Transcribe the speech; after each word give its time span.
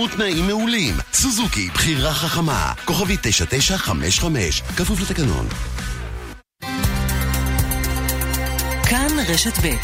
ותנאים 0.00 0.46
מעולים. 0.46 0.94
סוזוקי, 1.12 1.68
בחירה 1.74 2.14
חכמה. 2.14 2.72
כוכבי 2.84 3.16
9955, 3.22 4.62
כפוף 4.76 5.00
לתקנון. 5.00 5.46
כאן 8.88 9.08
רשת 9.28 9.58
ב' 9.58 9.74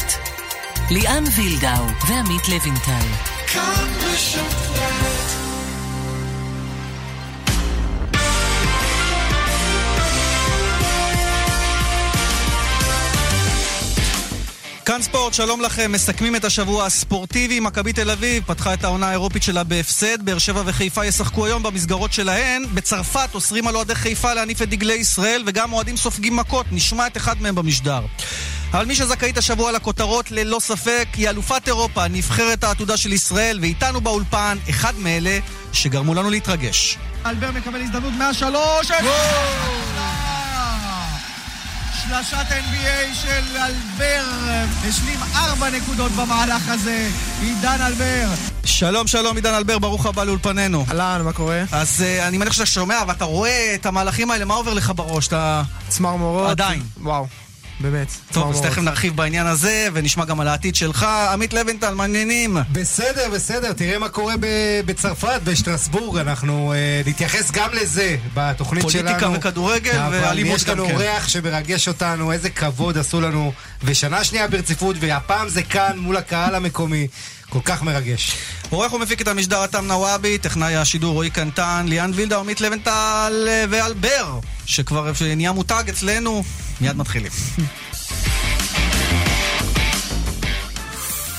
ליאן 0.91 1.23
וילדאו 1.35 1.85
ועמית 2.07 2.49
לוינטל. 2.49 3.07
כאן 3.53 3.87
רשת 4.01 4.66
כאן 14.87 15.01
ספורט, 15.01 15.33
שלום 15.33 15.61
לכם, 15.61 15.91
מסכמים 15.91 16.35
את 16.35 16.45
השבוע 16.45 16.85
הספורטיבי. 16.85 17.59
מכבי 17.59 17.93
תל 17.93 18.11
אביב 18.11 18.43
פתחה 18.47 18.73
את 18.73 18.83
העונה 18.83 19.07
האירופית 19.07 19.43
שלה 19.43 19.63
בהפסד. 19.63 20.25
באר 20.25 20.37
שבע 20.37 20.61
וחיפה 20.65 21.05
ישחקו 21.05 21.45
היום 21.45 21.63
במסגרות 21.63 22.13
שלהן. 22.13 22.63
בצרפת 22.73 23.29
אוסרים 23.33 23.67
על 23.67 23.75
אוהדי 23.75 23.95
חיפה 23.95 24.33
להניף 24.33 24.61
את 24.61 24.69
דגלי 24.69 24.93
ישראל, 24.93 25.43
וגם 25.45 25.73
אוהדים 25.73 25.97
סופגים 25.97 26.35
מכות. 26.35 26.65
נשמע 26.71 27.07
את 27.07 27.17
אחד 27.17 27.41
מהם 27.41 27.55
במשדר. 27.55 28.01
אבל 28.71 28.85
מי 28.85 28.95
שזכאית 28.95 29.37
השבוע 29.37 29.71
לכותרות, 29.71 30.31
ללא 30.31 30.59
ספק, 30.59 31.07
היא 31.13 31.29
אלופת 31.29 31.67
אירופה, 31.67 32.07
נבחרת 32.07 32.63
העתודה 32.63 32.97
של 32.97 33.13
ישראל, 33.13 33.59
ואיתנו 33.61 34.01
באולפן 34.01 34.57
אחד 34.69 34.95
מאלה 34.97 35.39
שגרמו 35.73 36.13
לנו 36.13 36.29
להתרגש. 36.29 36.97
אלבר 37.25 37.51
מקבל 37.51 37.81
הזדמנות 37.81 38.13
מהשלוש! 38.13 38.91
שלשת 42.09 42.45
NBA 42.49 43.15
של 43.15 43.57
אלבר, 43.57 44.23
השלים 44.89 45.19
ארבע 45.35 45.69
נקודות 45.69 46.11
במהלך 46.11 46.69
הזה, 46.69 47.09
עידן 47.41 47.77
אלבר. 47.81 48.27
שלום, 48.65 49.07
שלום, 49.07 49.35
עידן 49.35 49.53
אלבר, 49.53 49.79
ברוך 49.79 50.05
הבא 50.05 50.23
לאולפנינו. 50.23 50.85
אהלן, 50.89 51.21
מה 51.23 51.33
קורה? 51.33 51.63
אז 51.71 52.03
uh, 52.03 52.27
אני 52.27 52.37
מניח 52.37 52.53
שאתה 52.53 52.65
שומע 52.65 53.03
ואתה 53.07 53.25
רואה 53.25 53.75
את 53.75 53.85
המהלכים 53.85 54.31
האלה, 54.31 54.45
מה 54.45 54.53
עובר 54.53 54.73
לך 54.73 54.91
בראש? 54.95 55.27
אתה... 55.27 55.61
צמרמורות. 55.87 56.49
עדיין. 56.49 56.83
וואו. 57.01 57.27
באמת. 57.79 58.07
טוב, 58.31 58.51
אז 58.51 58.61
תכף 58.61 58.81
נרחיב 58.81 59.15
בעניין 59.15 59.47
הזה, 59.47 59.87
ונשמע 59.93 60.25
גם 60.25 60.39
על 60.39 60.47
העתיד 60.47 60.75
שלך. 60.75 61.03
עמית 61.03 61.53
לוינטל, 61.53 61.93
מעניינים. 61.93 62.57
בסדר, 62.71 63.29
בסדר, 63.33 63.73
תראה 63.73 63.99
מה 63.99 64.09
קורה 64.09 64.33
בצרפת, 64.85 65.39
בשטרסבורג. 65.43 66.17
אנחנו 66.17 66.73
uh, 66.73 67.07
נתייחס 67.09 67.51
גם 67.51 67.69
לזה 67.73 68.17
בתוכנית 68.33 68.83
פוליטיקה 68.83 69.09
שלנו. 69.09 69.19
פוליטיקה 69.19 69.49
וכדורגל, 69.49 69.99
ואלימות 70.11 70.59
גם 70.63 70.65
כן. 70.65 70.83
יש 70.83 70.89
לנו 70.89 70.89
אורח 70.89 71.27
שמרגש 71.27 71.87
אותנו, 71.87 72.31
איזה 72.31 72.49
כבוד 72.49 72.97
עשו 72.97 73.21
לנו, 73.21 73.53
ושנה 73.83 74.23
שנייה 74.23 74.47
ברציפות, 74.47 74.95
והפעם 74.99 75.49
זה 75.49 75.63
כאן 75.63 75.97
מול 75.97 76.17
הקהל 76.17 76.55
המקומי. 76.55 77.07
כל 77.49 77.59
כך 77.65 77.83
מרגש. 77.83 78.37
עורך 78.69 78.93
ומפיק 78.93 79.21
את 79.21 79.27
המשדר 79.27 79.61
עתם 79.61 79.85
נוואבי, 79.85 80.37
טכנאי 80.37 80.75
השידור 80.75 81.13
רועי 81.13 81.29
קנטן, 81.29 81.85
ליאן 81.89 82.11
וילדה, 82.15 82.39
עמית 82.39 82.61
לבנטל 82.61 83.47
ואלבר, 83.69 84.39
שכבר 84.65 85.11
נהיה 85.35 85.51
מותג 85.51 85.83
אצלנו, 85.89 86.43
מיד 86.81 86.97
מתחילים. 86.97 87.31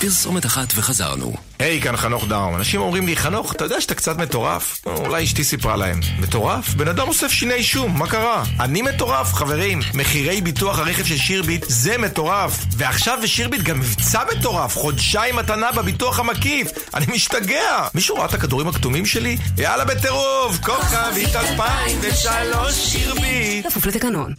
פרסומת 0.00 0.46
אחת 0.46 0.72
וחזרנו. 0.76 1.34
היי, 1.58 1.78
hey, 1.78 1.82
כאן 1.82 1.96
חנוך 1.96 2.28
דאום. 2.28 2.56
אנשים 2.56 2.80
אומרים 2.80 3.06
לי, 3.06 3.16
חנוך, 3.16 3.52
אתה 3.52 3.64
יודע 3.64 3.80
שאתה 3.80 3.94
קצת 3.94 4.16
מטורף? 4.18 4.80
אולי 4.86 5.24
אשתי 5.24 5.44
סיפרה 5.44 5.76
להם. 5.76 6.00
מטורף? 6.18 6.74
בן 6.74 6.88
אדם 6.88 7.08
אוסף 7.08 7.28
שיני 7.28 7.62
שום, 7.62 7.98
מה 7.98 8.06
קרה? 8.06 8.44
אני 8.60 8.82
מטורף, 8.82 9.34
חברים. 9.34 9.80
מחירי 9.94 10.40
ביטוח 10.40 10.78
הרכב 10.78 11.04
של 11.04 11.16
שירביט 11.16 11.64
זה 11.68 11.98
מטורף. 11.98 12.64
ועכשיו 12.76 13.18
בשירביט 13.22 13.62
גם 13.62 13.80
מבצע 13.80 14.20
מטורף, 14.36 14.76
חודשיים 14.76 15.36
מתנה 15.36 15.72
בביטוח 15.72 16.18
המקיף. 16.18 16.68
אני 16.94 17.06
משתגע. 17.14 17.88
מישהו 17.94 18.16
ראה 18.16 18.24
את 18.24 18.34
הכדורים 18.34 18.68
הכתומים 18.68 19.06
שלי? 19.06 19.36
יאללה 19.58 19.84
בטירוף, 19.84 20.58
כוכבית 20.62 21.36
2003 21.36 22.74
שירביט. 22.74 23.66
כפוף 23.66 23.86
לתקנון. 23.86 24.34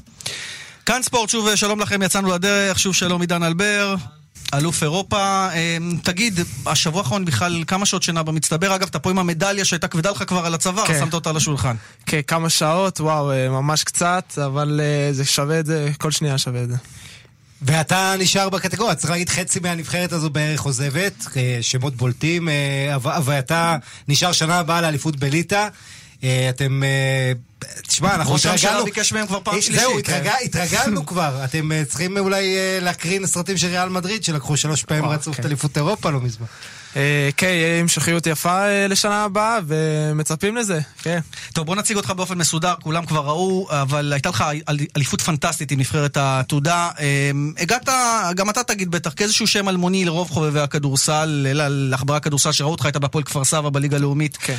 כאן 0.86 1.02
ספורט, 1.04 1.30
שוב 1.30 1.56
שלום 1.56 1.80
לכם, 1.80 2.02
יצאנו 2.02 2.36
לדרך, 2.36 2.80
שוב 2.80 2.96
שלום 2.96 3.22
עידן 3.22 3.44
אלבר. 3.44 3.96
אלוף 4.54 4.84
אירופה. 4.84 5.50
אמ, 5.54 5.98
תגיד, 6.04 6.40
השבוע 6.66 7.02
האחרון 7.02 7.26
בכלל 7.26 7.64
כמה 7.68 7.86
שעות 7.86 8.04
שינה 8.04 8.24
במצטבר? 8.24 8.76
אגב, 8.76 8.88
אתה 8.88 9.00
פה 9.00 9.10
עם 9.10 9.20
המדליה 9.20 9.66
שהייתה 9.66 9.88
כבדה 9.88 10.12
לך 10.12 10.24
כבר 10.28 10.46
על 10.46 10.54
הצוואר, 10.54 10.86
כן. 10.86 11.00
שמת 11.00 11.14
אותה 11.14 11.30
על 11.30 11.38
השולחן. 11.38 11.76
כן, 12.06 12.22
כמה 12.28 12.50
שעות, 12.50 13.02
וואו, 13.02 13.32
אה, 13.32 13.50
ממש 13.50 13.84
קצת, 13.84 14.34
אבל 14.46 14.82
אה, 14.84 15.14
זה 15.14 15.26
שווה 15.26 15.60
את 15.60 15.66
זה, 15.66 15.92
כל 15.98 16.12
שנייה 16.12 16.38
שווה 16.38 16.64
את 16.64 16.70
זה. 16.70 16.76
ואתה 17.62 18.14
נשאר 18.20 18.50
בקטגוריה, 18.50 18.96
צריך 18.96 19.12
להגיד 19.12 19.30
חצי 19.30 19.60
מהנבחרת 19.60 20.14
הזו 20.14 20.30
בערך 20.30 20.62
עוזבת, 20.62 21.28
אה, 21.38 21.58
שמות 21.62 21.96
בולטים, 21.96 22.50
ואתה 23.02 23.78
נשאר 24.08 24.32
שנה 24.32 24.60
הבאה 24.60 24.82
לאליפות 24.82 25.16
בליטא. 25.16 25.68
אתם 26.50 26.82
תשמע, 27.88 28.16
אנחנו 28.16 28.36
התרגלנו... 28.36 28.54
ראש 28.54 28.66
הממשלה 28.66 28.84
ביקש 28.84 29.14
מהם 29.14 29.28
כבר 29.28 29.40
פעם 29.44 29.56
אה, 29.56 29.62
שלישית. 29.62 30.06
זהו, 30.06 30.16
התרגלנו 30.44 31.06
כבר. 31.06 31.42
אתם 31.46 31.72
אה, 31.72 31.86
צריכים 31.86 32.18
אולי 32.18 32.58
אה, 32.58 32.80
להקרין 32.82 33.26
סרטים 33.26 33.58
של 33.58 33.68
ריאל 33.68 33.90
מדריד, 33.90 34.24
שלקחו 34.24 34.58
שלוש 34.58 34.84
פעמים 34.84 35.06
רצוף 35.06 35.36
את 35.36 35.42
כן. 35.42 35.48
אליפות 35.48 35.78
אירופה 35.78 36.10
לא 36.10 36.22
מזמן. 36.22 36.48
כן, 37.38 37.48
יהיה 37.48 37.80
המשכיות 37.80 38.28
יפה 38.28 38.88
לשנה 38.90 39.24
הבאה, 39.24 39.60
ומצפים 39.68 40.58
לזה, 40.58 40.80
כן. 41.02 41.20
טוב, 41.54 41.66
בוא 41.66 41.76
נציג 41.76 41.98
אותך 41.98 42.12
באופן 42.12 42.38
מסודר, 42.38 42.74
כולם 42.84 43.06
כבר 43.06 43.26
ראו, 43.26 43.68
אבל 43.70 44.14
הייתה 44.14 44.30
לך 44.30 44.44
אליפות 44.96 45.22
פנטסטית 45.22 45.72
עם 45.72 45.80
נבחרת 45.80 46.18
העתודה. 46.18 46.90
הגעת, 47.58 47.90
גם 48.36 48.50
אתה 48.50 48.64
תגיד 48.64 48.92
בטח, 48.92 49.14
כאיזשהו 49.16 49.48
שם 49.48 49.70
אלמוני 49.70 50.06
לרוב 50.06 50.30
חובבי 50.30 50.60
הכדורסל, 50.60 51.48
לעכברי 51.70 52.18
הכדורסל 52.18 52.52
שראו 52.52 52.72
אותך, 52.72 52.86
היית 52.86 52.98
בהפועל 52.98 53.24
כפר 53.24 53.44
סבא 53.44 53.70
בליגה 53.70 53.98
הלאומית 53.98 54.38
כן. 54.38 54.56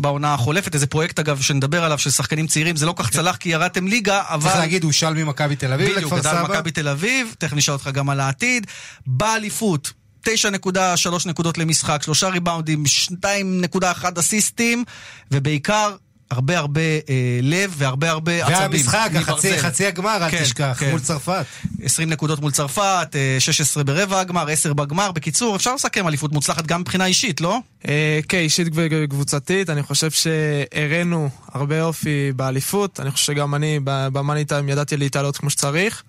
בעונה 0.00 0.34
החולפת, 0.34 0.74
איזה 0.74 0.86
פרויקט 0.86 1.18
אגב 1.18 1.40
שנדבר 1.40 1.84
עליו 1.84 1.98
של 1.98 2.10
שחקנים 2.10 2.46
צעירים, 2.46 2.76
זה 2.76 2.86
לא 2.86 2.94
כך 2.96 3.10
צלח 3.10 3.36
כי 3.36 3.48
ירדתם 3.48 3.86
ליגה, 3.86 4.22
אבל... 4.28 4.42
צריך 4.42 4.60
להגיד, 4.60 4.84
הוא 4.84 4.92
של 4.92 5.10
ממכבי 5.10 5.56
תל 5.56 5.72
אביב 5.72 5.88
לכפר 5.88 6.08
סבא. 6.08 6.18
בדיוק, 6.18 6.34
גדל 6.44 6.54
ממכבי 6.54 6.70
תל 6.70 6.88
אביב, 6.88 7.34
תכף 7.38 7.52
נשאל 7.56 7.74
אותך 7.74 7.88
גם 7.88 8.10
על 8.10 8.20
העתיד. 8.20 8.66
באליפות, 9.06 9.92
9.3 10.26 11.28
נקודות 11.28 11.58
למשחק, 11.58 12.02
שלושה 12.02 12.28
ריבאונדים, 12.28 12.84
2.1 12.86 14.20
אסיסטים, 14.20 14.84
ובעיקר 15.30 15.96
הרבה 16.32 16.58
הרבה 16.58 16.80
אה, 16.80 17.38
לב 17.42 17.74
והרבה 17.76 18.10
הרבה 18.10 18.46
עצבים. 18.46 18.60
והמשחק, 18.60 19.10
החצי, 19.14 19.58
חצי 19.58 19.86
הגמר, 19.86 20.18
כן, 20.30 20.36
אל 20.36 20.42
תשכח, 20.42 20.76
כן. 20.80 20.90
מול 20.90 21.00
צרפת. 21.00 21.44
20 21.82 22.10
נקודות 22.10 22.40
מול 22.40 22.50
צרפת, 22.50 23.08
אה, 23.14 23.36
16 23.38 23.84
ברבע 23.84 24.20
הגמר, 24.20 24.48
10 24.48 24.72
בגמר. 24.72 25.12
בקיצור, 25.12 25.56
אפשר 25.56 25.74
לסכם 25.74 26.08
אליפות 26.08 26.32
מוצלחת 26.32 26.66
גם 26.66 26.80
מבחינה 26.80 27.06
אישית, 27.06 27.40
לא? 27.40 27.58
אה, 27.88 28.20
כן, 28.28 28.38
אישית 28.38 28.68
וקבוצתית. 28.74 29.70
אני 29.70 29.82
חושב 29.82 30.10
שהראינו 30.10 31.28
הרבה 31.52 31.82
אופי 31.82 32.32
באליפות. 32.36 33.00
אני 33.00 33.10
חושב 33.10 33.32
שגם 33.32 33.54
אני, 33.54 33.80
במאני 33.84 34.44
טיים, 34.44 34.68
ידעתי 34.68 34.96
להתעלות 34.96 35.36
כמו 35.36 35.50
שצריך. 35.50 36.02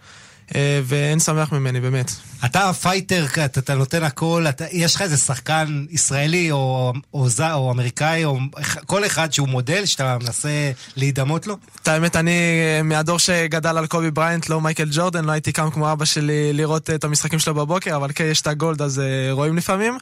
אה, 0.55 0.81
ואין 0.83 1.19
שמח 1.19 1.51
ממני, 1.51 1.79
באמת. 1.79 2.11
אתה 2.45 2.73
פייטר, 2.73 3.25
אתה, 3.25 3.45
אתה 3.45 3.75
נותן 3.75 4.03
הכל, 4.03 4.45
אתה, 4.49 4.65
יש 4.71 4.95
לך 4.95 5.01
איזה 5.01 5.17
שחקן 5.17 5.85
ישראלי 5.89 6.51
או, 6.51 6.93
או, 7.13 7.27
או, 7.39 7.53
או 7.53 7.71
אמריקאי, 7.71 8.25
או 8.25 8.37
כל 8.85 9.05
אחד 9.05 9.33
שהוא 9.33 9.47
מודל 9.47 9.85
שאתה 9.85 10.17
מנסה 10.21 10.71
להידמות 10.95 11.47
לו? 11.47 11.57
את 11.81 11.87
האמת, 11.87 12.15
אני 12.15 12.31
אה, 12.31 12.83
מהדור 12.83 13.19
שגדל 13.19 13.77
על 13.77 13.87
קובי 13.87 14.11
בריינט, 14.11 14.49
לא 14.49 14.61
מייקל 14.61 14.87
ג'ורדן, 14.91 15.25
לא 15.25 15.31
הייתי 15.31 15.51
קם 15.51 15.69
כמו 15.69 15.91
אבא 15.91 16.05
שלי 16.05 16.53
לראות 16.53 16.89
את 16.89 17.03
המשחקים 17.03 17.39
שלו 17.39 17.53
בבוקר, 17.53 17.95
אבל 17.95 18.09
כן, 18.15 18.25
יש 18.31 18.41
את 18.41 18.47
הגולד, 18.47 18.81
אז 18.81 18.99
אה, 18.99 19.31
רואים 19.31 19.57
לפעמים. 19.57 19.97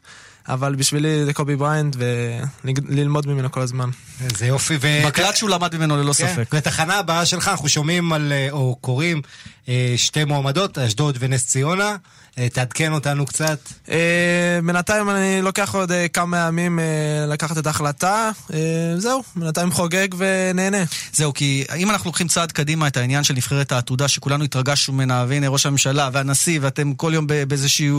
אבל 0.48 0.76
בשבילי 0.76 1.26
זה 1.26 1.34
קובי 1.34 1.56
בריינט 1.56 1.96
וללמוד 2.00 3.28
ממנו 3.28 3.52
כל 3.52 3.62
הזמן. 3.62 3.90
איזה 4.24 4.48
יופי. 4.48 4.78
ו... 4.82 4.88
מקלט 5.08 5.36
שהוא 5.36 5.50
למד 5.50 5.76
ממנו 5.76 5.98
ללא 5.98 6.14
כן. 6.14 6.28
ספק. 6.28 6.56
בתחנה 6.56 7.00
הבאה 7.00 7.26
שלך 7.26 7.48
אנחנו 7.48 7.70
שומעים 7.70 8.14
על, 8.14 8.34
או 8.52 8.78
קוראים, 8.82 9.22
שתי 9.98 10.24
מועמדות, 10.24 10.78
אשדוד 10.78 11.18
ונס 11.20 11.46
ציונה. 11.48 11.96
אה, 12.40 12.50
תעדכן 12.50 12.94
אותנו 12.94 13.26
קצת. 13.26 13.60
אה, 13.90 14.60
בינתיים 14.66 15.10
אני 15.10 15.42
לוקח 15.42 15.76
עוד 15.76 15.92
אה, 15.92 16.08
כמה 16.08 16.38
ימים 16.38 16.80
לקחת 17.28 17.58
את 17.58 17.68
ההחלטה. 17.68 18.32
זהו, 18.98 19.24
בינתיים 19.36 19.72
חוגג 19.72 20.08
ונהנה. 20.18 20.84
זהו, 21.14 21.34
כי 21.34 21.66
אם 21.78 21.90
אנחנו 21.90 22.08
לוקחים 22.08 22.28
צעד 22.28 22.52
קדימה 22.52 22.88
את 22.88 22.98
העניין 22.98 23.24
של 23.24 23.34
נבחרת 23.34 23.72
העתודה, 23.72 24.08
שכולנו 24.08 24.44
התרגשנו 24.44 24.94
ממנה, 24.94 25.26
והנה 25.28 25.48
ראש 25.48 25.66
הממשלה 25.66 26.10
והנשיא, 26.14 26.60
ואתם 26.62 26.94
כל 26.94 27.12
יום 27.16 27.28
באיזושהי 27.28 27.90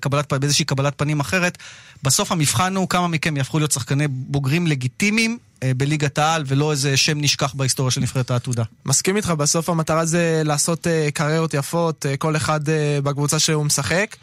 קבלת, 0.00 0.32
באיזושהי 0.32 0.64
קבלת 0.64 0.94
פנים 0.96 1.20
אחרת, 1.20 1.58
בסוף 2.02 2.32
המבחן 2.32 2.76
הוא 2.76 2.88
כמה 2.88 3.08
מכם 3.08 3.36
יהפכו 3.36 3.58
להיות 3.58 3.72
שחקני 3.72 4.08
בוגרים 4.08 4.66
לגיטימיים 4.66 5.38
בליגת 5.76 6.18
העל, 6.18 6.44
ולא 6.46 6.70
איזה 6.70 6.96
שם 6.96 7.20
נשכח 7.20 7.54
בהיסטוריה 7.54 7.90
של 7.90 8.00
נבחרת 8.00 8.30
העתודה. 8.30 8.62
מסכים 8.86 9.16
איתך, 9.16 9.30
בסוף 9.30 9.68
המטרה 9.68 10.04
זה 10.04 10.42
לעשות 10.44 10.86
קריירות 11.14 11.54
יפות, 11.54 12.06
כל 12.18 12.36
אחד 12.36 12.60
בקבוצה 13.02 13.38
שהוא 13.38 13.64
משחק. 13.64 14.16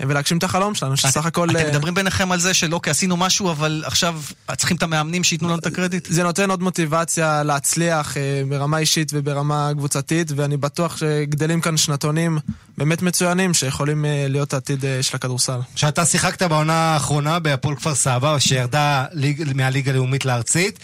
ולהגשים 0.00 0.38
את 0.38 0.44
החלום 0.44 0.74
שלנו, 0.74 0.96
שסך 0.96 1.26
הכל... 1.26 1.50
אתם 1.50 1.56
אה, 1.56 1.70
מדברים 1.70 1.94
ביניכם 1.94 2.32
על 2.32 2.40
זה 2.40 2.54
שלא, 2.54 2.80
כי 2.82 2.90
עשינו 2.90 3.16
משהו, 3.16 3.50
אבל 3.50 3.82
עכשיו 3.86 4.20
צריכים 4.56 4.76
את 4.76 4.82
המאמנים 4.82 5.24
שייתנו 5.24 5.48
לנו 5.48 5.58
את 5.58 5.66
הקרדיט? 5.66 6.06
זה 6.10 6.22
נותן 6.22 6.50
עוד 6.50 6.62
מוטיבציה 6.62 7.42
להצליח 7.42 8.16
אה, 8.16 8.42
ברמה 8.48 8.78
אישית 8.78 9.10
וברמה 9.14 9.70
קבוצתית, 9.76 10.32
ואני 10.36 10.56
בטוח 10.56 10.96
שגדלים 10.96 11.60
כאן 11.60 11.76
שנתונים 11.76 12.38
באמת 12.78 13.02
מצוינים, 13.02 13.54
שיכולים 13.54 14.04
אה, 14.04 14.26
להיות 14.28 14.54
העתיד 14.54 14.84
של 15.02 15.16
הכדורסל. 15.16 15.58
שאתה 15.74 16.04
שיחקת 16.04 16.42
בעונה 16.42 16.72
האחרונה 16.72 17.38
בהפועל 17.38 17.76
כפר 17.76 17.94
סבא, 17.94 18.38
שירדה 18.38 19.04
ליג, 19.12 19.52
מהליגה 19.54 19.92
הלאומית 19.92 20.24
לארצית. 20.24 20.78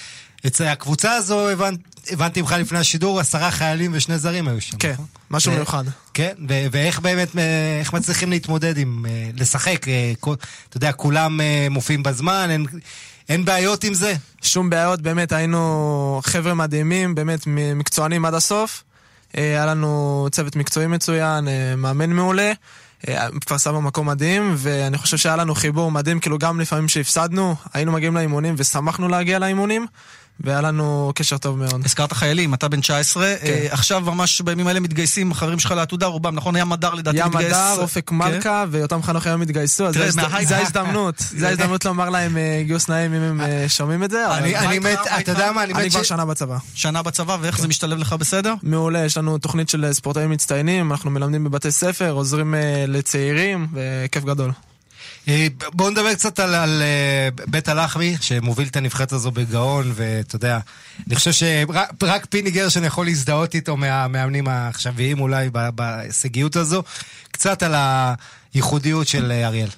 אצל 0.47 0.65
הקבוצה 0.65 1.13
הזו, 1.13 1.49
הבנ, 1.49 1.75
הבנתי 2.11 2.41
ממך 2.41 2.53
לפני 2.53 2.79
השידור, 2.79 3.21
עשרה 3.21 3.51
חיילים 3.51 3.91
ושני 3.95 4.19
זרים 4.19 4.49
היו 4.49 4.61
שם. 4.61 4.79
כן, 4.79 4.93
נכון? 4.93 5.07
משהו 5.31 5.53
מיוחד. 5.53 5.85
כן, 6.15 6.33
ואיך 6.49 7.01
באמת, 7.01 7.39
אה, 7.39 7.79
איך 7.81 7.93
מצליחים 7.93 8.31
להתמודד 8.31 8.79
עם, 8.79 9.07
אה, 9.09 9.31
לשחק, 9.35 9.89
אה, 9.89 10.13
אתה 10.69 10.77
יודע, 10.77 10.93
כולם 10.93 11.41
מופיעים 11.71 12.03
בזמן, 12.03 12.49
אין, 12.51 12.67
אין 13.29 13.45
בעיות 13.45 13.85
עם 13.85 13.95
זה? 13.95 14.15
שום 14.43 14.71
בעיות, 14.71 15.01
באמת 15.01 15.33
היינו 15.33 16.21
חבר'ה 16.25 16.55
מדהימים, 16.55 17.15
באמת 17.15 17.41
מקצוענים 17.77 18.25
עד 18.25 18.35
הסוף. 18.35 18.85
היה 19.33 19.67
לנו 19.67 20.29
צוות 20.31 20.57
מקצועי 20.57 20.87
מצוין, 20.87 21.49
מאמן 21.77 22.11
מעולה. 22.11 22.53
כפר 23.41 23.59
סבא 23.59 23.79
מקום 23.79 24.09
מדהים, 24.09 24.55
ואני 24.57 24.99
חושב 24.99 25.17
שהיה 25.17 25.37
לנו 25.37 25.55
חיבור 25.55 25.91
מדהים, 25.91 26.21
כאילו 26.21 26.39
גם 26.39 26.61
לפעמים 26.61 26.89
שהפסדנו, 26.89 27.55
היינו 27.75 27.93
מגיעים 27.93 28.15
לאימונים 28.15 28.55
ושמחנו 28.59 29.09
להגיע 29.09 29.39
לאימונים, 29.39 29.87
והיה 30.45 30.61
לנו 30.61 31.13
קשר 31.15 31.39
טוב 31.39 31.59
מאוד. 31.59 31.83
הזכרת 31.85 32.13
חיילים, 32.13 32.55
אתה 32.55 32.69
בן 32.69 32.81
19, 32.81 33.35
כן. 33.41 33.47
אה, 33.47 33.67
עכשיו 33.71 34.01
ממש 34.01 34.41
בימים 34.41 34.67
האלה 34.67 34.81
מתגייסים 34.81 35.33
החברים 35.33 35.59
שלך 35.59 35.71
לעתודה, 35.71 36.07
רובם, 36.07 36.35
נכון? 36.35 36.57
ים 36.57 36.73
הדר 36.73 36.95
לדעתי 36.95 37.19
ים 37.19 37.27
מתגייס. 37.27 37.53
הדר, 37.53 37.81
אופק 37.81 38.09
כן. 38.09 38.15
מלכה 38.15 38.65
ויותם 38.71 39.03
חנוך 39.03 39.27
היום 39.27 39.43
התגייסו, 39.43 39.87
אז. 39.87 39.95
זה 40.41 40.57
ההזדמנות, 40.57 41.19
זה 41.39 41.49
ההזדמנות 41.49 41.85
לומר 41.85 42.11
להם 42.11 42.37
אה, 42.37 42.63
גיוס 42.67 42.89
נעים 42.89 43.15
אם 43.15 43.23
הם 43.23 43.41
אה, 43.41 43.65
שומעים 43.69 44.05
את 44.05 44.11
זה, 44.11 44.37
אני, 44.39 44.59
אני? 44.59 44.79
מת, 44.79 44.99
אתה? 45.21 45.31
יודע 45.31 45.53
מה, 45.53 45.63
אני 45.65 45.75
אני 45.75 45.85
מת 45.87 45.91
כבר 45.93 46.03
ש... 46.03 46.09
שנה 46.09 46.25
בצבא. 46.25 46.59
שנה 46.75 47.03
בצבא, 47.03 47.37
ואיך 47.41 47.55
כן. 47.57 47.63
זה 47.63 47.69
משתלב 47.69 47.99
לך 47.99 48.13
בסדר? 48.13 48.55
מעולה, 48.63 49.05
יש 49.05 49.17
לנו 49.17 49.39
תוכנית 49.39 49.69
של 49.69 49.93
ספורטאים 49.93 50.31
מצטיינים, 50.31 50.91
אנחנו 50.93 51.11
מלמדים 51.11 51.45
בבתי 51.45 51.71
ספר, 51.71 52.11
עוזרים 52.11 52.55
אה, 52.55 52.85
לצעירים, 52.89 53.67
וכיף 53.75 54.25
גדול. 54.25 54.51
אה, 55.29 55.47
בואו 55.73 55.91
נדבר 55.91 56.15
קצת 56.15 56.41
על, 56.41 56.55
על 56.55 56.83
אה, 56.83 57.29
בית 57.47 57.69
הלחמי, 57.69 58.17
שמוביל 58.21 58.69
את 58.69 58.77
הנבחרת 58.77 59.13
הזו 59.13 59.31
בגאון, 59.31 59.93
ואתה 59.95 60.37
יודע, 60.37 60.59
אני 61.07 61.17
חושב 61.17 61.33
שרק 61.33 62.03
רק 62.03 62.27
פיני 62.27 62.51
גרשון 62.51 62.85
יכול 62.85 63.07
להזדהות 63.07 63.55
איתו 63.55 63.77
מהמאמנים 63.77 64.49
העכשוויים 64.49 65.21
אולי 65.21 65.51
בהישגיות 65.75 66.57
הזו. 66.57 66.83
קצת 67.33 67.63
על 67.63 67.75
הייחודיות 68.55 69.09
של 69.09 69.33
אה, 69.33 69.47
אריאל. 69.47 69.69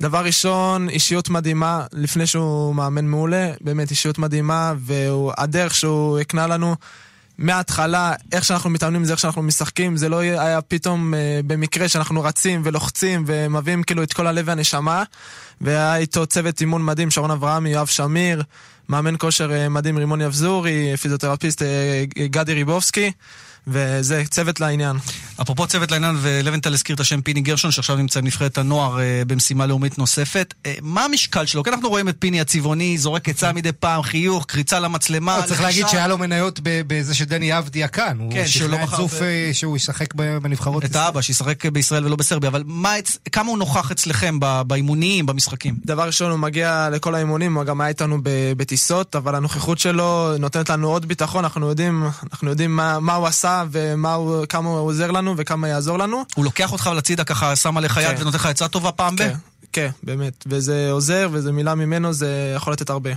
דבר 0.00 0.24
ראשון, 0.24 0.88
אישיות 0.88 1.28
מדהימה, 1.28 1.86
לפני 1.92 2.26
שהוא 2.26 2.74
מאמן 2.74 3.04
מעולה, 3.04 3.52
באמת 3.60 3.90
אישיות 3.90 4.18
מדהימה, 4.18 4.74
והדרך 4.78 5.74
שהוא 5.74 6.18
הקנה 6.18 6.46
לנו 6.46 6.76
מההתחלה, 7.42 8.14
איך 8.32 8.44
שאנחנו 8.44 8.70
מתאמנים 8.70 9.04
זה 9.04 9.12
איך 9.12 9.20
שאנחנו 9.20 9.42
משחקים, 9.42 9.96
זה 9.96 10.08
לא 10.08 10.18
היה 10.18 10.60
פתאום 10.62 11.14
אה, 11.14 11.40
במקרה 11.46 11.88
שאנחנו 11.88 12.22
רצים 12.22 12.60
ולוחצים 12.64 13.24
ומביאים 13.26 13.82
כאילו 13.82 14.02
את 14.02 14.12
כל 14.12 14.26
הלב 14.26 14.44
והנשמה, 14.48 15.02
והיה 15.60 15.96
איתו 15.96 16.26
צוות 16.26 16.60
אימון 16.60 16.84
מדהים, 16.84 17.10
שרון 17.10 17.30
אברהמי, 17.30 17.70
יואב 17.70 17.86
שמיר, 17.86 18.42
מאמן 18.88 19.14
כושר 19.18 19.52
אה, 19.52 19.68
מדהים 19.68 19.98
רימון 19.98 20.20
יבזורי, 20.20 20.96
פיזיותרפיסט 20.96 21.62
אה, 21.62 22.04
גדי 22.26 22.54
ריבובסקי, 22.54 23.12
וזה 23.66 24.22
צוות 24.30 24.60
לעניין. 24.60 24.96
אפרופו 25.42 25.66
צוות 25.66 25.90
לעניין, 25.90 26.16
ולוינטל 26.20 26.72
הזכיר 26.72 26.94
את 26.94 27.00
השם 27.00 27.20
פיני 27.20 27.40
גרשון, 27.40 27.70
שעכשיו 27.70 27.96
נמצא 27.96 28.18
עם 28.18 28.26
נבחרת 28.26 28.58
הנוער 28.58 29.00
אה, 29.00 29.22
במשימה 29.26 29.66
לאומית 29.66 29.98
נוספת. 29.98 30.54
אה, 30.66 30.74
מה 30.82 31.04
המשקל 31.04 31.46
שלו? 31.46 31.62
כי 31.62 31.70
אנחנו 31.70 31.88
רואים 31.88 32.08
את 32.08 32.16
פיני 32.18 32.40
הצבעוני, 32.40 32.98
זורק 32.98 33.28
עצה 33.28 33.52
מדי 33.52 33.72
פעם, 33.72 34.02
חיוך, 34.02 34.44
קריצה 34.44 34.80
למצלמה. 34.80 35.42
צריך. 35.46 35.60
להגיד 35.60 35.88
שהיה 35.88 36.08
לו 36.08 36.18
מניות 36.18 36.60
ב- 36.62 36.82
בזה 36.86 37.14
שדני 37.14 37.58
אבדיה 37.58 37.88
כאן. 37.88 38.16
הוא 38.18 38.32
כן, 38.32 38.46
שהוא 38.46 38.70
לא 38.70 38.76
אה, 39.22 39.50
שהוא 39.52 39.76
ישחק 39.76 40.14
בנבחרות. 40.14 40.84
את 40.84 40.96
האבא, 40.96 41.20
שישחק 41.20 41.66
בישראל 41.66 42.04
ולא 42.06 42.16
בסרביה, 42.16 42.48
אבל 42.50 42.64
כמה 43.32 43.48
הוא 43.50 43.58
נוכח 43.58 43.90
אצלכם 43.90 44.40
ב- 44.40 44.62
באימונים, 44.66 45.26
במשחקים? 45.26 45.74
דבר 45.84 46.06
ראשון, 46.06 46.30
הוא 46.30 46.38
מגיע 46.38 46.88
לכל 46.92 47.14
האימונים, 47.14 47.54
הוא 47.56 47.64
גם 47.64 47.80
היה 47.80 47.88
איתנו 47.88 48.18
ב- 48.22 48.52
בטיסות, 48.56 49.16
אבל 49.16 49.34
הנוכחות 49.34 49.78
שלו 49.78 50.32
נותנת 50.38 50.70
לנו 50.70 50.88
עוד 50.88 51.06
ביטחון, 51.06 51.44
אנחנו 51.44 51.68
יודעים, 51.68 52.04
אנחנו 52.32 52.50
יודעים 52.50 52.76
מה, 52.76 53.00
מה 53.00 53.14
הוא 53.14 53.26
עשה 53.26 53.51
וכמה 53.70 54.68
הוא 54.68 54.78
עוזר 54.78 55.10
לנו 55.10 55.34
וכמה 55.36 55.68
יעזור 55.68 55.98
לנו. 55.98 56.24
הוא 56.34 56.44
לוקח 56.44 56.72
אותך 56.72 56.90
לצידה 56.96 57.24
ככה, 57.24 57.56
שם 57.56 57.76
עליך 57.76 57.96
יד 58.02 58.16
כן. 58.16 58.22
ונותן 58.22 58.36
לך 58.36 58.46
עצה 58.46 58.68
טובה 58.68 58.92
פעם 58.92 59.16
ב? 59.16 59.18
כן, 59.18 59.34
כן, 59.72 59.90
באמת. 60.02 60.44
וזה 60.46 60.90
עוזר, 60.90 61.28
וזה 61.32 61.52
מילה 61.52 61.74
ממנו, 61.74 62.12
זה 62.12 62.52
יכול 62.56 62.72
לתת 62.72 62.90
הרבה. 62.90 63.10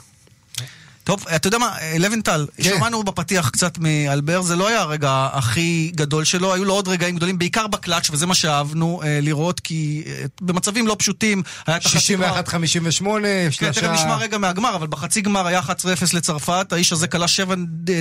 טוב, 1.06 1.25
אתה 1.36 1.48
יודע 1.48 1.57
מה, 1.57 1.78
אה, 1.81 1.96
לוינטל, 2.00 2.46
כן. 2.57 2.63
שמענו 2.63 3.04
בפתיח 3.04 3.50
קצת 3.50 3.78
מאלבר, 3.78 4.42
זה 4.42 4.56
לא 4.56 4.68
היה 4.68 4.81
הרגע 4.81 5.30
הכי 5.34 5.92
גדול 5.96 6.24
שלו, 6.24 6.54
היו 6.54 6.66
לו 6.66 6.74
עוד 6.74 6.88
רגעים 6.88 7.16
גדולים, 7.16 7.38
בעיקר 7.38 7.68
בקלאץ', 7.68 8.10
וזה 8.12 8.25
מה 8.25 8.36
שאהבנו 8.36 9.02
אה, 9.04 9.19
לראות, 9.22 9.60
כי 9.60 10.04
אה, 10.07 10.25
במצבים 10.42 10.88
לא 10.88 10.96
פשוטים, 11.00 11.44
היה 11.68 11.78
את 11.78 11.86
החצי 11.86 12.16
גמר. 12.16 12.40
61-58, 12.40 12.44
כן, 12.44 13.52
שלושה... 13.52 13.72
תכף 13.72 13.90
נשמע 13.94 14.16
רגע 14.16 14.38
מהגמר, 14.38 14.75
אבל 14.75 14.88
בחצי 14.88 15.22
גמר 15.22 15.48
היה 15.48 15.60
11-0 15.60 15.66
לצרפת, 16.13 16.74
האיש 16.74 16.94
הזה 16.94 17.08
כלה 17.08 17.28
7 17.28 17.56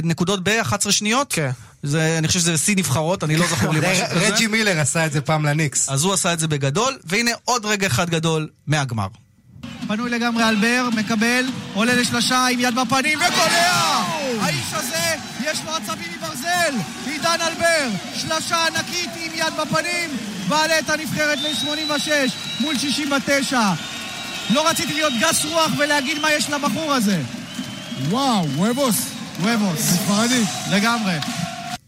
נקודות 0.05 0.45
ב-11 0.45 0.91
שניות. 0.91 1.33
כן. 1.33 1.51
זה, 1.83 2.19
אני 2.19 2.29
חושב 2.29 2.41
שזה 2.41 2.59
שיא 2.59 2.77
נבחרות, 2.77 3.25
אני 3.25 3.37
לא 3.37 3.47
זכור 3.47 3.73
לי 3.73 3.81
משהו 3.91 4.07
כזה. 4.11 4.35
רג'י 4.35 4.47
מילר 4.47 4.81
עשה 4.81 5.07
את 5.07 5.13
זה 5.13 5.21
פעם 5.21 5.47
לניקס. 5.47 5.89
אז 5.89 6.05
הוא 6.05 6.13
עשה 6.13 6.33
את 6.33 6.39
זה 6.39 6.49
בגדול, 6.49 6.99
והנה 7.05 7.31
עוד 7.45 7.65
רגע 7.67 7.87
אחד 7.87 8.11
גדול 8.11 8.49
מהגמר. 8.67 9.09
פנוי 9.89 10.11
לגמרי 10.11 10.49
אלבר, 10.49 10.89
מקבל, 10.97 11.47
עולה 11.75 11.95
לשלושה 11.95 12.47
עם 12.47 12.61
יד 12.61 12.75
בפנים 12.75 13.19
וקולע! 13.19 14.03
האיש 14.41 14.73
הזה, 14.73 15.15
יש 15.45 15.59
לו 15.65 15.77
עצבים 15.77 16.09
מברזל! 16.19 16.75
עידן 17.07 17.37
אלבר, 17.41 17.89
שלשה 18.15 18.67
ענקית 18.67 19.11
עם 19.17 19.33
יד 19.35 19.53
בפנים, 19.61 20.11
מעלה 20.49 20.79
את 20.79 20.91
הנבחרת 20.91 21.39
ל-86 21.41 22.11
מול 22.61 22.79
69. 22.79 23.61
לא 24.51 24.69
רציתי 24.69 24.95
להיות 24.95 25.13
גס 25.21 25.45
רוח 25.45 25.73
ולהגיד 25.79 26.19
מה 26.19 26.33
יש 26.33 26.51
לבחור 26.51 26.93
הזה. 26.93 27.21
וואו, 28.09 28.47
וובוס, 28.57 28.97
וובוס. 29.41 29.81
ספרדית. 29.81 30.49
לגמרי. 30.71 31.13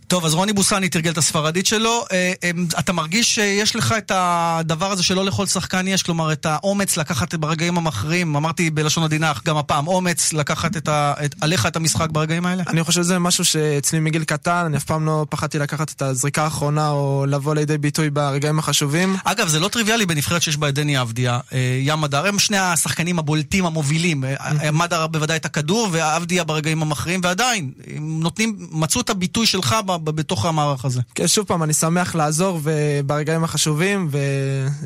טוב, 0.09 0.25
אז 0.25 0.35
רוני 0.35 0.53
בוסני 0.53 0.89
תרגל 0.89 1.11
את 1.11 1.19
הספרדית 1.19 1.67
שלו. 1.67 2.05
אה, 2.13 2.33
אה, 2.45 2.51
אתה 2.79 2.93
מרגיש 2.93 3.35
שיש 3.35 3.77
לך 3.77 3.95
את 3.99 4.13
הדבר 4.15 4.91
הזה 4.93 5.03
שלא 5.03 5.25
לכל 5.25 5.47
שחקן 5.47 5.89
יש, 5.89 6.03
כלומר, 6.03 6.33
את 6.33 6.47
האומץ 6.47 6.97
לקחת 6.97 7.35
ברגעים 7.35 7.79
המכריעים, 7.79 8.37
אמרתי 8.37 8.71
בלשון 8.71 9.05
עדינה, 9.05 9.33
גם 9.45 9.57
הפעם, 9.57 9.87
אומץ 9.87 10.33
לקחת 10.33 10.77
את 10.77 10.89
ה, 10.89 11.15
את, 11.25 11.35
עליך 11.41 11.67
את 11.67 11.77
המשחק 11.77 12.11
ברגעים 12.11 12.47
האלה? 12.47 12.63
אני 12.69 12.85
חושב 12.85 13.03
שזה 13.03 13.19
משהו 13.19 13.45
שאצלי 13.45 14.01
מגיל 14.01 14.25
קטן, 14.25 14.65
אני 14.67 14.77
אף 14.77 14.85
פעם 14.85 15.07
לא 15.07 15.27
פחדתי 15.31 15.59
לקחת 15.59 15.93
את 15.93 16.03
הזריקה 16.03 16.45
האחרונה 16.45 16.91
או 16.91 17.25
לבוא 17.29 17.55
לידי 17.55 17.79
ביטוי 17.79 18.11
ברגעים 18.11 18.59
החשובים. 18.59 19.17
אגב, 19.25 19.49
זה 19.49 19.61
לא 19.61 19.69
טריוויאלי 19.69 20.07
בנבחרת 20.07 20.43
שיש 20.43 20.57
בה 20.57 20.69
את 20.69 20.75
דני 20.75 21.01
אבדיה, 21.01 21.39
אה, 21.53 21.79
ים 21.83 22.01
מדר, 22.01 22.27
הם 22.27 22.39
שני 22.39 22.59
השחקנים 22.59 23.19
הבולטים, 23.19 23.67
המובילים. 23.67 24.25
אה, 24.25 24.71
מדר 24.71 25.07
בוודאי 25.07 25.37
את 25.37 25.45
הכדור, 25.45 25.89
ואבדיה 25.93 26.45
ברגעים 26.45 26.83
המכריעים, 26.83 27.21
ועדיין, 27.25 27.71
נותנים, 28.01 28.57
מצאו 28.71 29.01
את 29.01 29.11
הביטוי 29.11 29.47
שלך 29.47 29.77
בתוך 29.99 30.47
המערך 30.47 30.85
הזה. 30.85 31.01
כן, 31.15 31.29
שוב 31.29 31.47
פעם, 31.47 31.63
אני 31.63 31.73
שמח 31.73 32.15
לעזור 32.15 32.61
ברגעים 33.07 33.45
החשובים, 33.45 34.09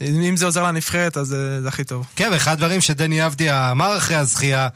ואם 0.00 0.36
זה 0.36 0.44
עוזר 0.44 0.64
לנבחרת, 0.64 1.16
אז 1.16 1.26
זה, 1.26 1.62
זה 1.62 1.68
הכי 1.68 1.84
טוב. 1.84 2.06
כן, 2.16 2.28
ואחד 2.32 2.52
הדברים 2.52 2.80
שדני 2.80 3.26
אבדיה 3.26 3.70
אמר 3.70 3.96
אחרי 3.96 4.16
הזכייה, 4.16 4.68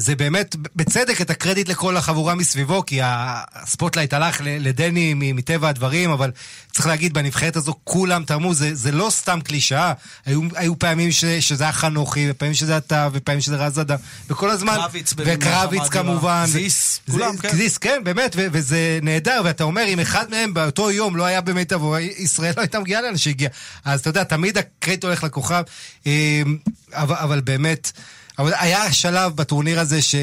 זה 0.00 0.14
באמת, 0.16 0.56
בצדק, 0.76 1.20
את 1.20 1.30
הקרדיט 1.30 1.68
לכל 1.68 1.96
החבורה 1.96 2.34
מסביבו, 2.34 2.86
כי 2.86 3.00
הספוטלייט 3.02 4.12
הלך 4.12 4.40
לדני 4.44 5.14
מטבע 5.16 5.68
הדברים, 5.68 6.10
אבל 6.10 6.30
צריך 6.72 6.86
להגיד, 6.86 7.14
בנבחרת 7.14 7.56
הזו 7.56 7.74
כולם 7.84 8.24
תרמו, 8.24 8.54
זה, 8.54 8.74
זה 8.74 8.92
לא 8.92 9.10
סתם 9.10 9.40
קלישאה. 9.44 9.92
היו, 10.26 10.40
היו 10.54 10.78
פעמים 10.78 11.12
ש, 11.12 11.24
שזה 11.24 11.64
היה 11.64 11.72
חנוכי, 11.72 12.26
ופעמים 12.30 12.54
שזה 12.54 12.76
אתה, 12.76 13.08
ופעמים 13.12 13.40
שזה 13.40 13.56
רז 13.56 13.80
אדם, 13.80 13.96
וכל 14.30 14.50
הזמן... 14.50 14.76
קרביץ 14.82 15.14
וקרביץ. 15.16 15.88
כמובן. 15.88 16.44
זיס, 16.46 17.00
כולם, 17.10 17.36
כן. 17.36 17.56
זיס, 17.56 17.78
כן, 17.78 18.00
באמת, 18.04 18.32
ו- 18.36 18.46
וזה 18.52 18.98
נהדר, 19.02 19.42
ואתה 19.44 19.64
אומר, 19.64 19.84
אם 19.88 20.00
אחד 20.00 20.30
מהם 20.30 20.54
באותו 20.54 20.90
יום 20.90 21.16
לא 21.16 21.24
היה 21.24 21.40
במיטבו, 21.40 21.98
ישראל 21.98 22.52
לא 22.56 22.62
הייתה 22.62 22.80
מגיעה 22.80 23.02
לאן 23.02 23.16
שהגיע. 23.16 23.48
אז 23.84 24.00
אתה 24.00 24.10
יודע, 24.10 24.24
תמיד 24.24 24.58
הקרדיט 24.58 25.04
הולך 25.04 25.24
לכוכב, 25.24 25.62
אמ, 26.06 26.56
אבל, 26.92 27.16
אבל 27.16 27.40
באמת, 27.40 27.92
אבל 28.40 28.52
היה 28.58 28.92
שלב 28.92 29.36
בטורניר 29.36 29.80
הזה 29.80 30.02
ש... 30.02 30.14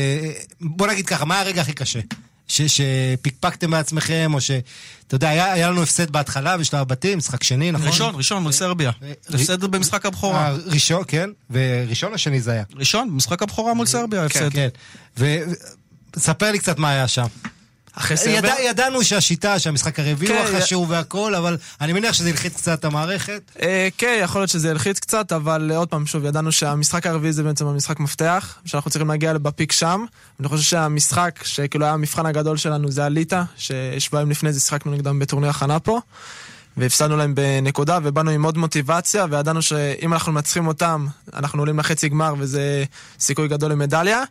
בוא 0.62 0.88
נגיד 0.88 1.06
ככה, 1.06 1.26
מה 1.26 1.40
הרגע 1.40 1.62
הכי 1.62 1.74
קשה? 1.74 2.00
ש, 2.48 2.62
שפיקפקתם 2.62 3.72
בעצמכם, 3.72 4.32
או 4.34 4.42
ש... 4.42 4.52
אתה 5.08 5.16
יודע, 5.16 5.30
היה, 5.30 5.54
היה 5.54 5.70
לנו 5.70 5.84
הפסד 5.84 6.12
בהתחלה 6.12 6.58
בשלב 6.58 6.82
הבתים, 6.82 7.18
משחק 7.18 7.44
שני, 7.44 7.72
נכון? 7.72 7.88
ראשון, 7.88 8.16
ראשון, 8.16 8.44
מול 8.44 8.52
סרביה. 8.52 8.92
אה, 9.04 9.12
הפסד 9.30 9.64
במשחק 9.64 10.06
הבכורה. 10.06 10.48
אה, 10.48 10.58
ראשון, 10.66 11.04
כן, 11.08 11.30
וראשון 11.50 12.14
או 12.14 12.18
שני 12.18 12.42
זה 12.42 12.52
היה? 12.52 12.64
ראשון, 12.76 13.10
במשחק 13.12 13.42
הבכורה 13.42 13.74
מול 13.74 13.86
סרביה, 13.86 14.26
הפסד. 14.26 14.50
כן. 14.54 14.70
וספר 16.16 16.52
לי 16.52 16.60
קצת 16.60 16.80
מה 16.80 16.90
היה 16.90 17.08
שם. 17.08 17.26
אחרי 17.98 18.18
סרבר. 18.18 18.38
ידע, 18.38 18.54
ידענו 18.62 19.04
שהשיטה, 19.04 19.60
שהמשחק 19.60 20.00
הרביעי 20.00 20.38
הוא 20.38 20.48
כן, 20.48 20.56
החשוב 20.56 20.90
והכל, 20.90 21.36
אבל 21.36 21.58
אני 21.82 21.94
מניח 21.94 22.14
שזה 22.14 22.30
הלחיץ 22.30 22.54
קצת 22.54 22.80
את 22.80 22.86
המערכת. 22.86 23.42
אה, 23.62 23.88
כן, 23.98 24.20
יכול 24.24 24.42
להיות 24.42 24.50
שזה 24.50 24.70
ילחיץ 24.70 25.00
קצת, 25.00 25.32
אבל 25.32 25.72
אה, 25.72 25.78
עוד 25.78 25.88
פעם, 25.88 26.06
שוב, 26.06 26.26
ידענו 26.26 26.52
שהמשחק 26.52 27.08
הרביעי 27.08 27.34
זה 27.34 27.44
בעצם 27.44 27.68
המשחק 27.68 28.00
מפתח, 28.00 28.56
שאנחנו 28.66 28.92
צריכים 28.92 29.08
להגיע 29.08 29.34
בפיק 29.34 29.72
שם. 29.72 30.06
אני 30.40 30.48
חושב 30.48 30.64
שהמשחק, 30.64 31.40
שכאילו 31.44 31.86
היה 31.86 31.94
המבחן 31.94 32.26
הגדול 32.26 32.58
שלנו, 32.58 32.92
זה 32.92 33.06
הליטא, 33.06 33.44
ששבועיים 33.58 34.30
לפני 34.30 34.54
זה 34.54 34.60
שיחקנו 34.60 34.92
נגדם 34.92 35.20
בטורניר 35.20 35.50
הכנה 35.50 35.80
פה. 35.80 36.00
והפסדנו 36.78 37.18
להם 37.18 37.36
בנקודה, 37.36 38.00
ובאנו 38.04 38.32
עם 38.32 38.44
עוד 38.44 38.58
מוטיבציה, 38.58 39.26
וידענו 39.30 39.62
שאם 39.62 40.14
אנחנו 40.14 40.32
מנצחים 40.32 40.68
אותם, 40.68 41.08
אנחנו 41.34 41.62
עולים 41.62 41.80
לחצי 41.80 42.10
גמר, 42.10 42.34
וזה 42.38 42.84
סיכוי 43.20 43.48
גדול 43.48 43.72
למדליה. 43.72 44.24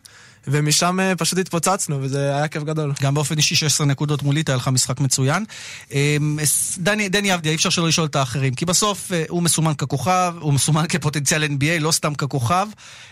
ומשם 0.47 0.99
אה, 0.99 1.15
פשוט 1.15 1.39
התפוצצנו, 1.39 2.01
וזה 2.01 2.35
היה 2.35 2.47
כיף 2.47 2.63
גדול. 2.63 2.93
גם 3.01 3.13
באופן 3.13 3.37
אישי 3.37 3.55
16 3.55 3.87
נקודות 3.87 4.23
מולית, 4.23 4.49
היה 4.49 4.55
לך 4.55 4.67
משחק 4.67 4.99
מצוין. 4.99 5.45
אמ, 5.91 6.39
דני, 6.77 7.09
דני 7.09 7.33
אבדיה, 7.33 7.51
אי 7.51 7.55
אפשר 7.55 7.69
שלא 7.69 7.87
לשאול 7.87 8.07
את 8.07 8.15
האחרים, 8.15 8.53
כי 8.53 8.65
בסוף 8.65 9.11
אה, 9.11 9.23
הוא 9.29 9.43
מסומן 9.43 9.73
ככוכב, 9.73 10.33
הוא 10.39 10.53
מסומן 10.53 10.87
כפוטנציאל 10.89 11.43
NBA, 11.43 11.79
לא 11.79 11.91
סתם 11.91 12.15
ככוכב. 12.15 12.67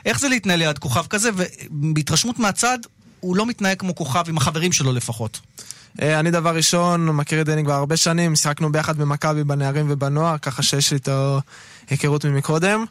איך 0.05 0.19
זה 0.19 0.29
להתנהל 0.29 0.59
ליד 0.59 0.77
כוכב 0.77 1.05
כזה, 1.07 1.29
ובהתרשמות 1.35 2.39
מהצד, 2.39 2.79
הוא 3.19 3.35
לא 3.35 3.45
מתנהג 3.45 3.77
כמו 3.79 3.95
כוכב 3.95 4.23
עם 4.27 4.37
החברים 4.37 4.71
שלו 4.71 4.93
לפחות. 4.93 5.39
אה, 6.01 6.19
אני 6.19 6.31
דבר 6.31 6.55
ראשון, 6.55 7.05
מכיר 7.05 7.41
את 7.41 7.45
דני 7.45 7.63
כבר 7.63 7.73
הרבה 7.73 7.97
שנים, 7.97 8.35
שיחקנו 8.35 8.71
ביחד 8.71 8.97
במכבי 8.97 9.43
בנערים 9.43 9.85
ובנוער, 9.89 10.37
ככה 10.37 10.63
שיש 10.63 10.91
לי 10.91 10.95
איתו 10.95 11.41
היכרות 11.89 12.25
ממקודם. 12.25 12.85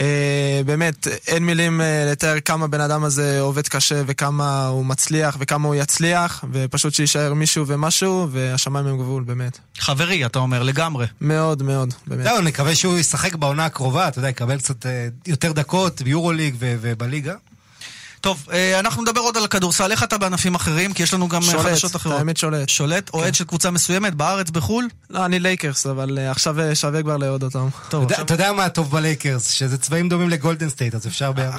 אה, 0.00 0.60
באמת, 0.66 1.06
אין 1.26 1.46
מילים 1.46 1.80
אה, 1.80 2.08
לתאר 2.12 2.40
כמה 2.40 2.66
בן 2.66 2.80
אדם 2.80 3.04
הזה 3.04 3.40
עובד 3.40 3.68
קשה 3.68 4.02
וכמה 4.06 4.66
הוא 4.66 4.86
מצליח 4.86 5.36
וכמה 5.40 5.68
הוא 5.68 5.74
יצליח, 5.74 6.44
ופשוט 6.52 6.94
שיישאר 6.94 7.34
מישהו 7.34 7.66
ומשהו, 7.66 8.28
והשמיים 8.30 8.86
הם 8.86 8.98
גבול, 8.98 9.22
באמת. 9.22 9.58
חברי, 9.78 10.26
אתה 10.26 10.38
אומר, 10.38 10.62
לגמרי. 10.62 11.06
מאוד 11.20 11.62
מאוד, 11.62 11.94
באמת. 12.06 12.24
זהו, 12.24 12.40
נקווה 12.40 12.74
שהוא 12.74 12.98
ישחק 12.98 13.34
בעונה 13.34 13.64
הקרובה, 13.64 14.08
אתה 14.08 14.18
יודע, 14.18 14.28
יקבל 14.28 14.58
קצת 14.58 14.86
יותר 15.26 15.52
דקות 15.52 16.02
ביורוליג 16.02 16.54
ובליגה. 16.60 17.34
טוב, 18.20 18.46
אה, 18.52 18.78
אנחנו 18.78 19.02
נדבר 19.02 19.20
עוד 19.20 19.36
על 19.36 19.44
הכדורסל. 19.44 19.92
איך 19.92 20.02
אתה 20.02 20.18
בענפים 20.18 20.54
אחרים? 20.54 20.92
כי 20.92 21.02
יש 21.02 21.14
לנו 21.14 21.28
גם 21.28 21.42
אה, 21.42 21.46
שולט, 21.46 21.66
חדשות 21.66 21.96
אחרות. 21.96 22.18
האמת 22.18 22.36
שולט. 22.36 22.68
שולט? 22.68 23.10
אוהד 23.14 23.26
כן. 23.26 23.32
של 23.32 23.44
קבוצה 23.44 23.70
מסוימת, 23.70 24.14
בארץ, 24.14 24.50
בחו"ל? 24.50 24.88
לא, 25.10 25.24
אני 25.24 25.38
לייקרס, 25.38 25.86
אבל 25.86 26.18
אה, 26.18 26.30
עכשיו 26.30 26.56
שווה 26.74 27.02
כבר 27.02 27.16
לאהוד 27.16 27.42
אותם. 27.42 27.68
טוב, 27.88 28.04
אתה, 28.04 28.12
עכשיו... 28.12 28.24
אתה 28.24 28.34
יודע 28.34 28.52
מה 28.52 28.64
הטוב 28.64 28.90
בלייקרס? 28.90 29.50
שזה 29.50 29.78
צבעים 29.78 30.08
דומים 30.08 30.30
לגולדן 30.30 30.68
סטייט, 30.68 30.94
אז 30.94 31.06
אפשר 31.06 31.32
בימים. 31.32 31.52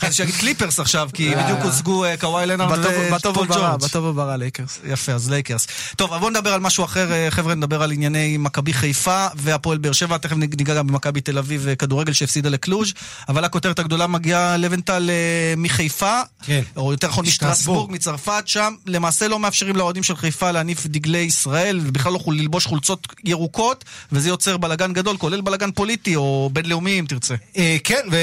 חשבתי 0.00 0.12
שיגיד 0.12 0.34
קליפרס 0.34 0.80
עכשיו, 0.80 1.08
כי 1.12 1.34
בדיוק 1.34 1.58
הוצגו 1.62 2.04
קוואי 2.20 2.46
לנארד 2.46 2.78
ופול 2.78 3.46
ג'ורג'. 3.46 3.80
בטוב 3.80 4.04
וברע 4.04 4.36
לייקרס. 4.36 4.78
יפה, 4.84 5.12
אז 5.12 5.30
לייקרס. 5.30 5.66
טוב, 5.96 6.10
אבל 6.10 6.20
בואו 6.20 6.30
נדבר 6.30 6.52
על 6.52 6.60
משהו 6.60 6.84
אחר, 6.84 7.30
חבר'ה, 7.30 7.54
נדבר 7.54 7.82
על 7.82 7.92
ענייני 7.92 8.36
מכבי 8.36 8.72
חיפה 8.72 9.26
והפועל 9.36 9.78
באר 9.78 9.92
שבע, 9.92 10.18
תכף 10.18 10.36
ניגע 10.36 10.74
גם 10.74 10.86
במכבי 10.86 11.20
תל 11.20 11.38
אביב 11.38 11.68
כדורגל 11.78 12.12
שהפסידה 12.12 12.48
לקלוז', 12.48 12.92
אבל 13.28 13.44
הכותרת 13.44 13.78
הגדולה 13.78 14.06
מגיעה 14.06 14.56
לבנטל 14.56 15.10
מחיפה. 15.56 16.20
כן. 16.42 16.62
או 16.76 16.92
יותר 16.92 17.08
נכון 17.08 17.26
משטרסבורג, 17.26 17.90
מצרפת, 17.92 18.42
שם 18.46 18.74
למעשה 18.86 19.28
לא 19.28 19.38
מאפשרים 19.38 19.76
לאוהדים 19.76 20.02
של 20.02 20.16
חיפה 20.16 20.50
להניף 20.50 20.86
דגלי 20.86 21.18
ישראל, 21.18 21.80
ובכלל 21.82 22.12
לא 22.12 22.20
ללבוש 22.26 22.66
חולצות 22.66 23.06
ירוקות, 23.24 23.84
וזה 24.12 24.28
יוצר 24.28 24.56
בלאגן 24.56 24.92
גדול, 24.92 25.16
כולל 25.16 25.40
בלאגן 25.40 25.70
פוליטי 25.70 26.16
או 26.16 26.50
בינלאומי 26.52 27.00
אם 27.00 27.04
תרצה. 27.08 27.34
אה, 27.56 27.76
כן, 27.84 28.00
ו... 28.12 28.16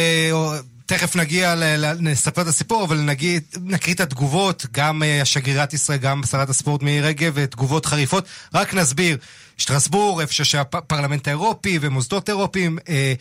תכף 0.85 1.15
נגיע, 1.15 1.55
נספר 2.00 2.41
את 2.41 2.47
הסיפור, 2.47 2.83
אבל 2.83 2.97
נגיד, 2.97 3.43
נקריא 3.61 3.95
את 3.95 4.00
התגובות, 4.00 4.65
גם 4.71 5.03
אה, 5.03 5.21
השגרירת 5.21 5.73
ישראל, 5.73 5.97
גם 5.97 6.21
שרת 6.31 6.50
הספורט 6.50 6.81
מירי 6.83 7.01
רגב, 7.01 7.45
תגובות 7.45 7.85
חריפות. 7.85 8.25
רק 8.53 8.73
נסביר, 8.73 9.17
שטרסבורג, 9.57 10.21
איפה 10.21 10.33
שהפרלמנט 10.33 11.27
האירופי 11.27 11.79
ומוסדות 11.81 12.29
אירופיים, 12.29 12.77
אה, 12.89 13.13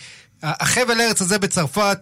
החבל 0.42 1.00
ארץ 1.00 1.20
הזה 1.20 1.38
בצרפת, 1.38 1.98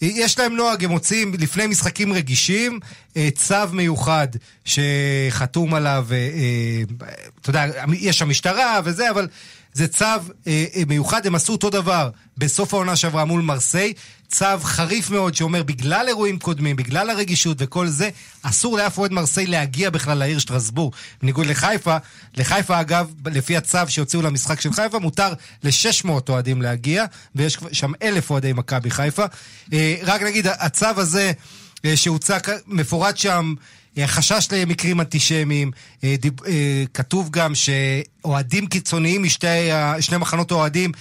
יש 0.00 0.38
להם 0.38 0.56
נוהג, 0.56 0.84
הם 0.84 0.90
מוציאים 0.90 1.32
לפני 1.38 1.66
משחקים 1.66 2.12
רגישים 2.12 2.80
אה, 3.16 3.28
צו 3.34 3.54
מיוחד 3.72 4.28
שחתום 4.64 5.74
עליו, 5.74 6.06
אה, 6.10 6.16
אה, 6.16 6.82
אתה 7.40 7.50
יודע, 7.50 7.64
יש 7.92 8.22
המשטרה 8.22 8.80
וזה, 8.84 9.10
אבל 9.10 9.28
זה 9.78 9.88
צו 9.88 10.04
מיוחד, 10.86 11.26
הם 11.26 11.34
עשו 11.34 11.52
אותו 11.52 11.70
דבר 11.70 12.10
בסוף 12.38 12.74
העונה 12.74 12.96
שעברה 12.96 13.24
מול 13.24 13.40
מרסיי, 13.40 13.92
צו 14.28 14.46
חריף 14.62 15.10
מאוד 15.10 15.34
שאומר 15.34 15.62
בגלל 15.62 16.04
אירועים 16.08 16.38
קודמים, 16.38 16.76
בגלל 16.76 17.10
הרגישות 17.10 17.56
וכל 17.60 17.86
זה, 17.86 18.10
אסור 18.42 18.78
לאף 18.78 18.98
אוהד 18.98 19.12
מרסיי 19.12 19.46
להגיע 19.46 19.90
בכלל 19.90 20.18
לעיר 20.18 20.38
שטרסבורג. 20.38 20.94
בניגוד 21.22 21.46
לחיפה, 21.46 21.96
לחיפה 22.36 22.80
אגב, 22.80 23.12
לפי 23.26 23.56
הצו 23.56 23.78
שהוציאו 23.88 24.22
למשחק 24.22 24.60
של 24.60 24.72
חיפה, 24.72 24.98
מותר 24.98 25.32
ל-600 25.64 26.10
אוהדים 26.28 26.62
להגיע, 26.62 27.04
ויש 27.34 27.58
שם 27.72 27.92
אלף 28.02 28.30
אוהדי 28.30 28.52
מכבי 28.52 28.90
חיפה. 28.90 29.24
אה, 29.72 29.94
רק 30.02 30.22
נגיד, 30.22 30.46
הצו 30.46 30.86
הזה 30.96 31.32
אה, 31.84 31.96
שהוצע, 31.96 32.38
מפורט 32.66 33.16
שם, 33.16 33.54
אה, 33.54 33.62
חשש 34.06 34.48
למקרים 34.52 35.00
אנטישמיים, 35.00 35.70
כתוב 36.94 37.30
גם 37.30 37.52
שאוהדים 37.54 38.66
קיצוניים 38.66 39.22
משני 39.22 40.16
מחנות 40.18 40.52
אוהדים 40.52 40.92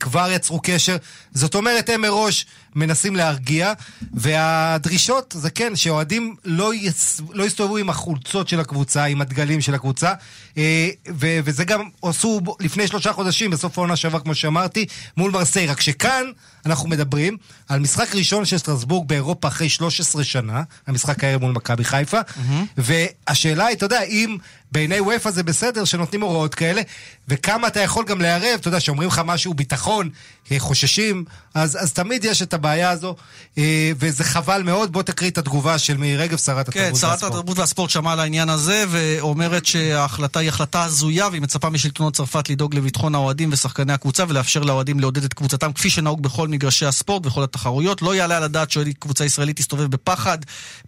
כבר 0.00 0.30
יצרו 0.30 0.60
קשר. 0.62 0.96
זאת 1.32 1.54
אומרת, 1.54 1.88
הם 1.88 2.00
מראש 2.00 2.46
מנסים 2.76 3.16
להרגיע, 3.16 3.72
והדרישות 4.14 5.34
זה 5.38 5.50
כן, 5.50 5.76
שאוהדים 5.76 6.36
לא, 6.44 6.74
יס... 6.74 7.20
לא 7.30 7.44
יסתובבו 7.44 7.76
עם 7.76 7.90
החולצות 7.90 8.48
של 8.48 8.60
הקבוצה, 8.60 9.04
עם 9.04 9.20
הדגלים 9.20 9.60
של 9.60 9.74
הקבוצה, 9.74 10.12
אה, 10.58 10.88
ו... 11.08 11.38
וזה 11.44 11.64
גם 11.64 11.88
עשו 12.02 12.40
לפני 12.60 12.86
שלושה 12.86 13.12
חודשים, 13.12 13.50
בסוף 13.50 13.78
העונה 13.78 13.96
שעבר, 13.96 14.20
כמו 14.20 14.34
שאמרתי, 14.34 14.86
מול 15.16 15.30
מרסיי. 15.30 15.66
רק 15.66 15.80
שכאן 15.80 16.24
אנחנו 16.66 16.88
מדברים 16.88 17.36
על 17.68 17.80
משחק 17.80 18.14
ראשון 18.14 18.44
של 18.44 18.58
סטרסבורג 18.58 19.08
באירופה 19.08 19.48
אחרי 19.48 19.68
13 19.68 20.24
שנה, 20.24 20.62
המשחק 20.86 21.24
הערב 21.24 21.40
מול 21.40 21.52
מכבי 21.52 21.84
חיפה, 21.84 22.20
mm-hmm. 22.20 22.52
והשאלה 22.76 23.66
היא, 23.66 23.76
אתה 23.76 23.84
יודע, 23.84 24.02
אם 24.02 24.36
בעיני 24.72 25.00
וופא 25.00 25.30
זה 25.30 25.42
בסדר 25.42 25.84
שנותנים 25.84 26.22
הוראות 26.22 26.54
כאלה, 26.54 26.82
וכמה 27.28 27.68
אתה 27.68 27.80
יכול 27.80 28.04
גם 28.04 28.20
לערב, 28.20 28.58
אתה 28.60 28.68
יודע, 28.68 28.80
שאומרים 28.80 29.08
לך 29.08 29.22
משהו 29.24 29.54
ביטחון, 29.54 30.10
אה, 30.52 30.58
חוששים, 30.58 31.24
אז, 31.54 31.78
אז 31.82 31.92
תמיד 31.92 32.24
יש 32.24 32.42
את 32.42 32.54
הבעיה 32.54 32.65
הזו, 32.66 33.16
אה, 33.58 33.92
וזה 33.98 34.24
חבל 34.24 34.62
מאוד. 34.62 34.92
בוא 34.92 35.02
תקריא 35.02 35.30
את 35.30 35.38
התגובה 35.38 35.78
של 35.78 35.96
מירי 35.96 36.16
רגב, 36.16 36.36
שרת 36.38 36.70
כן, 36.70 36.80
התרבות 36.80 36.92
והספורט. 36.92 37.12
כן, 37.12 37.18
שרת 37.20 37.30
התרבות 37.30 37.58
והספורט 37.58 37.90
שמעה 37.90 38.12
על 38.12 38.20
העניין 38.20 38.48
הזה, 38.48 38.84
ואומרת 38.88 39.66
שההחלטה 39.66 40.40
היא 40.40 40.48
החלטה 40.48 40.84
הזויה, 40.84 41.28
והיא 41.28 41.42
מצפה 41.42 41.70
משלטונות 41.70 42.14
צרפת 42.14 42.50
לדאוג 42.50 42.74
לביטחון 42.74 43.14
האוהדים 43.14 43.48
ושחקני 43.52 43.92
הקבוצה, 43.92 44.24
ולאפשר 44.28 44.62
לאוהדים 44.62 45.00
לעודד 45.00 45.24
את 45.24 45.34
קבוצתם, 45.34 45.72
כפי 45.72 45.90
שנהוג 45.90 46.22
בכל 46.22 46.48
מגרשי 46.48 46.86
הספורט 46.86 47.26
וכל 47.26 47.42
התחרויות. 47.42 48.02
לא 48.02 48.14
יעלה 48.14 48.36
על 48.36 48.42
הדעת 48.42 48.70
שאוהד 48.70 48.88
קבוצה 48.98 49.24
ישראלית 49.24 49.60
יסתובב 49.60 49.86
בפחד 49.86 50.38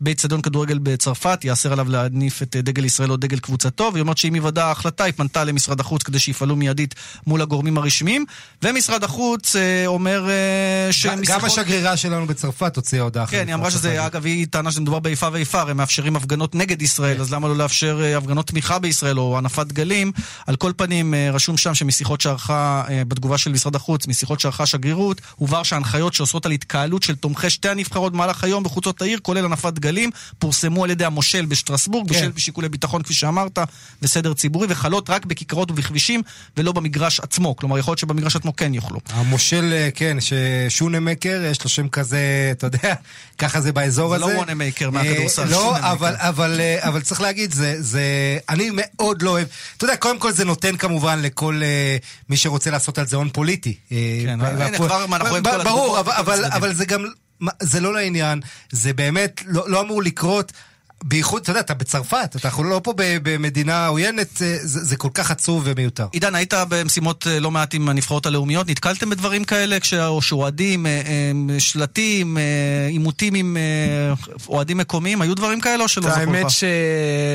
באצטדיון 0.01 0.43
כדורגל 0.43 0.79
בצרפת, 0.79 1.45
יאסר 1.45 1.73
עליו 1.73 1.91
להניף 1.91 2.43
את 2.43 2.57
דגל 2.57 2.85
ישראל 2.85 3.11
או 3.11 3.17
דגל 3.17 3.39
קבוצתו, 3.39 3.91
והיא 3.93 4.03
אומרת 4.03 4.19
שאם 4.19 4.35
היוודע 4.35 4.65
ההחלטה, 4.65 5.05
היא 5.05 5.13
פנתה 5.17 5.45
למשרד 5.45 5.81
החוץ 5.81 6.03
כדי 6.03 6.19
שיפעלו 6.19 6.57
מיידית 6.57 6.95
מול 7.27 7.43
הגורמים 7.43 7.79
הרשמיים, 7.79 8.25
ומשרד 8.63 9.05
החוץ 9.05 9.57
אה, 9.57 9.87
אומר 9.87 10.29
אה, 10.31 10.93
שמשיחות... 10.93 11.29
גם 11.29 11.47
השגרירה 11.69 11.97
שלנו 11.97 12.27
בצרפת 12.27 12.77
הוציאה 12.77 13.03
הודעה 13.03 13.25
אחרת. 13.25 13.41
כן, 13.41 13.47
היא 13.47 13.55
אמרה 13.55 13.71
שזה, 13.71 14.07
אגב, 14.07 14.25
היא 14.25 14.47
טענה 14.51 14.73
שמדובר 14.73 14.99
באיפה 14.99 15.29
ואיפה, 15.33 15.61
הם 15.61 15.77
מאפשרים 15.77 16.17
הפגנות 16.17 16.55
נגד 16.55 16.83
ישראל. 16.83 17.21
אז 17.21 17.33
למה 17.33 17.49
לא 17.49 17.57
לאפשר 17.57 18.01
אה, 18.03 18.17
הפגנות 18.17 18.47
תמיכה 18.47 18.79
בישראל 18.79 19.19
או 19.19 19.39
הנפת 19.39 19.67
דגלים? 19.67 20.13
על 20.47 20.57
כל 20.57 20.73
פנים, 20.77 21.15
אה, 21.15 21.31
רשום 21.33 21.57
שם 21.57 21.75
שמשיחות 21.75 22.21
שערכה, 22.21 22.83
אה, 22.89 23.03
בתגובה 23.05 23.39
של 23.39 23.53
משרד 23.53 23.77
החוץ, 23.77 24.07
משיחות 24.07 24.41
שערכה 24.41 24.63
השגרירות, 24.63 25.21
הובהר 25.37 25.63
שההנחיות 25.63 26.15
שאוסרות 26.15 26.47
על 26.47 26.53
התקהלות 26.53 27.03
של 27.03 27.15
תומכי 27.15 27.51
שתי 27.51 27.69
הנבחרות 27.69 28.13
במהלך 28.13 28.45
היום 28.45 28.65
בחוצות 28.65 29.03
העיר, 29.03 29.19
כולל 29.23 29.45
הנפת 29.45 29.73
דגלים, 29.73 30.11
פורסמו 30.39 30.85
על 30.85 30.91
ידי 30.91 31.05
המושל 31.05 31.47
בשטרסבורג, 31.47 32.09
כן. 32.09 32.15
בשל 32.15 32.29
בשיקולי 32.29 32.69
ביטחון, 32.69 33.03
כפי 33.03 33.15
שאמרת, 33.15 33.59
וסדר 34.03 34.35
ציבורי, 34.35 34.67
וחלות 34.71 35.11
רק 35.11 35.27
בכיכרות 35.27 35.71
ובכבישים, 35.71 36.23
ולא 36.57 36.73
במגרש 36.73 37.21
עצמו. 37.21 37.57
כלומר, 37.57 37.79
יכול 37.79 37.93
להיות 37.93 37.99
שבמגרש 37.99 38.37
עצמו 38.37 38.57
כן 38.57 38.75
יוכלו. 38.75 39.01
המושל, 39.11 39.89
כן, 39.95 40.17
ששונמקר, 40.21 41.48
יש 41.51 41.65
לו 41.65 41.71
שם 41.71 41.89
כזה, 41.89 42.19
אתה 42.53 42.67
יודע, 42.67 42.95
ככה 43.39 43.61
זה 43.61 43.73
באזור 43.73 44.15
הזה. 44.15 44.25
זה 44.27 44.33
לא 44.33 44.39
וונמקר 44.39 44.91
מהכדורסל, 44.91 45.45
לא, 45.45 45.77
אבל, 45.79 46.15
אבל, 46.19 46.61
אבל 46.79 47.01
צריך 47.01 47.21
להגיד, 47.21 47.55
זה, 47.55 47.77
זה, 47.79 48.03
אני 48.49 48.71
מאוד 48.73 49.23
לא 49.23 49.31
אוהב, 49.31 49.47
אתה 49.77 49.85
יודע, 49.85 49.97
קודם 49.97 50.19
כל 50.19 50.33
זה 50.33 50.45
נותן 50.45 50.77
כמובן 50.77 51.23
לכל 51.23 51.61
מי 52.29 52.37
שרוצה 52.37 52.71
לעשות 52.71 52.99
על 52.99 53.07
זה 53.07 53.17
הון 53.17 53.29
פוליטי. 53.33 53.75
כן, 53.91 54.41
הנה 54.41 54.77
כבר 54.77 55.05
אנחנו 55.05 55.29
רואים 55.29 55.45
כל 55.45 55.65
ברור, 55.65 56.01
אבל, 56.01 56.45
אבל 56.45 56.75
זה 56.75 56.85
גם, 56.85 57.05
זה 57.63 57.81
לא 57.81 57.95
לעניין, 57.95 58.41
זה 58.71 58.93
באמת 58.93 59.43
לא, 59.47 59.71
לא 59.71 59.81
אמור 59.81 60.03
לקרות. 60.03 60.53
בייחוד, 61.05 61.43
אתה 61.43 61.51
יודע, 61.51 61.61
אתה 61.61 61.75
בצרפת, 61.75 62.37
אנחנו 62.45 62.65
לא 62.65 62.81
פה 62.85 62.93
במדינה 62.97 63.87
עוינת, 63.87 64.37
זה, 64.37 64.59
זה 64.63 64.97
כל 64.97 65.09
כך 65.15 65.31
עצוב 65.31 65.63
ומיותר. 65.67 66.07
עידן, 66.13 66.35
היית 66.35 66.55
במשימות 66.69 67.27
אה, 67.27 67.41
לא 67.41 67.51
מעט 67.51 67.75
עם 67.75 67.89
הנבחרות 67.89 68.27
הלאומיות, 68.27 68.69
נתקלתם 68.69 69.11
בדברים 69.11 69.45
כאלה 69.45 69.77
כשאוהדים, 69.81 70.87
אה, 70.87 70.91
אה, 70.91 71.61
שלטים, 71.61 72.39
עימותים 72.89 73.35
עם 73.35 73.57
אוהדים 74.49 74.79
מקומיים, 74.79 75.23
היו 75.23 75.35
דברים 75.35 75.61
כאלה 75.61 75.83
או 75.83 75.89
שלא 75.89 76.11
זכו 76.11 76.21
לך? 76.21 76.29
האמת 76.29 76.47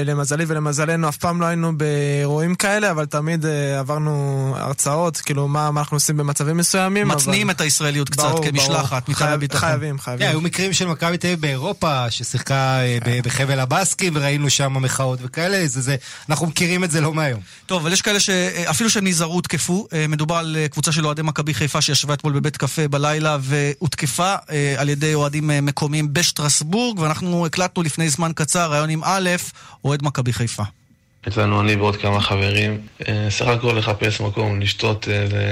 שלמזלי 0.06 0.44
ולמזלנו 0.48 1.10
אף 1.10 1.18
פעם 1.18 1.42
לא 1.42 1.46
היינו 1.46 1.78
באירועים 1.78 2.56
כאלה, 2.56 2.92
אבל 2.92 3.06
תמיד 3.06 3.46
עברנו 3.80 4.54
הרצאות, 4.58 5.18
כאילו 5.18 5.48
מה, 5.48 5.72
מה 5.72 5.80
אנחנו 5.80 5.96
עושים 5.96 6.18
במצבים 6.18 6.58
מסוימים. 6.58 7.08
מצניעים 7.08 7.50
אבל... 7.50 7.56
את 7.56 7.62
הישראליות 7.62 8.10
קצת 8.10 8.24
ברור, 8.24 8.46
כמשלחת, 8.46 9.10
מטעם 9.10 9.34
הביטחון. 9.34 9.70
חייבים, 9.70 10.00
חייבים. 10.00 10.28
Yeah, 10.28 10.30
היו 10.30 10.42
מקרים 10.42 10.74
של 10.74 10.88
מכבי 10.88 11.18
תל 11.18 11.28
אביב 11.28 11.42
באירופה, 11.42 12.12
ששיחקה 12.12 12.80
בחבל 13.24 13.53
הבאסקים, 13.60 14.14
וראינו 14.16 14.50
שם 14.50 14.74
מחאות 14.82 15.20
וכאלה, 15.22 15.68
זה, 15.68 15.82
זה, 15.82 15.96
אנחנו 16.30 16.48
מכירים 16.48 16.84
את 16.84 16.92
זה 16.92 17.02
לא 17.02 17.14
מהיום. 17.14 17.40
טוב, 17.66 17.82
אבל 17.82 17.94
יש 17.94 18.02
כאלה 18.02 18.20
שאפילו 18.20 18.90
שהם 18.90 19.08
נזהרו 19.08 19.34
הותקפו, 19.34 19.88
אה, 19.94 20.06
מדובר 20.08 20.36
על 20.36 20.58
אה, 20.60 20.68
קבוצה 20.68 20.92
של 20.92 21.06
אוהדי 21.06 21.22
מכבי 21.22 21.54
חיפה 21.54 21.82
שישבה 21.82 22.14
אתמול 22.14 22.34
בבית 22.34 22.58
קפה 22.58 22.88
בלילה 22.88 23.38
והותקפה 23.42 24.36
אה, 24.52 24.76
על 24.78 24.90
ידי 24.90 25.14
אוהדים 25.14 25.52
מקומיים 25.62 26.14
בשטרסבורג, 26.14 27.00
ואנחנו 27.00 27.46
הקלטנו 27.46 27.84
לפני 27.84 28.10
זמן 28.10 28.32
קצר 28.36 28.72
ראיון 28.72 28.90
עם 28.90 29.02
א', 29.04 29.30
אוהד 29.86 30.04
מכבי 30.04 30.34
חיפה. 30.34 30.64
אצלנו 31.28 31.62
אני 31.62 31.76
ועוד 31.76 31.96
כמה 31.96 32.20
חברים, 32.20 32.78
אה, 33.08 33.30
סך 33.30 33.48
הכל 33.48 33.74
לחפש 33.78 34.22
מקום, 34.22 34.62
לשתות 34.62 35.08
איזה 35.08 35.46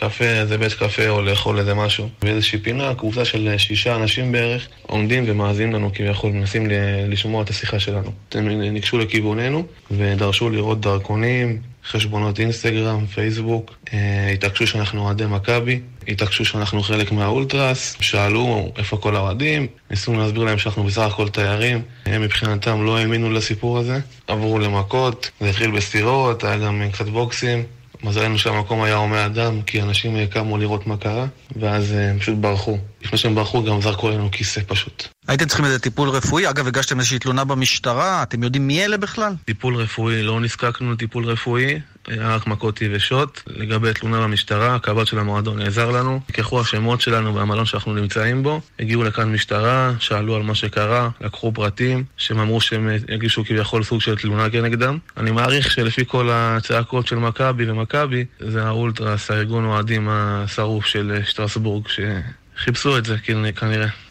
קפה, 0.00 0.24
איזה 0.24 0.58
בית 0.58 0.72
קפה 0.72 1.08
או 1.08 1.22
לאכול 1.22 1.58
איזה 1.58 1.74
משהו. 1.74 2.08
באיזושהי 2.22 2.58
פינה, 2.58 2.94
קבוצה 2.94 3.24
של 3.24 3.54
שישה 3.58 3.96
אנשים 3.96 4.32
בערך, 4.32 4.68
עומדים 4.82 5.24
ומאזינים 5.26 5.72
לנו 5.72 5.90
כביכול, 5.94 6.32
מנסים 6.32 6.66
לשמוע 7.08 7.42
את 7.42 7.50
השיחה 7.50 7.78
שלנו. 7.78 8.10
הם 8.34 8.48
ניגשו 8.48 8.98
לכיווננו 8.98 9.66
ודרשו 9.90 10.50
לראות 10.50 10.80
דרכונים, 10.80 11.60
חשבונות 11.90 12.40
אינסטגרם, 12.40 13.06
פייסבוק, 13.06 13.74
אה, 13.92 14.30
התעקשו 14.32 14.66
שאנחנו 14.66 15.00
אוהדי 15.00 15.26
מכבי, 15.26 15.80
התעקשו 16.08 16.44
שאנחנו 16.44 16.82
חלק 16.82 17.12
מהאולטרס, 17.12 17.96
שאלו 18.00 18.72
איפה 18.78 18.96
כל 18.96 19.16
האוהדים, 19.16 19.66
ניסינו 19.90 20.18
להסביר 20.18 20.44
להם 20.44 20.58
שאנחנו 20.58 20.84
בסך 20.84 21.02
הכל 21.02 21.28
תיירים, 21.28 21.82
הם 22.06 22.22
מבחינתם 22.22 22.84
לא 22.84 22.98
האמינו 22.98 23.30
לסיפור 23.30 23.78
הזה, 23.78 24.00
עברו 24.28 24.58
למכות, 24.58 25.30
זה 25.40 25.48
התחיל 25.48 25.70
בסטירות, 25.70 26.44
היה 26.44 26.56
גם 26.56 26.82
קצת 26.92 27.06
בוקסים, 27.06 27.64
מזלנו 28.02 28.38
שהמקום 28.38 28.82
היה 28.82 28.96
הומה 28.96 29.26
אדם, 29.26 29.62
כי 29.62 29.82
אנשים 29.82 30.26
קמו 30.26 30.58
לראות 30.58 30.86
מה 30.86 30.96
קרה, 30.96 31.26
ואז 31.56 31.92
אה, 31.92 32.10
הם 32.10 32.18
פשוט 32.18 32.36
ברחו. 32.38 32.78
לפני 33.02 33.18
שהם 33.18 33.34
ברחו 33.34 33.64
גם 33.64 33.80
זרקו 33.80 34.08
עלינו 34.08 34.30
כיסא 34.30 34.60
פשוט. 34.66 35.08
הייתם 35.28 35.46
צריכים 35.46 35.64
איזה 35.64 35.78
טיפול 35.78 36.08
רפואי? 36.08 36.50
אגב, 36.50 36.66
הגשתם 36.66 36.98
איזושהי 36.98 37.18
תלונה 37.18 37.44
במשטרה? 37.44 38.22
אתם 38.22 38.42
יודעים 38.42 38.66
מי 38.66 38.84
אלה 38.84 38.96
בכלל? 38.96 39.32
טיפול 39.44 39.76
רפואי, 39.76 40.22
לא 40.22 40.40
נזקקנו 40.40 40.92
לטיפול 40.92 41.24
רפואי, 41.24 41.80
היה 42.06 42.34
רק 42.34 42.46
מכות 42.46 42.82
יבשות. 42.82 43.42
לגבי 43.46 43.92
תלונה 43.92 44.20
במשטרה, 44.20 44.74
הקב"ט 44.74 45.06
של 45.06 45.18
המועדון 45.18 45.58
נעזר 45.58 45.90
לנו. 45.90 46.20
לקחו 46.28 46.60
השמות 46.60 47.00
שלנו 47.00 47.34
והמלון 47.34 47.66
שאנחנו 47.66 47.94
נמצאים 47.94 48.42
בו. 48.42 48.60
הגיעו 48.78 49.04
לכאן 49.04 49.32
משטרה, 49.32 49.92
שאלו 49.98 50.36
על 50.36 50.42
מה 50.42 50.54
שקרה, 50.54 51.08
לקחו 51.20 51.52
פרטים, 51.52 52.04
שהם 52.16 52.38
אמרו 52.38 52.60
שהם 52.60 52.90
יגישו 53.08 53.44
כביכול 53.44 53.84
סוג 53.84 54.00
של 54.00 54.16
תלונה 54.16 54.50
כנגדם. 54.50 54.98
אני 55.16 55.30
מעריך 55.30 55.70
שלפי 55.70 56.04
כל 56.06 56.28
הצעקות 56.32 57.06
של 57.06 57.16
מכבי 57.16 57.70
ומכבי, 57.70 58.24
זה 58.40 58.64
האולטרס, 58.64 59.30
הארגון 59.30 59.64
אוהדים 59.64 60.08
השרוף 60.10 60.86
של 60.86 61.20
שטרסבורג, 61.24 61.84
שחיפשו 61.88 62.98
את 62.98 63.04
זה 63.04 63.16
כנראה. 63.56 64.05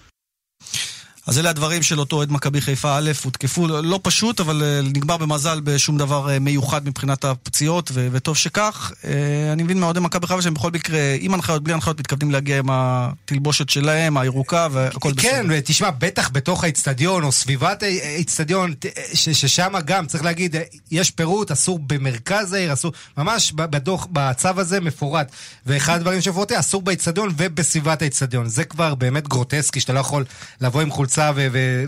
אז 1.28 1.40
אלה 1.40 1.50
הדברים 1.50 1.84
של 1.84 2.00
אותו 2.00 2.16
אוהד 2.16 2.32
מכבי 2.32 2.62
חיפה 2.62 2.98
א', 2.98 3.12
הותקפו 3.24 3.68
לא 3.68 4.00
פשוט, 4.04 4.40
אבל 4.40 4.64
אה, 4.64 4.82
נגמר 4.84 5.18
במזל 5.18 5.60
בשום 5.60 5.98
דבר 5.98 6.30
אה, 6.30 6.40
מיוחד 6.40 6.88
מבחינת 6.88 7.26
הפציעות, 7.26 7.92
ו- 7.94 8.08
וטוב 8.12 8.38
שכך. 8.38 8.92
אה, 9.06 9.12
אני 9.54 9.64
מבין 9.64 9.80
מהאוהדי 9.80 10.00
מכבי 10.00 10.28
חיפה 10.28 10.42
שהם 10.42 10.54
בכל 10.54 10.72
מקרה, 10.72 11.00
עם 11.20 11.34
הנחיות, 11.34 11.64
בלי 11.64 11.74
הנחיות, 11.74 12.00
מתכוונים 12.00 12.32
להגיע 12.32 12.60
עם 12.60 12.66
התלבושת 12.70 13.70
שלהם, 13.70 14.18
הירוקה, 14.18 14.68
והכל 14.72 15.14
בסדר. 15.14 15.30
כן, 15.30 15.46
ותשמע, 15.50 15.90
בטח 16.00 16.30
בתוך 16.34 16.64
האיצטדיון, 16.64 17.24
או 17.24 17.32
סביבת 17.32 17.84
האיצטדיון, 17.84 18.74
ששם 19.14 19.74
גם, 19.86 20.06
צריך 20.08 20.24
להגיד, 20.24 20.56
יש 20.92 21.12
פירוט, 21.12 21.52
אסור 21.52 21.80
במרכז 21.88 22.54
העיר, 22.54 22.74
אסור, 22.74 22.92
ממש 23.18 23.52
בדוח, 23.52 24.08
בצו 24.12 24.50
הזה 24.58 24.80
מפורט. 24.80 25.32
ואחד 25.66 25.96
הדברים 25.96 26.22
שמפורטים, 26.22 26.58
אסור 26.58 26.82
באיצטדיון 26.82 27.30
ובסביבת 27.38 28.02
האיצטדיון. 28.02 28.48
זה 28.48 28.64
כבר 28.64 28.96
באמת 28.96 29.28
גרוטסקי, 29.28 29.80
שאתה 29.80 29.94
לא 29.94 30.00
יכול 30.00 30.26
לבוא 30.62 30.82
עם 30.82 30.92
חולצה. 30.92 31.15
חולצה 31.16 31.32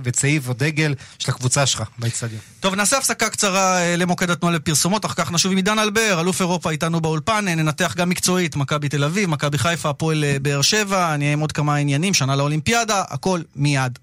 וצעיף 0.03 0.47
או 0.47 0.53
דגל 0.53 0.95
של 1.19 1.31
הקבוצה 1.31 1.65
שלך 1.65 1.83
באצטדיון. 1.99 2.41
טוב, 2.59 2.75
נעשה 2.75 2.97
הפסקה 2.97 3.29
קצרה 3.29 3.81
אה, 3.81 3.95
למוקד 3.95 4.29
התנועה 4.29 4.55
לפרסומות, 4.55 5.05
אחר 5.05 5.13
כך 5.13 5.31
נשוב 5.31 5.51
עם 5.51 5.57
עידן 5.57 5.79
אלבר, 5.79 6.17
אלוף 6.21 6.41
אירופה 6.41 6.71
איתנו 6.71 7.01
באולפן, 7.01 7.47
אה, 7.47 7.55
ננתח 7.55 7.93
גם 7.97 8.09
מקצועית, 8.09 8.55
מכבי 8.55 8.89
תל 8.89 9.03
אביב, 9.03 9.29
מכבי 9.29 9.57
חיפה, 9.57 9.89
הפועל 9.89 10.23
אה, 10.23 10.37
באר 10.41 10.61
שבע, 10.61 11.13
אני 11.13 11.25
אהיה 11.25 11.33
עם 11.33 11.39
עוד 11.39 11.51
כמה 11.51 11.75
עניינים, 11.75 12.13
שנה 12.13 12.35
לאולימפיאדה, 12.35 13.03
הכל 13.09 13.41
מיד. 13.55 13.99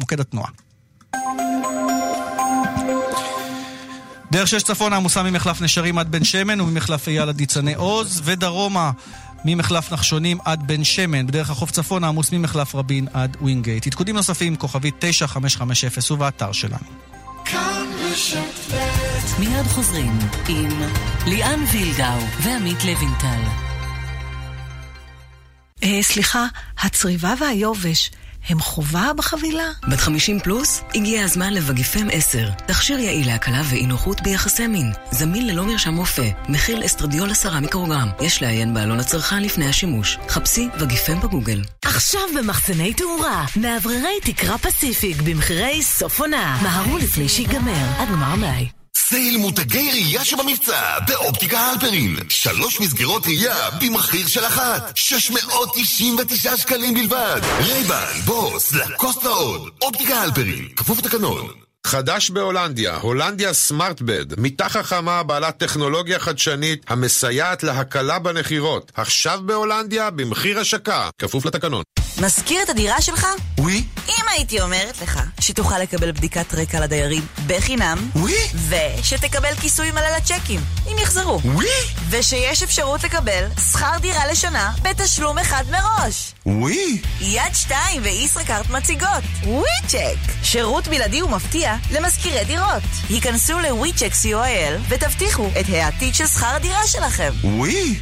מוקד 0.00 0.20
התנועה. 0.20 0.48
דרך 4.32 4.48
שש 4.48 4.62
צפונה 4.62 4.96
עמוסה 4.96 5.22
ממחלף 5.22 5.62
נשרים 5.62 5.98
עד 5.98 6.10
בן 6.12 6.24
שמן 6.24 6.60
וממחלף 6.60 7.08
אייל 7.08 7.28
עד 7.28 7.40
ניצני 7.40 7.74
עוז, 7.74 8.20
ודרומה 8.24 8.90
ממחלף 9.44 9.92
נחשונים 9.92 10.38
עד 10.44 10.66
בן 10.66 10.84
שמן, 10.84 11.26
בדרך 11.26 11.50
החוף 11.50 11.70
צפונה 11.70 12.04
עמוס 12.04 12.32
ממחלף 12.32 12.74
רבין 12.74 13.08
עד 13.12 13.36
ווינגייט. 13.40 13.86
עדכונים 13.86 14.16
נוספים, 14.16 14.56
כוכבית 14.56 14.94
9550 14.98 16.16
ובאתר 16.16 16.52
שלנו. 16.52 16.86
מיד 19.38 19.66
חוזרים 19.66 20.18
עם 20.48 20.68
ליאן 21.26 21.60
וילדאו 21.72 22.20
ועמית 22.42 22.84
לוינטל. 22.84 23.42
אה, 25.82 26.02
סליחה, 26.02 26.46
הצריבה 26.78 27.34
והיובש 27.40 28.10
הם 28.48 28.60
חובה 28.60 29.10
בחבילה? 29.16 29.64
בת 29.88 30.00
50 30.00 30.40
פלוס? 30.40 30.82
הגיע 30.94 31.24
הזמן 31.24 31.54
לווגיפם 31.54 32.06
10. 32.12 32.50
תכשיר 32.66 32.98
יעיל 32.98 33.26
להקלה 33.26 33.62
באי 33.64 33.86
נוחות 33.86 34.20
ביחסי 34.22 34.66
מין. 34.66 34.92
זמין 35.10 35.46
ללא 35.46 35.66
מרשם 35.66 35.96
רופא. 35.96 36.30
מכיל 36.48 36.86
אסטרדיול 36.86 37.30
10 37.30 37.60
מיקרוגרם. 37.60 38.08
יש 38.20 38.42
לעיין 38.42 38.74
בעלון 38.74 39.00
הצרכן 39.00 39.42
לפני 39.42 39.68
השימוש. 39.68 40.18
חפשי 40.28 40.68
וגיפם 40.80 41.20
בגוגל. 41.20 41.62
עכשיו 41.82 42.20
במחסני 42.38 42.94
תאורה. 42.94 43.44
מאווררי 43.56 44.20
תקרה 44.22 44.58
פסיפיק 44.58 45.22
במחירי 45.22 45.82
סוף 45.82 46.20
עונה. 46.20 46.58
מהרו 46.62 46.98
לפני 46.98 47.28
שיגמר. 47.28 47.86
עד 47.98 48.08
גמר 48.08 48.34
מלאי. 48.36 48.68
sale 48.96 49.36
מותגי 49.36 49.90
ראייה 49.90 50.24
שבמבצע 50.24 50.98
באופטיקה 51.08 51.58
הלפרין. 51.58 52.16
שלוש 52.28 52.80
מסגרות 52.80 53.26
ראייה 53.26 53.70
במחיר 53.70 54.26
של 54.26 54.46
אחת. 54.46 54.92
699 54.94 56.56
שקלים 56.56 56.94
בלבד. 56.94 57.40
Ray-Ban, 57.58 58.20
Boss, 58.24 58.72
Lacoste 58.72 59.24
ועוד. 59.24 59.70
אופטיקה 59.82 60.14
הלפרין, 60.14 60.68
כפוף 60.76 60.98
לתקנון. 60.98 61.48
חדש 61.86 62.30
בהולנדיה, 62.30 62.96
הולנדיה 62.96 63.52
סמארטבד, 63.52 64.40
מיטה 64.40 64.68
חכמה 64.68 65.22
בעלת 65.22 65.58
טכנולוגיה 65.58 66.18
חדשנית 66.18 66.84
המסייעת 66.88 67.62
להקלה 67.62 68.18
בנחירות. 68.18 68.92
עכשיו 68.94 69.40
בהולנדיה 69.46 70.10
במחיר 70.10 70.60
השקה, 70.60 71.08
כפוף 71.18 71.44
לתקנון. 71.44 71.82
מזכיר 72.20 72.62
את 72.62 72.68
הדירה 72.68 73.00
שלך? 73.00 73.26
ווי. 73.58 73.84
אם 74.08 74.24
הייתי 74.28 74.60
אומרת 74.60 75.02
לך 75.02 75.20
שתוכל 75.40 75.78
לקבל 75.78 76.12
בדיקת 76.12 76.54
רקע 76.54 76.80
לדיירים 76.80 77.26
בחינם, 77.46 78.10
ווי. 78.16 78.34
ושתקבל 78.68 79.54
כיסוי 79.60 79.90
מלא 79.90 80.16
לצ'קים, 80.16 80.60
אם 80.86 80.98
יחזרו. 80.98 81.40
ווי. 81.44 81.66
ושיש 82.10 82.62
אפשרות 82.62 83.04
לקבל 83.04 83.48
שכר 83.72 83.98
דירה 84.00 84.26
לשנה 84.26 84.72
בתשלום 84.82 85.38
אחד 85.38 85.64
מראש. 85.70 86.32
ווי. 86.46 87.02
יד 87.20 87.54
שתיים 87.54 88.02
וישראכרט 88.02 88.70
מציגות. 88.70 89.24
WeCheck. 89.44 90.32
שירות 90.42 90.88
בלעדי 90.88 91.22
ומפתיע 91.22 91.76
למשכירי 91.90 92.44
דירות. 92.44 92.82
היכנסו 93.08 93.60
ל 93.60 93.92
WeCheck 93.92 94.12
co.il 94.12 94.80
ותבטיחו 94.88 95.50
את 95.60 95.66
העתיד 95.68 96.14
של 96.14 96.26
שכר 96.26 96.46
הדירה 96.46 96.86
שלכם. 96.86 97.32
ווי. 97.44 97.98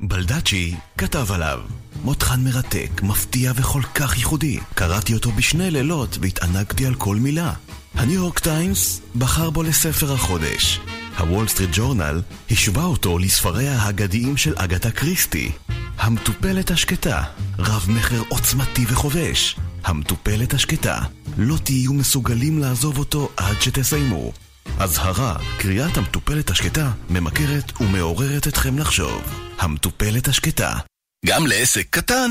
בלדצ'י 0.00 0.74
כתב 0.98 1.32
עליו 1.32 1.81
מותחן 2.04 2.44
מרתק, 2.44 2.90
מפתיע 3.02 3.52
וכל 3.56 3.82
כך 3.94 4.16
ייחודי. 4.16 4.58
קראתי 4.74 5.14
אותו 5.14 5.32
בשני 5.32 5.70
לילות 5.70 6.18
והתענגתי 6.20 6.86
על 6.86 6.94
כל 6.94 7.16
מילה. 7.16 7.52
הניו 7.94 8.14
יורק 8.14 8.38
טיימס 8.38 9.00
בחר 9.16 9.50
בו 9.50 9.62
לספר 9.62 10.12
החודש. 10.12 10.80
הוול 11.18 11.48
סטריט 11.48 11.70
ג'ורנל 11.72 12.22
השווה 12.50 12.84
אותו 12.84 13.18
לספריה 13.18 13.78
האגדיים 13.78 14.36
של 14.36 14.54
אגתה 14.56 14.90
קריסטי. 14.90 15.52
המטופלת 15.98 16.70
השקטה, 16.70 17.22
רב 17.58 17.86
מכר 17.88 18.22
עוצמתי 18.28 18.84
וחובש. 18.88 19.56
המטופלת 19.84 20.54
השקטה, 20.54 20.98
לא 21.38 21.56
תהיו 21.56 21.92
מסוגלים 21.92 22.58
לעזוב 22.58 22.98
אותו 22.98 23.28
עד 23.36 23.62
שתסיימו. 23.62 24.32
אזהרה, 24.78 25.36
קריאת 25.58 25.96
המטופלת 25.96 26.50
השקטה 26.50 26.92
ממכרת 27.10 27.80
ומעוררת 27.80 28.48
אתכם 28.48 28.78
לחשוב. 28.78 29.22
המטופלת 29.58 30.28
השקטה 30.28 30.78
גם 31.26 31.46
לעסק 31.46 31.86
קטן 31.90 32.30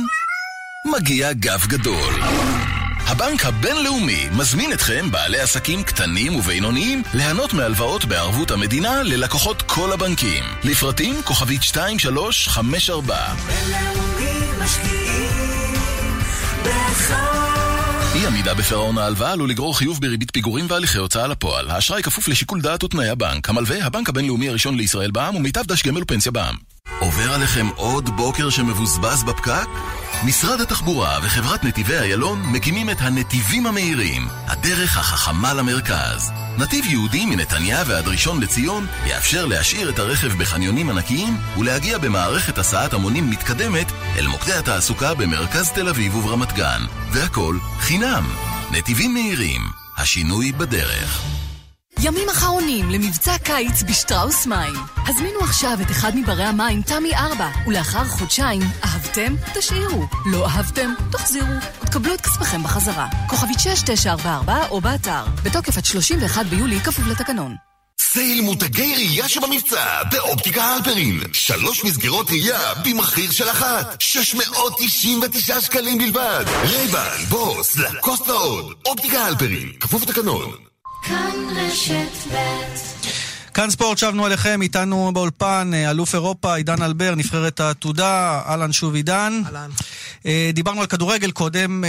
מגיע 0.86 1.34
גב 1.34 1.66
גדול. 1.68 2.14
הבנק 3.08 3.46
הבינלאומי 3.46 4.28
מזמין 4.32 4.74
אתכם, 4.74 5.12
בעלי 5.12 5.40
עסקים 5.40 5.84
קטנים 5.84 6.36
ובינוניים, 6.36 7.04
ליהנות 7.14 7.54
מהלוואות 7.54 8.06
בערבות 8.06 8.52
המדינה 8.52 9.04
ללקוחות 9.04 9.62
כל 9.62 9.92
הבנקים. 9.94 10.44
לפרטים 10.64 11.22
כוכבית 11.24 11.62
2354. 11.62 13.34
בינלאומי 13.48 14.64
משקיעים 14.64 16.20
בך 16.64 17.41
אי 18.22 18.28
עמידה 18.28 18.54
בפירעון 18.54 18.98
ההלוואה 18.98 19.32
עלול 19.32 19.50
לגרור 19.50 19.78
חיוב 19.78 20.02
בריבית 20.02 20.32
פיגורים 20.32 20.66
והליכי 20.70 20.98
הוצאה 20.98 21.28
לפועל. 21.28 21.70
האשראי 21.70 22.04
כפוף 22.04 22.28
לשיקול 22.28 22.62
דעת 22.62 22.84
ותנאי 22.84 23.10
הבנק. 23.10 23.50
המלווה, 23.50 23.86
הבנק 23.86 24.10
הבינלאומי 24.10 24.50
הראשון 24.50 24.76
לישראל 24.76 25.12
בע"מ 25.12 25.36
ומיטב 25.36 25.64
דש 25.66 25.84
גמל 25.84 26.02
ופנסיה 26.02 26.32
בע"מ. 26.32 26.56
עובר 27.00 27.34
עליכם 27.34 27.68
עוד 27.76 28.10
בוקר 28.10 28.50
שמבוזבז 28.50 29.24
בפקק? 29.24 29.68
משרד 30.24 30.62
התחבורה 30.62 31.20
וחברת 31.24 31.64
נתיבי 31.64 31.98
איילון 31.98 32.42
מקימים 32.52 32.90
את 32.90 32.98
הנתיבים 33.00 33.66
המהירים, 33.68 34.28
הדרך 34.48 34.98
החכמה 34.98 35.54
למרכז. 35.54 36.32
נתיב 36.58 36.86
יהודי 36.86 37.26
מנתניה 37.26 37.84
ועד 37.88 38.08
ראשון 38.08 38.42
לציון 38.42 38.88
יאפשר 39.06 39.46
להשאיר 39.46 39.90
את 39.90 40.00
הרכב 40.00 40.34
בחניונים 40.38 40.90
ענקיים 40.90 41.38
ולהגיע 41.58 41.98
במערכת 41.98 42.58
הסעת 42.58 42.94
המונים 42.94 43.30
מתקדמת 43.30 43.92
אל 44.18 44.28
מוקדי 44.28 44.54
התעסוקה 44.54 45.14
במרכז 45.14 45.72
תל 45.72 45.90
אביב 45.90 46.16
וברמת 46.16 46.54
גן. 46.54 46.82
והכל 47.12 47.58
חינם. 47.80 48.24
נתיבים 48.72 49.14
מהירים, 49.14 49.62
השינוי 49.98 50.52
בדרך. 50.52 51.22
ימים 52.04 52.30
אחרונים 52.30 52.90
למבצע 52.90 53.38
קיץ 53.38 53.84
בשטראוס 53.84 54.46
מים. 54.46 54.74
הזמינו 55.08 55.40
עכשיו 55.40 55.78
את 55.82 55.92
אחד 55.92 56.16
מברי 56.16 56.44
המים 56.44 56.82
תמי 56.82 57.16
4, 57.16 57.50
ולאחר 57.68 58.06
חודשיים, 58.06 58.62
אהבתם? 58.84 59.36
תשאירו. 59.54 60.04
לא 60.26 60.46
אהבתם? 60.46 60.94
תחזירו. 61.12 61.54
ותקבלו 61.84 62.14
את 62.14 62.22
כספכם 62.22 62.64
בחזרה. 62.64 63.08
כוכבית 63.28 63.60
6944 63.60 64.68
או 64.70 64.82
באתר. 64.82 65.24
בתוקף 65.44 65.78
עד 65.78 65.86
31 65.86 66.46
ביולי, 66.46 66.80
כפוף 66.80 67.08
לתקנון. 67.08 67.56
sale 68.00 68.42
מותגי 68.42 68.96
ראייה 68.96 69.30
שבמבצע 69.30 70.04
באופטיקה 70.12 70.64
הלפרין. 70.64 71.20
שלוש 71.34 71.84
מסגרות 71.84 72.30
ראייה 72.30 72.74
במחיר 72.86 73.32
של 73.32 73.50
אחת. 73.50 74.02
699 74.02 75.62
שקלים 75.62 75.98
בלבד. 75.98 76.46
Ray-Ban, 76.64 77.18
Boss, 77.30 77.78
Lacoste 77.78 78.28
ועוד. 78.28 78.74
אופטיקה 78.86 79.26
הלפרין, 79.26 79.72
כפוף 79.80 80.02
לתקנון. 80.02 80.71
כאן 81.02 81.32
רשת 81.56 82.34
ב' 82.34 82.72
כאן 83.54 83.70
ספורט, 83.70 83.98
שבנו 83.98 84.28
אליכם, 84.28 84.62
איתנו 84.62 85.12
באולפן, 85.14 85.72
אלוף 85.74 86.14
אירופה, 86.16 86.56
עידן 86.56 86.82
אלבר, 86.82 87.14
נבחרת 87.16 87.60
העתודה, 87.60 88.42
אהלן 88.48 88.72
שוב 88.72 88.96
עידן. 88.96 89.42
אהלן. 89.46 89.70
דיברנו 90.54 90.82
על 90.82 90.88
כדורגל 90.88 91.32
קודם, 91.32 91.84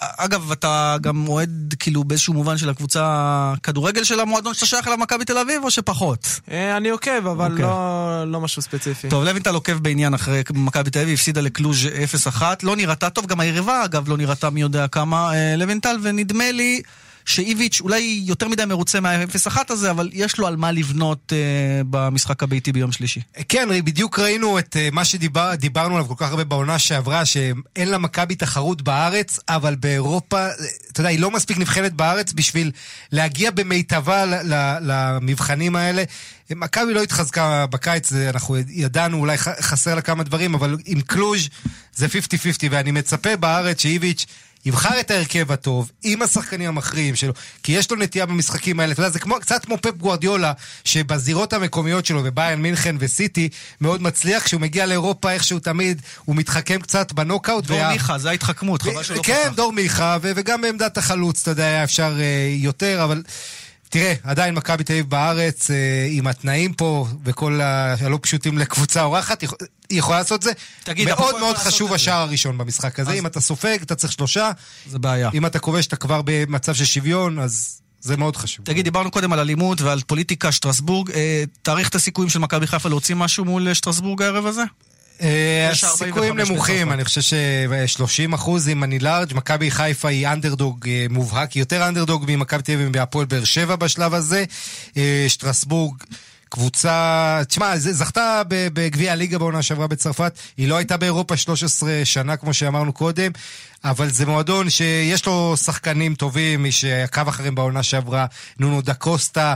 אגב, 0.00 0.52
אתה 0.52 0.96
גם 1.00 1.28
אוהד 1.28 1.74
כאילו 1.78 2.04
באיזשהו 2.04 2.34
מובן 2.34 2.58
של 2.58 2.70
הקבוצה 2.70 3.54
כדורגל 3.62 4.04
של 4.04 4.20
המועדון 4.20 4.54
שאתה 4.54 4.66
שייך 4.66 4.86
אליו 4.86 4.98
מכבי 4.98 5.24
תל 5.24 5.38
אביב, 5.38 5.64
או 5.64 5.70
שפחות? 5.70 6.40
אני 6.76 6.88
עוקב, 6.88 7.26
אבל 7.26 7.56
okay. 7.56 7.62
לא, 7.62 8.24
לא 8.26 8.40
משהו 8.40 8.62
ספציפי. 8.62 9.08
טוב, 9.08 9.24
לוינטל 9.24 9.54
עוקב 9.54 9.72
בעניין 9.72 10.14
אחרי 10.14 10.42
מכבי 10.54 10.90
תל 10.90 10.98
אביב, 10.98 11.14
הפסידה 11.14 11.40
לקלוז' 11.40 11.86
0-1, 12.38 12.42
לא 12.62 12.76
נראתה 12.76 13.10
טוב, 13.10 13.26
גם 13.26 13.40
היריבה 13.40 13.84
אגב 13.84 14.08
לא 14.08 14.16
נראתה 14.16 14.50
מי 14.50 14.60
יודע 14.60 14.88
כמה, 14.88 15.32
לוינטל, 15.56 15.96
ונדמה 16.02 16.52
לי... 16.52 16.82
שאיביץ' 17.24 17.80
אולי 17.80 18.22
יותר 18.24 18.48
מדי 18.48 18.64
מרוצה 18.64 19.00
מה-0-1 19.00 19.56
הזה, 19.68 19.90
אבל 19.90 20.10
יש 20.12 20.38
לו 20.38 20.46
על 20.46 20.56
מה 20.56 20.72
לבנות 20.72 21.32
uh, 21.32 21.86
במשחק 21.90 22.42
הביתי 22.42 22.72
ביום 22.72 22.92
שלישי. 22.92 23.20
כן, 23.48 23.68
בדיוק 23.84 24.18
ראינו 24.18 24.58
את 24.58 24.76
uh, 24.76 24.94
מה 24.94 25.04
שדיברנו 25.04 25.50
שדיבר, 25.54 25.80
עליו 25.80 26.08
כל 26.08 26.14
כך 26.16 26.30
הרבה 26.30 26.44
בעונה 26.44 26.78
שעברה, 26.78 27.24
שאין 27.24 27.88
לה 27.88 27.98
מכבי 27.98 28.34
תחרות 28.34 28.82
בארץ, 28.82 29.38
אבל 29.48 29.74
באירופה, 29.74 30.46
אתה 30.92 31.00
יודע, 31.00 31.10
היא 31.10 31.20
לא 31.20 31.30
מספיק 31.30 31.58
נבחנת 31.58 31.92
בארץ 31.92 32.32
בשביל 32.32 32.70
להגיע 33.12 33.50
במיטבה 33.50 34.24
למבחנים 34.80 35.76
האלה. 35.76 36.04
מכבי 36.50 36.94
לא 36.94 37.02
התחזקה 37.02 37.66
בקיץ, 37.66 38.12
אנחנו 38.12 38.56
ידענו, 38.68 39.18
אולי 39.18 39.38
חסר 39.38 39.94
לה 39.94 40.00
כמה 40.00 40.22
דברים, 40.22 40.54
אבל 40.54 40.76
עם 40.86 41.00
קלוז' 41.00 41.48
זה 41.94 42.06
50-50, 42.06 42.10
ואני 42.70 42.90
מצפה 42.90 43.36
בארץ 43.36 43.82
שאיביץ' 43.82 44.26
יבחר 44.64 45.00
את 45.00 45.10
ההרכב 45.10 45.52
הטוב, 45.52 45.90
עם 46.02 46.22
השחקנים 46.22 46.68
המכריעים 46.68 47.16
שלו, 47.16 47.32
כי 47.62 47.72
יש 47.72 47.90
לו 47.90 47.96
נטייה 47.96 48.26
במשחקים 48.26 48.80
האלה, 48.80 48.92
אתה 48.92 49.00
יודע, 49.00 49.10
זה 49.10 49.18
כמו, 49.18 49.40
קצת 49.40 49.64
כמו 49.64 49.78
פפ 49.82 49.96
גוארדיולה, 49.96 50.52
שבזירות 50.84 51.52
המקומיות 51.52 52.06
שלו, 52.06 52.22
בביין 52.22 52.62
מינכן 52.62 52.96
וסיטי, 52.98 53.48
מאוד 53.80 54.02
מצליח, 54.02 54.42
כשהוא 54.42 54.60
מגיע 54.60 54.86
לאירופה 54.86 55.32
איכשהו 55.32 55.58
תמיד, 55.58 56.02
הוא 56.24 56.36
מתחכם 56.36 56.80
קצת 56.80 57.12
בנוקאוט. 57.12 57.66
דור 57.66 57.78
וה... 57.78 57.92
מיכה, 57.92 58.18
זה 58.18 58.30
ההתחכמות, 58.30 58.82
חבל 58.82 59.02
שלא 59.02 59.22
כן, 59.22 59.42
פתח. 59.44 59.56
דור 59.56 59.72
מיכה, 59.72 60.16
ו- 60.22 60.32
וגם 60.36 60.60
בעמדת 60.60 60.98
החלוץ, 60.98 61.42
אתה 61.42 61.50
יודע, 61.50 61.64
היה 61.64 61.84
אפשר 61.84 62.14
uh, 62.16 62.62
יותר, 62.62 63.04
אבל... 63.04 63.22
תראה, 63.90 64.14
עדיין 64.22 64.54
מכבי 64.54 64.84
תל 64.84 64.92
אביב 64.92 65.10
בארץ, 65.10 65.70
אה, 65.70 65.76
עם 66.10 66.26
התנאים 66.26 66.72
פה 66.72 67.06
וכל 67.24 67.60
הלא 67.60 68.18
פשוטים 68.22 68.58
לקבוצה 68.58 69.02
אורחת, 69.02 69.40
היא 69.40 69.98
יכולה 69.98 70.18
לעשות 70.18 70.38
את 70.38 70.42
זה. 70.42 70.52
תגיד, 70.84 71.08
מאוד 71.08 71.38
מאוד 71.38 71.56
חשוב 71.56 71.92
השער 71.92 72.20
הראשון 72.20 72.58
במשחק 72.58 73.00
הזה. 73.00 73.10
אז... 73.10 73.18
אם 73.18 73.26
אתה 73.26 73.40
סופג, 73.40 73.78
אתה 73.82 73.94
צריך 73.94 74.12
שלושה. 74.12 74.50
זה 74.86 74.98
בעיה. 74.98 75.30
אם 75.34 75.46
אתה 75.46 75.58
כובש, 75.58 75.86
אתה 75.86 75.96
כבר 75.96 76.20
במצב 76.24 76.74
של 76.74 76.84
שוויון, 76.84 77.38
אז... 77.38 77.76
זה 78.02 78.16
מאוד 78.16 78.36
חשוב. 78.36 78.66
תגיד, 78.66 78.84
דיברנו 78.84 79.10
קודם 79.10 79.32
על 79.32 79.38
אלימות 79.38 79.80
ועל 79.80 80.00
פוליטיקה, 80.06 80.52
שטרסבורג. 80.52 81.10
אה, 81.10 81.44
תאריך 81.62 81.88
את 81.88 81.94
הסיכויים 81.94 82.30
של 82.30 82.38
מכבי 82.38 82.66
חיפה 82.66 82.88
להוציא 82.88 83.14
משהו 83.14 83.44
מול 83.44 83.74
שטרסבורג 83.74 84.22
הערב 84.22 84.46
הזה? 84.46 84.62
הסיכויים 85.72 86.40
נמוכים, 86.40 86.92
אני 86.92 87.04
חושב 87.04 87.20
ש-30 87.20 88.34
אחוז 88.34 88.68
עם 88.68 88.84
אני 88.84 88.98
לארג', 88.98 89.34
מכבי 89.34 89.70
חיפה 89.70 90.08
היא 90.08 90.28
אנדרדוג 90.28 90.88
מובהק, 91.10 91.56
יותר 91.56 91.88
אנדרדוג 91.88 92.24
ממכבי 92.28 92.62
תל 92.62 92.72
אביב 92.72 92.90
והפועל 92.94 93.26
באר 93.26 93.44
שבע 93.44 93.76
בשלב 93.76 94.14
הזה. 94.14 94.44
שטרסבורג... 95.28 96.02
קבוצה, 96.50 97.40
תשמע, 97.48 97.78
זכתה 97.78 98.42
בגביע 98.48 99.12
הליגה 99.12 99.38
בעונה 99.38 99.62
שעברה 99.62 99.86
בצרפת, 99.86 100.38
היא 100.56 100.68
לא 100.68 100.76
הייתה 100.76 100.96
באירופה 100.96 101.36
13 101.36 102.00
שנה 102.04 102.36
כמו 102.36 102.54
שאמרנו 102.54 102.92
קודם, 102.92 103.32
אבל 103.84 104.10
זה 104.10 104.26
מועדון 104.26 104.70
שיש 104.70 105.26
לו 105.26 105.56
שחקנים 105.56 106.14
טובים, 106.14 106.62
מי 106.62 106.72
שעקב 106.72 107.28
אחריהם 107.28 107.54
בעונה 107.54 107.82
שעברה, 107.82 108.26
נונו 108.58 108.82
דה 108.82 108.94
קוסטה, 108.94 109.54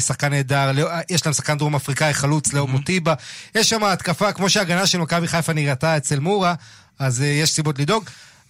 שחקן 0.00 0.30
נהדר, 0.30 0.70
יש 1.10 1.26
להם 1.26 1.32
שחקן 1.32 1.58
דרום 1.58 1.74
אפריקאי, 1.74 2.14
חלוץ, 2.14 2.52
לאו 2.52 2.66
מוטיבה, 2.66 3.14
יש 3.54 3.70
שם 3.70 3.84
התקפה, 3.84 4.32
כמו 4.32 4.50
שההגנה 4.50 4.86
של 4.86 4.98
מכבי 4.98 5.28
חיפה 5.28 5.52
נראתה 5.52 5.96
אצל 5.96 6.18
מורה, 6.18 6.54
אז 6.98 7.20
יש 7.20 7.52
סיבות 7.52 7.78
לדאוג, 7.78 8.04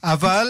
אבל... 0.05 0.47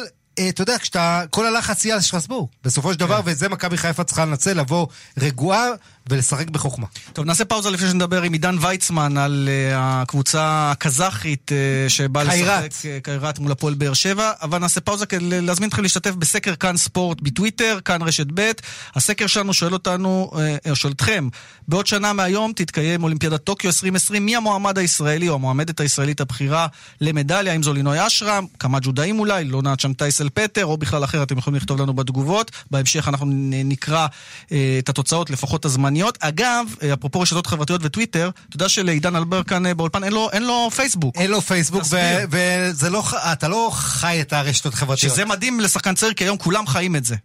אתה 0.48 0.62
יודע, 0.62 0.78
כשאתה, 0.78 1.22
כל 1.30 1.46
הלחץ 1.46 1.84
יהיה 1.84 1.94
על 1.94 2.00
שטרסבורג, 2.00 2.48
בסופו 2.64 2.92
של 2.92 2.98
דבר, 2.98 3.20
וזה 3.24 3.48
מכבי 3.48 3.76
חיפה 3.76 4.04
צריכה 4.04 4.24
לנצל, 4.24 4.60
לבוא 4.60 4.86
רגועה 5.18 5.66
ולשחק 6.10 6.50
בחוכמה. 6.50 6.86
טוב, 7.12 7.24
נעשה 7.24 7.44
פאוזה 7.44 7.70
לפני 7.70 7.88
שנדבר 7.88 8.22
עם 8.22 8.32
עידן 8.32 8.56
ויצמן 8.60 9.16
על 9.16 9.48
uh, 9.48 9.74
הקבוצה 9.76 10.70
הקזחית 10.70 11.52
uh, 11.52 11.90
שבאה 11.90 12.24
לשחק 12.24 12.70
קיירת 13.02 13.38
מול 13.38 13.52
הפועל 13.52 13.74
באר 13.74 13.94
שבע, 13.94 14.32
אבל 14.42 14.58
נעשה 14.58 14.80
פאוזה 14.80 15.06
כדי 15.06 15.40
להזמין 15.40 15.68
אתכם 15.68 15.82
להשתתף 15.82 16.10
בסקר 16.10 16.54
כאן 16.54 16.76
ספורט 16.76 17.20
בטוויטר, 17.20 17.78
כאן 17.84 18.02
רשת 18.02 18.26
ב'. 18.34 18.50
הסקר 18.94 19.26
שלנו 19.26 19.54
שואל 19.54 19.72
אותנו, 19.72 20.30
uh, 20.32 20.74
שואל 20.74 20.92
אתכם, 20.92 21.28
בעוד 21.68 21.86
שנה 21.86 22.12
מהיום 22.12 22.52
תתקיים 22.56 23.02
אולימפיאדת 23.02 23.44
טוקיו 23.44 23.68
2020, 23.68 24.26
מי 24.26 24.36
המועמד 24.36 24.78
הישראלי 24.78 25.28
או 25.28 25.34
המועמדת 25.34 25.80
הישראלית 25.80 26.20
הבכירה 26.20 26.66
למדליה, 27.00 27.52
אם 27.52 27.62
זו 27.62 27.72
לינוי 27.72 28.06
אשרם, 28.06 28.46
כמה 28.58 28.78
ג'ודאים 28.82 29.18
אולי, 29.18 29.44
לא 29.44 29.62
נעת 29.62 29.80
שם 29.80 29.92
טייסל 29.92 30.28
פטר, 30.34 30.66
או 30.66 30.76
בכלל 30.76 31.04
אחר, 31.04 31.22
אתם 31.22 31.38
יכולים 31.38 31.56
לכתוב 31.56 31.80
לנו 31.80 31.94
בתגובות. 31.94 32.50
בהמשך 32.70 33.08
אנחנו 33.08 33.26
נקרא 33.64 34.06
uh, 34.06 34.48
את 34.78 34.88
התוצאות, 34.88 35.30
לפחות 35.30 35.64
הזמן 35.64 35.93
זמניות. 35.94 36.18
אגב, 36.20 36.66
אפרופו 36.92 37.20
רשתות 37.20 37.46
חברתיות 37.46 37.80
וטוויטר, 37.84 38.30
אתה 38.48 38.56
יודע 38.56 38.68
שלעידן 38.68 39.16
אלבר 39.16 39.42
כאן 39.42 39.76
באולפן 39.76 40.04
אין 40.04 40.12
לו, 40.12 40.30
אין 40.32 40.42
לו 40.42 40.70
פייסבוק. 40.76 41.16
אין 41.16 41.30
לו 41.30 41.40
פייסבוק, 41.40 41.82
וזה 42.30 42.90
לא, 42.90 43.02
אתה 43.32 43.48
לא 43.48 43.70
חי 43.72 44.20
את 44.20 44.32
הרשתות 44.32 44.74
החברתיות. 44.74 45.12
שזה 45.12 45.24
מדהים 45.24 45.60
לשחקן 45.60 45.94
צעיר, 45.94 46.12
כי 46.12 46.24
היום 46.24 46.36
כולם 46.38 46.66
חיים 46.66 46.96
את 46.96 47.04
זה. 47.04 47.16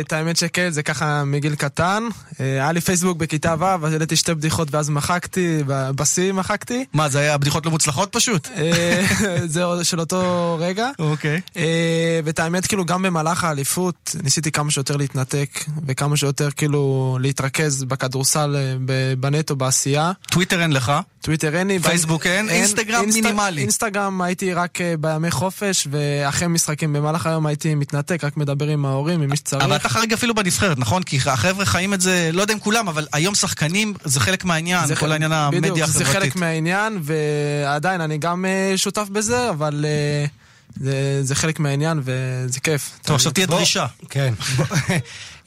את 0.00 0.12
האמת 0.12 0.36
שכן, 0.36 0.70
זה 0.70 0.82
ככה 0.82 1.24
מגיל 1.24 1.54
קטן. 1.54 2.02
היה 2.38 2.72
לי 2.72 2.80
פייסבוק 2.80 3.18
בכיתה 3.18 3.54
ו', 3.58 3.86
אז 3.86 3.92
העליתי 3.92 4.16
שתי 4.16 4.34
בדיחות 4.34 4.74
ואז 4.74 4.90
מחקתי, 4.90 5.62
בשיא 5.66 6.32
מחקתי. 6.32 6.84
מה, 6.92 7.08
זה 7.08 7.18
היה 7.18 7.38
בדיחות 7.38 7.66
לא 7.66 7.70
מוצלחות 7.72 8.12
פשוט? 8.12 8.48
זה 9.44 9.62
של 9.82 10.00
אותו 10.00 10.56
רגע. 10.60 10.90
אוקיי. 10.98 11.40
ואת 12.24 12.38
האמת, 12.38 12.66
כאילו, 12.66 12.84
גם 12.84 13.02
במהלך 13.02 13.44
האליפות, 13.44 14.16
ניסיתי 14.22 14.52
כמה 14.52 14.70
שיותר 14.70 14.96
להתנתק, 14.96 15.64
וכמה 15.86 16.16
שיותר 16.16 16.50
כאילו 16.50 17.18
להתרכז 17.20 17.84
בכדורסל, 17.84 18.56
בנטו, 19.18 19.56
בעשייה. 19.56 20.12
טוויטר 20.30 20.62
אין 20.62 20.72
לך? 20.72 20.92
טוויטר 21.24 21.56
אין 21.56 21.68
לי. 21.68 21.78
פייסבוק 21.78 22.26
אין? 22.26 22.48
אינסטגרם 22.48 23.04
מינימלי. 23.04 23.60
אינסטגרם 23.60 24.22
הייתי 24.22 24.54
רק 24.54 24.78
בימי 25.00 25.30
חופש, 25.30 25.88
ואחרי 25.90 26.48
משחקים 26.48 26.92
במהלך 26.92 27.26
היום 27.26 27.46
הייתי 27.46 27.74
מתנתק, 27.74 28.24
רק 28.24 28.36
מדבר 28.36 28.68
עם 28.68 28.86
ההורים, 28.86 29.22
עם 29.22 29.30
מי 29.30 29.36
שצריך. 29.36 29.64
אבל 29.64 29.76
אתה 29.76 29.88
חריג 29.88 30.12
אפילו 30.12 30.34
בנבחרת, 30.34 30.78
נכון? 30.78 31.02
כי 31.02 31.18
החבר'ה 31.26 31.64
חיים 31.64 31.94
את 31.94 32.00
זה, 32.00 32.30
לא 32.32 32.42
יודע 32.42 32.54
אם 32.54 32.58
כולם, 32.58 32.88
אבל 32.88 33.06
היום 33.12 33.34
שחקנים 33.34 33.94
זה 34.04 34.20
חלק 34.20 34.44
מהעניין, 34.44 34.94
כל 34.94 35.12
העניין 35.12 35.32
המדיה 35.32 35.84
החברתית. 35.84 35.92
זה 35.92 36.04
חלק 36.04 36.36
מהעניין, 36.36 36.98
ועדיין 37.02 38.00
אני 38.00 38.18
גם 38.18 38.44
שותף 38.76 39.08
בזה, 39.12 39.50
אבל 39.50 39.84
זה, 40.80 41.20
זה 41.22 41.34
חלק 41.34 41.60
מהעניין 41.60 42.00
וזה 42.04 42.60
כיף. 42.60 42.90
טוב, 43.02 43.16
עכשיו 43.16 43.32
תהיה 43.32 43.46
דרישה. 43.46 43.86
כן. 44.10 44.34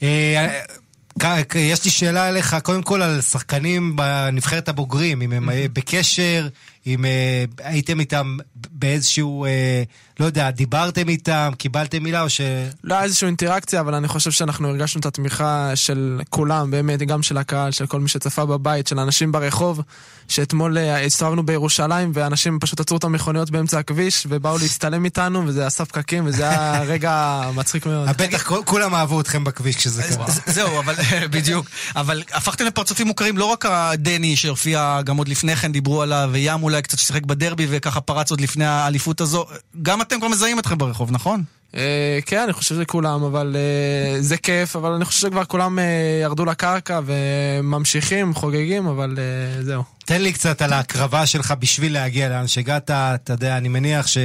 יש 1.54 1.84
לי 1.84 1.90
שאלה 1.90 2.28
אליך, 2.28 2.56
קודם 2.62 2.82
כל 2.82 3.02
על 3.02 3.20
שחקנים 3.20 3.96
בנבחרת 3.96 4.68
הבוגרים, 4.68 5.22
אם 5.22 5.32
הם 5.32 5.50
אה, 5.50 5.66
בקשר, 5.72 6.48
אם 6.88 7.04
אה, 7.04 7.44
הייתם 7.64 8.00
איתם 8.00 8.36
באיזשהו, 8.72 9.44
אה, 9.44 9.82
לא 10.20 10.26
יודע, 10.26 10.50
דיברתם 10.50 11.08
איתם, 11.08 11.50
קיבלתם 11.58 12.02
מילה 12.02 12.22
או 12.22 12.30
ש... 12.30 12.40
לא 12.84 12.94
היה 12.94 13.04
איזושהי 13.04 13.26
אינטראקציה, 13.26 13.80
אבל 13.80 13.94
אני 13.94 14.08
חושב 14.08 14.30
שאנחנו 14.30 14.68
הרגשנו 14.68 15.00
את 15.00 15.06
התמיכה 15.06 15.70
של 15.74 16.20
כולם, 16.30 16.70
באמת, 16.70 16.98
גם 17.02 17.22
של 17.22 17.38
הקהל, 17.38 17.70
של 17.70 17.86
כל 17.86 18.00
מי 18.00 18.08
שצפה 18.08 18.46
בבית, 18.46 18.86
של 18.86 18.98
אנשים 18.98 19.32
ברחוב, 19.32 19.80
שאתמול 20.28 20.78
אה, 20.78 21.04
הסתובבנו 21.04 21.46
בירושלים, 21.46 22.10
ואנשים 22.14 22.58
פשוט 22.60 22.80
עצרו 22.80 22.96
את 22.96 23.04
המכוניות 23.04 23.50
באמצע 23.50 23.78
הכביש, 23.78 24.26
ובאו 24.28 24.58
להצטלם 24.58 25.04
איתנו, 25.04 25.42
וזה 25.46 25.66
עשה 25.66 25.84
פקקים, 25.84 26.26
וזה 26.26 26.48
היה 26.48 26.82
רגע 26.92 27.42
מצחיק 27.54 27.86
מאוד. 27.86 28.08
בטח 28.08 28.42
כל- 28.42 28.62
כולם 28.64 28.94
אהבו 28.94 29.20
אתכם 29.20 29.44
בכביש 29.44 29.76
כשזה 29.76 30.02
קרה. 30.02 30.26
זהו, 30.46 30.78
אבל 30.80 30.94
בדיוק. 31.30 31.66
אבל 31.96 32.22
הפכתם 32.32 32.64
לפרצופים 32.66 33.06
מוכרים, 33.06 33.38
לא 33.38 33.44
רק 33.44 33.66
הדני 33.66 34.36
שהופיע 34.36 35.00
גם 35.04 35.16
עוד 35.16 35.28
לפני 35.28 35.56
כן, 35.56 35.72
דיברו 35.72 36.02
עליו, 36.02 36.28
וים 36.32 36.62
אולי 36.62 36.77
קצת 36.82 36.98
ששיחק 36.98 37.22
בדרבי 37.22 37.66
וככה 37.70 38.00
פרץ 38.00 38.30
עוד 38.30 38.40
לפני 38.40 38.64
האליפות 38.64 39.20
הזו. 39.20 39.46
גם 39.82 40.02
אתם 40.02 40.18
כבר 40.18 40.28
מזהים 40.28 40.58
אתכם 40.58 40.78
ברחוב, 40.78 41.10
נכון? 41.12 41.42
אה, 41.76 42.18
כן, 42.26 42.42
אני 42.42 42.52
חושב 42.52 42.80
שכולם, 42.80 43.22
אבל 43.22 43.56
אה, 43.56 44.22
זה 44.22 44.36
כיף, 44.36 44.76
אבל 44.76 44.92
אני 44.92 45.04
חושב 45.04 45.20
שכבר 45.20 45.44
כולם 45.44 45.78
אה, 45.78 45.84
ירדו 46.22 46.44
לקרקע 46.44 47.00
וממשיכים, 47.06 48.34
חוגגים, 48.34 48.86
אבל 48.86 49.18
זהו. 49.62 49.82
תן 50.04 50.22
לי 50.22 50.32
קצת 50.32 50.62
על 50.62 50.72
ההקרבה 50.72 51.26
שלך 51.26 51.54
בשביל 51.58 51.92
להגיע 51.92 52.28
לאן 52.28 52.46
שהגעת, 52.46 52.90
אתה 52.90 53.32
יודע, 53.32 53.56
אני 53.56 53.68
מניח 53.68 54.06
ש... 54.06 54.18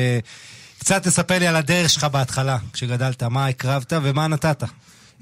קצת 0.80 1.04
תספר 1.04 1.40
לי 1.40 1.48
על 1.48 1.56
הדרך 1.56 1.90
שלך 1.90 2.04
בהתחלה, 2.04 2.58
כשגדלת, 2.74 3.24
מה 3.24 3.48
הקרבת 3.48 3.94
ומה 4.04 4.28
נתת. 4.28 4.64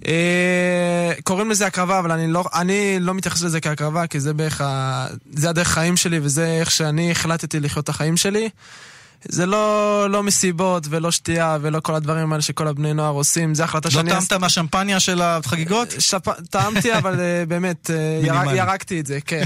אה, 0.07 1.13
קוראים 1.23 1.49
לזה 1.49 1.65
הקרבה, 1.65 1.99
אבל 1.99 2.11
אני 2.11 2.31
לא, 2.31 2.43
אני 2.53 2.97
לא 2.99 3.13
מתייחס 3.13 3.41
לזה 3.43 3.61
כהקרבה, 3.61 4.07
כי 4.07 4.19
זה 4.19 4.33
בערך 4.33 4.61
ה... 4.61 5.07
זה 5.31 5.49
הדרך 5.49 5.67
חיים 5.67 5.97
שלי, 5.97 6.19
וזה 6.23 6.47
איך 6.59 6.71
שאני 6.71 7.11
החלטתי 7.11 7.59
לחיות 7.59 7.83
את 7.83 7.89
החיים 7.89 8.17
שלי. 8.17 8.49
זה 9.27 9.45
לא, 9.45 10.07
לא 10.09 10.23
מסיבות 10.23 10.87
ולא 10.89 11.11
שתייה 11.11 11.57
ולא 11.61 11.79
כל 11.79 11.95
הדברים 11.95 12.31
האלה 12.31 12.41
שכל 12.41 12.67
הבני 12.67 12.93
נוער 12.93 13.13
עושים, 13.13 13.55
זה 13.55 13.63
החלטה 13.63 13.89
לא 13.89 13.93
שאני... 13.93 14.09
טעמת 14.09 14.33
מהשמפניה 14.33 14.99
של 14.99 15.21
החגיגות? 15.21 15.93
שפ... 15.99 16.29
טעמתי, 16.49 16.93
אבל 16.97 17.19
אה, 17.19 17.43
באמת, 17.47 17.89
אה, 17.89 18.19
ירק. 18.23 18.47
ירקתי 18.55 18.99
את 18.99 19.05
זה, 19.05 19.19
כן. 19.25 19.45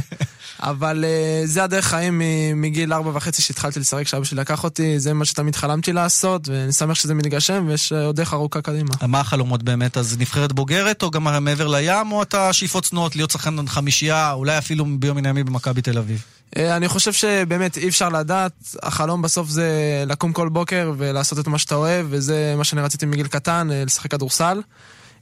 אבל 0.59 1.05
אה, 1.07 1.41
זה 1.45 1.63
הדרך 1.63 1.85
חיים 1.85 2.21
מגיל 2.55 2.93
ארבע 2.93 3.11
וחצי 3.13 3.41
שהתחלתי 3.41 3.79
לשחק, 3.79 4.07
שאבא 4.07 4.23
שלי 4.23 4.37
לקח 4.37 4.63
אותי, 4.63 4.99
זה 4.99 5.13
מה 5.13 5.25
שתמיד 5.25 5.55
חלמתי 5.55 5.93
לעשות, 5.93 6.49
ואני 6.49 6.71
שמח 6.71 6.95
שזה 6.95 7.13
מתגשם, 7.13 7.65
ויש 7.67 7.93
אה, 7.93 8.05
עוד 8.05 8.15
דרך 8.15 8.33
ארוכה 8.33 8.61
קדימה. 8.61 8.89
מה 9.07 9.19
החלומות 9.19 9.63
באמת? 9.63 9.97
אז 9.97 10.17
נבחרת 10.19 10.53
בוגרת, 10.53 11.03
או 11.03 11.11
גם 11.11 11.43
מעבר 11.43 11.67
לים, 11.67 12.11
או 12.11 12.21
אתה 12.21 12.53
שאיפות 12.53 12.83
צנועות 12.83 13.15
להיות 13.15 13.31
שחקן 13.31 13.67
חמישייה, 13.67 14.31
אולי 14.31 14.57
אפילו 14.57 14.85
ביום 14.99 15.17
מן 15.17 15.25
הימים 15.25 15.45
במכבי 15.45 15.81
תל 15.81 15.97
אביב? 15.97 16.34
אה, 16.57 16.75
אני 16.75 16.87
חושב 16.87 17.13
שבאמת 17.13 17.77
אי 17.77 17.87
אפשר 17.87 18.09
לדעת, 18.09 18.75
החלום 18.83 19.21
בסוף 19.21 19.49
זה 19.49 20.03
לקום 20.07 20.33
כל 20.33 20.49
בוקר 20.49 20.93
ולעשות 20.97 21.39
את 21.39 21.47
מה 21.47 21.57
שאתה 21.57 21.75
אוהב, 21.75 22.07
וזה 22.09 22.53
מה 22.57 22.63
שאני 22.63 22.81
רציתי 22.81 23.05
מגיל 23.05 23.27
קטן, 23.27 23.67
אה, 23.71 23.83
לשחק 23.85 24.11
כדורסל. 24.11 24.61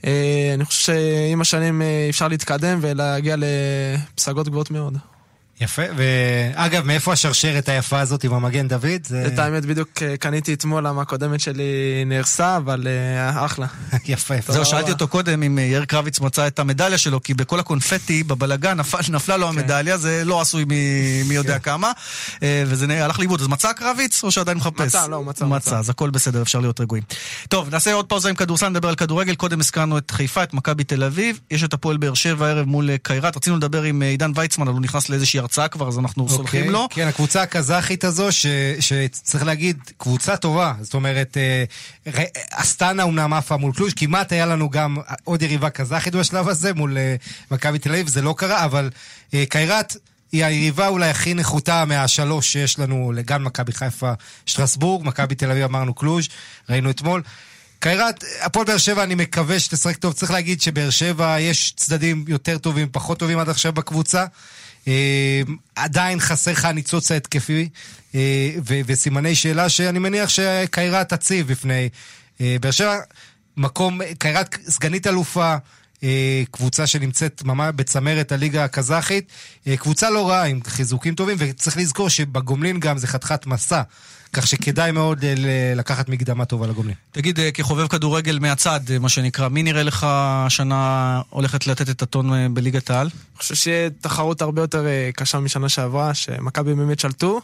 אה, 0.06 0.52
אני 0.54 0.66
חושב 0.66 0.94
שעם 0.94 1.42
השנים 1.42 1.82
אפשר 2.10 2.28
להתקדם 2.28 2.80
ולהגיע 2.82 3.36
לפסגות 3.38 4.48
גבוהות 4.48 4.72
מאוד. 4.72 4.98
יפה, 5.62 5.82
ואגב, 5.98 6.86
מאיפה 6.86 7.14
השרשרת 7.14 7.70
היפה 7.70 8.00
הזאת 8.00 8.24
עם 8.24 8.34
המגן 8.34 8.68
דוד? 8.68 8.88
זה... 9.06 9.28
את 9.28 9.40
האמת, 9.40 9.66
בדיוק 9.66 9.90
אה, 10.04 10.18
קניתי 10.18 10.54
אתמול, 10.54 10.88
למה 10.88 11.02
הקודמת 11.02 11.40
שלי 11.40 11.64
נהרסה, 12.06 12.58
אבל 12.58 12.88
אה, 12.88 13.46
אחלה. 13.46 13.66
יפה, 14.06 14.36
יפה. 14.36 14.54
זהו, 14.54 14.66
שאלתי 14.66 14.92
אותו 14.92 15.08
קודם 15.08 15.44
אם 15.44 15.60
אה, 15.60 15.64
יאיר 15.64 15.86
קרביץ 15.86 16.20
מצא 16.20 16.48
את 16.48 16.60
המדליה 16.60 16.98
שלו, 16.98 17.24
כי 17.24 17.34
בכל 17.34 17.60
הקונפטי, 17.60 18.24
בבלגן, 18.24 18.80
נפל- 18.80 19.12
נפלה 19.16 19.38
לו 19.38 19.48
המדליה, 19.48 19.98
זה 19.98 20.22
לא 20.26 20.42
עשוי 20.42 20.64
מ- 20.66 21.28
מי 21.28 21.36
יודע 21.36 21.60
כמה, 21.60 21.92
אה, 22.44 22.64
וזה 22.68 22.88
נ- 22.88 22.92
הלך 22.92 23.20
לאיבוד. 23.20 23.42
אז 23.42 23.48
מצא 23.48 23.74
קרביץ, 23.74 24.24
או 24.24 24.32
שעדיין 24.32 24.58
מחפש? 24.58 24.82
מצא, 24.82 25.08
לא, 25.08 25.24
מצא, 25.24 25.46
מצא. 25.46 25.78
אז 25.80 25.90
הכל 25.90 26.10
בסדר, 26.10 26.42
אפשר 26.42 26.60
להיות 26.60 26.82
רגועים. 26.82 27.04
טוב, 27.50 27.70
נעשה 27.70 27.94
עוד 27.94 28.06
פאוזה 28.06 28.30
עם 28.30 28.36
כדורסל, 28.36 28.70
נדבר 28.70 28.90
על 28.90 28.96
כדורגל. 28.96 29.36
קודם 29.36 29.60
הזכרנו 29.60 29.98
את 29.98 30.12
חיפה, 30.12 30.44
את 30.44 30.54
מכבי 30.54 30.84
תל 30.84 31.04
אביב, 31.04 31.40
יש 31.52 31.64
את 31.64 31.74
הפועל 31.74 31.98
באר 31.98 32.14
שבע 32.14 32.46
הערב 32.48 32.66
מול 32.68 32.90
אה, 32.90 32.96
קיירת. 33.04 33.38
רצינו 33.38 33.58
לדבר 33.58 33.84
עם 33.84 34.02
אה, 34.02 34.08
עידן 34.08 34.32
ויצמן, 34.36 34.68
אבל 34.68 34.74
הוא 34.76 34.82
נכנס 34.84 35.10
לאיזושהי 35.10 35.43
הרצאה 35.44 35.68
כבר, 35.68 35.88
אז 35.88 36.00
אנחנו 36.00 36.30
סולחים 36.30 36.70
לו. 36.70 36.88
כן, 36.90 37.08
הקבוצה 37.08 37.42
הקזחית 37.42 38.04
הזו, 38.04 38.32
ש, 38.32 38.46
שצריך 38.80 39.46
להגיד, 39.46 39.78
קבוצה 39.98 40.38
טובה. 40.38 40.74
זאת 40.82 40.94
אומרת, 40.94 41.38
אה, 41.38 42.24
אסטנה 42.52 43.04
אומנם 43.04 43.34
עפה 43.34 43.58
מול 43.58 43.74
קלוש, 43.74 43.94
כמעט 43.94 44.32
היה 44.32 44.46
לנו 44.46 44.70
גם 44.70 44.98
עוד 45.24 45.42
יריבה 45.42 45.70
קזחית 45.70 46.16
בשלב 46.16 46.50
הזה 46.50 46.74
מול 46.74 46.98
אה, 46.98 47.16
מכבי 47.52 47.80
תל 47.80 47.90
אביב, 47.90 48.08
זה 48.08 48.22
לא 48.22 48.36
קרה, 48.38 48.66
אבל 48.66 48.90
אה, 49.34 49.44
קיירת... 49.50 49.96
היא 50.32 50.46
היריבה 50.46 50.88
אולי 50.88 51.10
הכי 51.10 51.34
נחותה 51.34 51.86
מהשלוש 51.86 52.54
שיש 52.54 52.80
לנו, 52.80 53.12
גם 53.26 53.44
מכבי 53.44 53.72
חיפה, 53.72 54.14
שטרסבורג, 54.46 55.08
מכבי 55.08 55.36
תל 55.36 55.52
אביב 55.52 55.64
אמרנו 55.64 55.94
קלוז', 55.94 56.28
ראינו 56.70 56.90
אתמול. 56.90 57.22
קיירת, 57.80 58.24
הפועל 58.42 58.66
באר 58.66 58.78
שבע, 58.78 59.04
אני 59.04 59.16
מקווה 59.16 59.60
שתשחק 59.60 59.98
טוב. 59.98 60.14
צריך 60.14 60.32
להגיד 60.32 60.62
שבאר 60.62 60.90
שבע 60.90 61.40
יש 61.40 61.74
צדדים 61.76 62.26
יותר 62.28 62.58
טובים, 62.58 62.88
פחות 62.92 63.20
טובים 63.20 63.40
עד 63.40 63.50
עכשיו 63.50 63.74
בקבוצה. 63.74 64.26
אה, 64.88 65.42
עדיין 65.76 66.20
חסר 66.20 66.52
לך 66.52 66.66
הניצוץ 66.66 67.12
ההתקפי, 67.12 67.70
אה, 68.16 68.50
ו- 68.68 68.80
וסימני 68.86 69.36
שאלה 69.36 69.70
שאני 69.70 70.00
מניח 70.00 70.30
שקיירת 70.30 71.14
תציב 71.14 71.48
בפני 71.48 71.90
אה, 72.42 72.56
באר 72.62 72.72
שבע. 72.72 72.98
מקום, 73.58 74.02
קיירת 74.20 74.58
סגנית 74.68 75.08
אלופה, 75.08 75.56
קבוצה 76.52 76.88
שנמצאת 76.88 77.44
ממש 77.46 77.74
בצמרת 77.76 78.32
הליגה 78.32 78.64
הקזחית. 78.64 79.28
קבוצה 79.78 80.10
לא 80.10 80.30
רעה 80.30 80.44
עם 80.44 80.60
חיזוקים 80.68 81.16
טובים, 81.16 81.38
וצריך 81.40 81.78
לזכור 81.78 82.10
שבגומלין 82.10 82.80
גם 82.80 82.98
זה 82.98 83.08
חתיכת 83.08 83.46
מסע. 83.46 83.82
כך 84.34 84.48
שכדאי 84.48 84.92
מאוד 84.92 85.26
אה, 85.26 85.74
לקחת 85.76 86.10
מקדמה 86.10 86.46
טובה 86.46 86.68
לגומלין. 86.68 86.96
תגיד, 87.12 87.40
אה, 87.40 87.52
כחובב 87.52 87.88
כדורגל 87.88 88.40
מהצד, 88.40 88.80
אה, 88.90 89.00
מה 89.00 89.10
שנקרא, 89.10 89.48
מי 89.48 89.64
נראה 89.64 89.84
לך 89.84 90.08
השנה 90.10 91.22
הולכת 91.30 91.68
לתת 91.68 91.90
את 91.90 92.02
הטון 92.02 92.54
בליגת 92.54 92.90
העל? 92.90 93.08
אני 93.08 93.38
חושב 93.38 93.56
שיהיה 93.56 93.90
תחרות 93.90 94.42
הרבה 94.42 94.62
יותר 94.62 94.86
קשה 95.16 95.40
משנה 95.40 95.70
שעברה, 95.70 96.14
שמכבי 96.14 96.74
באמת 96.74 97.00
שלטו. 97.00 97.42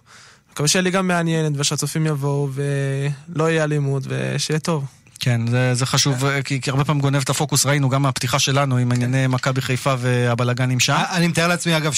מקווה 0.51 0.67
שיהיה 0.67 0.83
לי 0.83 0.91
גם 0.91 1.07
מעניינת, 1.07 1.51
ושהצופים 1.55 2.05
יבואו, 2.05 2.49
ולא 2.53 3.49
יהיה 3.49 3.63
אלימות, 3.63 4.03
ושיהיה 4.07 4.59
טוב. 4.59 4.85
כן, 5.19 5.47
זה, 5.47 5.73
זה 5.73 5.85
חשוב, 5.85 6.25
אה, 6.25 6.41
כי, 6.41 6.61
כי 6.61 6.69
הרבה 6.69 6.85
פעמים 6.85 7.01
גונב 7.01 7.21
את 7.21 7.29
הפוקוס, 7.29 7.65
ראינו 7.65 7.89
גם 7.89 8.01
מהפתיחה 8.01 8.39
שלנו 8.39 8.77
עם 8.77 8.91
ענייני 8.91 9.27
מכבי 9.27 9.61
חיפה 9.61 9.93
והבלגנים 9.99 10.79
שם. 10.79 11.01
אני 11.11 11.27
מתאר 11.27 11.47
לעצמי, 11.47 11.77
אגב, 11.77 11.93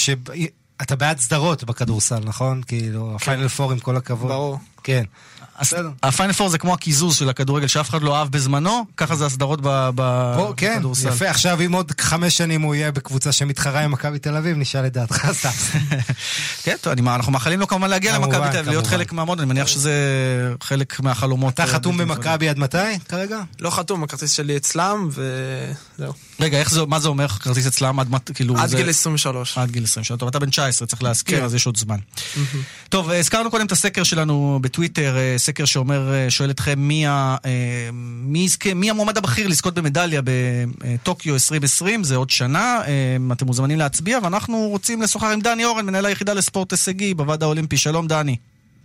שאתה 0.80 0.96
בעד 0.96 1.18
סדרות 1.20 1.64
בכדורסל, 1.64 2.18
נכון? 2.24 2.62
כאילו, 2.66 3.12
הפיינל 3.16 3.48
פור 3.48 3.72
עם 3.72 3.78
כל 3.78 3.96
הכבוד. 3.96 4.28
ברור. 4.28 4.58
כן. 4.84 5.04
הפיינל 6.02 6.32
פור 6.32 6.48
זה 6.48 6.58
כמו 6.58 6.74
הקיזוז 6.74 7.16
של 7.16 7.28
הכדורגל 7.28 7.66
שאף 7.66 7.90
אחד 7.90 8.02
לא 8.02 8.16
אהב 8.16 8.28
בזמנו, 8.28 8.84
ככה 8.96 9.16
זה 9.16 9.26
הסדרות 9.26 9.60
ב- 9.62 9.90
ב- 9.94 10.32
בוא, 10.36 10.54
כן, 10.56 10.74
בכדורסל. 10.76 11.08
יפה. 11.08 11.30
עכשיו, 11.30 11.60
אם 11.60 11.72
עוד 11.72 11.92
חמש 12.00 12.36
שנים 12.36 12.62
הוא 12.62 12.74
יהיה 12.74 12.92
בקבוצה 12.92 13.32
שמתחרה 13.32 13.80
עם 13.80 13.90
מכבי 13.90 14.18
תל 14.18 14.36
אביב, 14.36 14.56
נשאל 14.56 14.86
את 14.86 14.92
דעתך 14.92 15.26
סתם. 15.32 15.48
כן, 16.64 16.76
טוב, 16.80 16.92
אני- 16.92 17.00
אנחנו 17.14 17.32
מאחלים 17.32 17.60
לו 17.60 17.66
כמובן 17.66 17.90
להגיע 17.90 18.18
למכבי 18.18 18.48
תל 18.52 18.58
אביב, 18.58 18.68
להיות. 18.68 18.86
חלק 18.86 19.12
מהמוד, 19.12 19.40
אני 19.40 19.48
מניח 19.48 19.66
שזה 19.66 19.92
חלק 20.62 21.00
מהחלומות. 21.00 21.54
אתה 21.54 21.62
אה, 21.62 21.66
חתום 21.68 21.96
בלתי 21.98 22.10
במכבי 22.10 22.48
עד 22.48 22.58
מתי 22.58 22.98
כרגע? 23.08 23.40
לא 23.60 23.70
חתום, 23.70 24.02
הכרטיס 24.04 24.32
שלי 24.32 24.56
אצלם, 24.56 25.08
וזהו. 25.10 26.12
רגע, 26.40 26.58
איך 26.58 26.70
זה, 26.70 26.80
מה 26.86 27.00
זה 27.00 27.08
אומר 27.08 27.28
כרטיס 27.28 27.66
אצלם 27.66 28.00
עד, 28.00 28.10
מת- 28.10 28.30
כאילו... 28.34 28.56
עד 28.56 28.68
זה- 28.68 28.76
גיל 28.76 28.88
23. 28.88 29.58
עד 29.58 29.70
גיל 29.70 29.84
23. 29.84 30.18
טוב, 30.18 30.28
אתה 30.28 30.38
בן 30.38 30.50
19, 30.50 30.88
צריך 30.88 31.02
להזכיר, 31.02 31.38
כן. 31.38 31.44
אז 31.44 31.54
יש 31.54 31.66
עוד 31.66 31.76
זמן. 31.76 31.96
טוב, 32.88 33.10
אה, 33.10 33.18
הזכרנו 33.18 33.50
קודם 33.50 33.66
את 33.66 33.72
הסקר 33.72 34.02
שלנו 34.02 34.58
בטוויטר, 34.62 35.16
אה, 35.16 35.34
סקר 35.38 35.64
שאומר, 35.64 36.12
אה, 36.14 36.30
שואל 36.30 36.50
אתכם 36.50 36.78
מי, 36.78 37.06
ה, 37.06 37.36
מי, 38.22 38.38
יזכה, 38.38 38.74
מי 38.74 38.90
המועמד 38.90 39.18
הבכיר 39.18 39.48
לזכות 39.48 39.74
במדליה 39.74 40.20
בטוקיו 40.24 41.34
2020, 41.34 42.04
זה 42.04 42.16
עוד 42.16 42.30
שנה, 42.30 42.80
אתם 43.32 43.46
מוזמנים 43.46 43.78
להצביע, 43.78 44.18
ואנחנו 44.22 44.58
רוצים 44.58 45.02
לשוחח 45.02 45.24
עם 45.26 45.40
דני 45.40 45.64
אורן, 45.64 45.86
מנהל 45.86 46.06
היחידה 46.06 46.32
לספורט 46.32 46.72
הישגי 46.72 47.14
בוועד 47.14 47.42
האולימפי. 47.42 47.76
שלום 47.76 48.06
דני. 48.06 48.36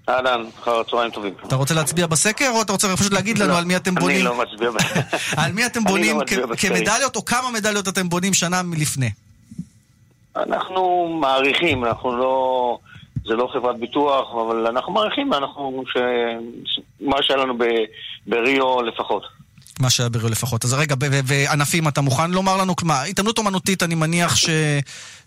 אהלן, 0.09 0.45
אחר 0.59 0.79
הצהריים 0.79 1.11
טובים. 1.11 1.33
אתה 1.47 1.55
רוצה 1.55 1.73
להצביע 1.73 2.07
בסקר, 2.07 2.49
או 2.55 2.61
אתה 2.61 2.71
רוצה 2.71 2.97
פשוט 2.97 3.13
להגיד 3.13 3.37
לנו 3.37 3.51
לא, 3.51 3.57
על 3.57 3.65
מי 3.65 3.75
אתם 3.75 3.91
אני 3.91 3.99
בונים? 3.99 4.25
לא 4.25 4.41
מצביע 4.41 4.71
ב... 4.71 4.75
על 5.41 5.51
מי 5.51 5.65
אתם 5.65 5.79
אני 5.79 5.85
לא 5.85 5.91
בונים. 5.91 6.17
כמדליות, 6.57 7.15
או 7.15 7.25
כמה 7.25 7.51
מדליות 7.51 7.87
אתם 7.87 8.09
בונים 8.09 8.33
שנה 8.33 8.61
לפני? 8.77 9.09
אנחנו 10.35 11.07
מעריכים, 11.21 11.85
אנחנו 11.85 12.17
לא... 12.17 12.77
זה 13.25 13.33
לא 13.33 13.49
חברת 13.53 13.79
ביטוח, 13.79 14.33
אבל 14.33 14.67
אנחנו 14.67 14.93
מעריכים, 14.93 15.33
אנחנו... 15.33 15.83
מה 17.01 17.23
שהיה 17.23 17.39
לנו. 17.39 17.53
בריו 18.27 18.81
לפחות. 18.81 19.36
מה 19.79 19.89
שהיה 19.89 20.09
בריו 20.09 20.29
לפחות. 20.29 20.65
אז 20.65 20.73
רגע, 20.73 20.95
וענפים, 21.25 21.87
אתה 21.87 22.01
מוכן 22.01 22.31
לומר 22.31 22.57
לנו, 22.57 22.75
כלומר, 22.75 23.01
התעמלות 23.09 23.37
אומנותית, 23.37 23.83
אני 23.83 23.95
מניח 23.95 24.35
ש... 24.35 24.49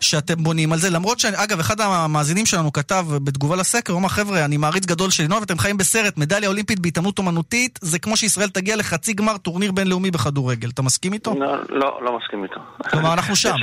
שאתם 0.00 0.42
בונים 0.44 0.72
על 0.72 0.78
זה, 0.78 0.90
למרות 0.90 1.20
ש... 1.20 1.24
אגב, 1.24 1.60
אחד 1.60 1.80
המאזינים 1.80 2.46
שלנו 2.46 2.72
כתב 2.72 3.06
בתגובה 3.24 3.56
לסקר, 3.56 3.92
הוא 3.92 4.00
אמר, 4.00 4.08
חבר'ה, 4.08 4.44
אני 4.44 4.56
מעריץ 4.56 4.86
גדול 4.86 5.10
של 5.10 5.22
ינון, 5.22 5.40
ואתם 5.40 5.58
חיים 5.58 5.76
בסרט, 5.76 6.18
מדליה 6.18 6.48
אולימפית 6.48 6.80
בהתעמלות 6.80 7.18
אומנותית, 7.18 7.78
זה 7.82 7.98
כמו 7.98 8.16
שישראל 8.16 8.48
תגיע 8.48 8.76
לחצי 8.76 9.12
גמר 9.12 9.36
טורניר 9.36 9.72
בינלאומי 9.72 10.10
בכדורגל. 10.10 10.68
אתה 10.68 10.82
מסכים 10.82 11.12
איתו? 11.12 11.34
לא, 11.38 11.56
לא, 11.68 12.00
לא 12.02 12.18
מסכים 12.18 12.42
איתו. 12.42 12.60
כלומר, 12.90 13.12
אנחנו 13.12 13.36
שם. 13.36 13.54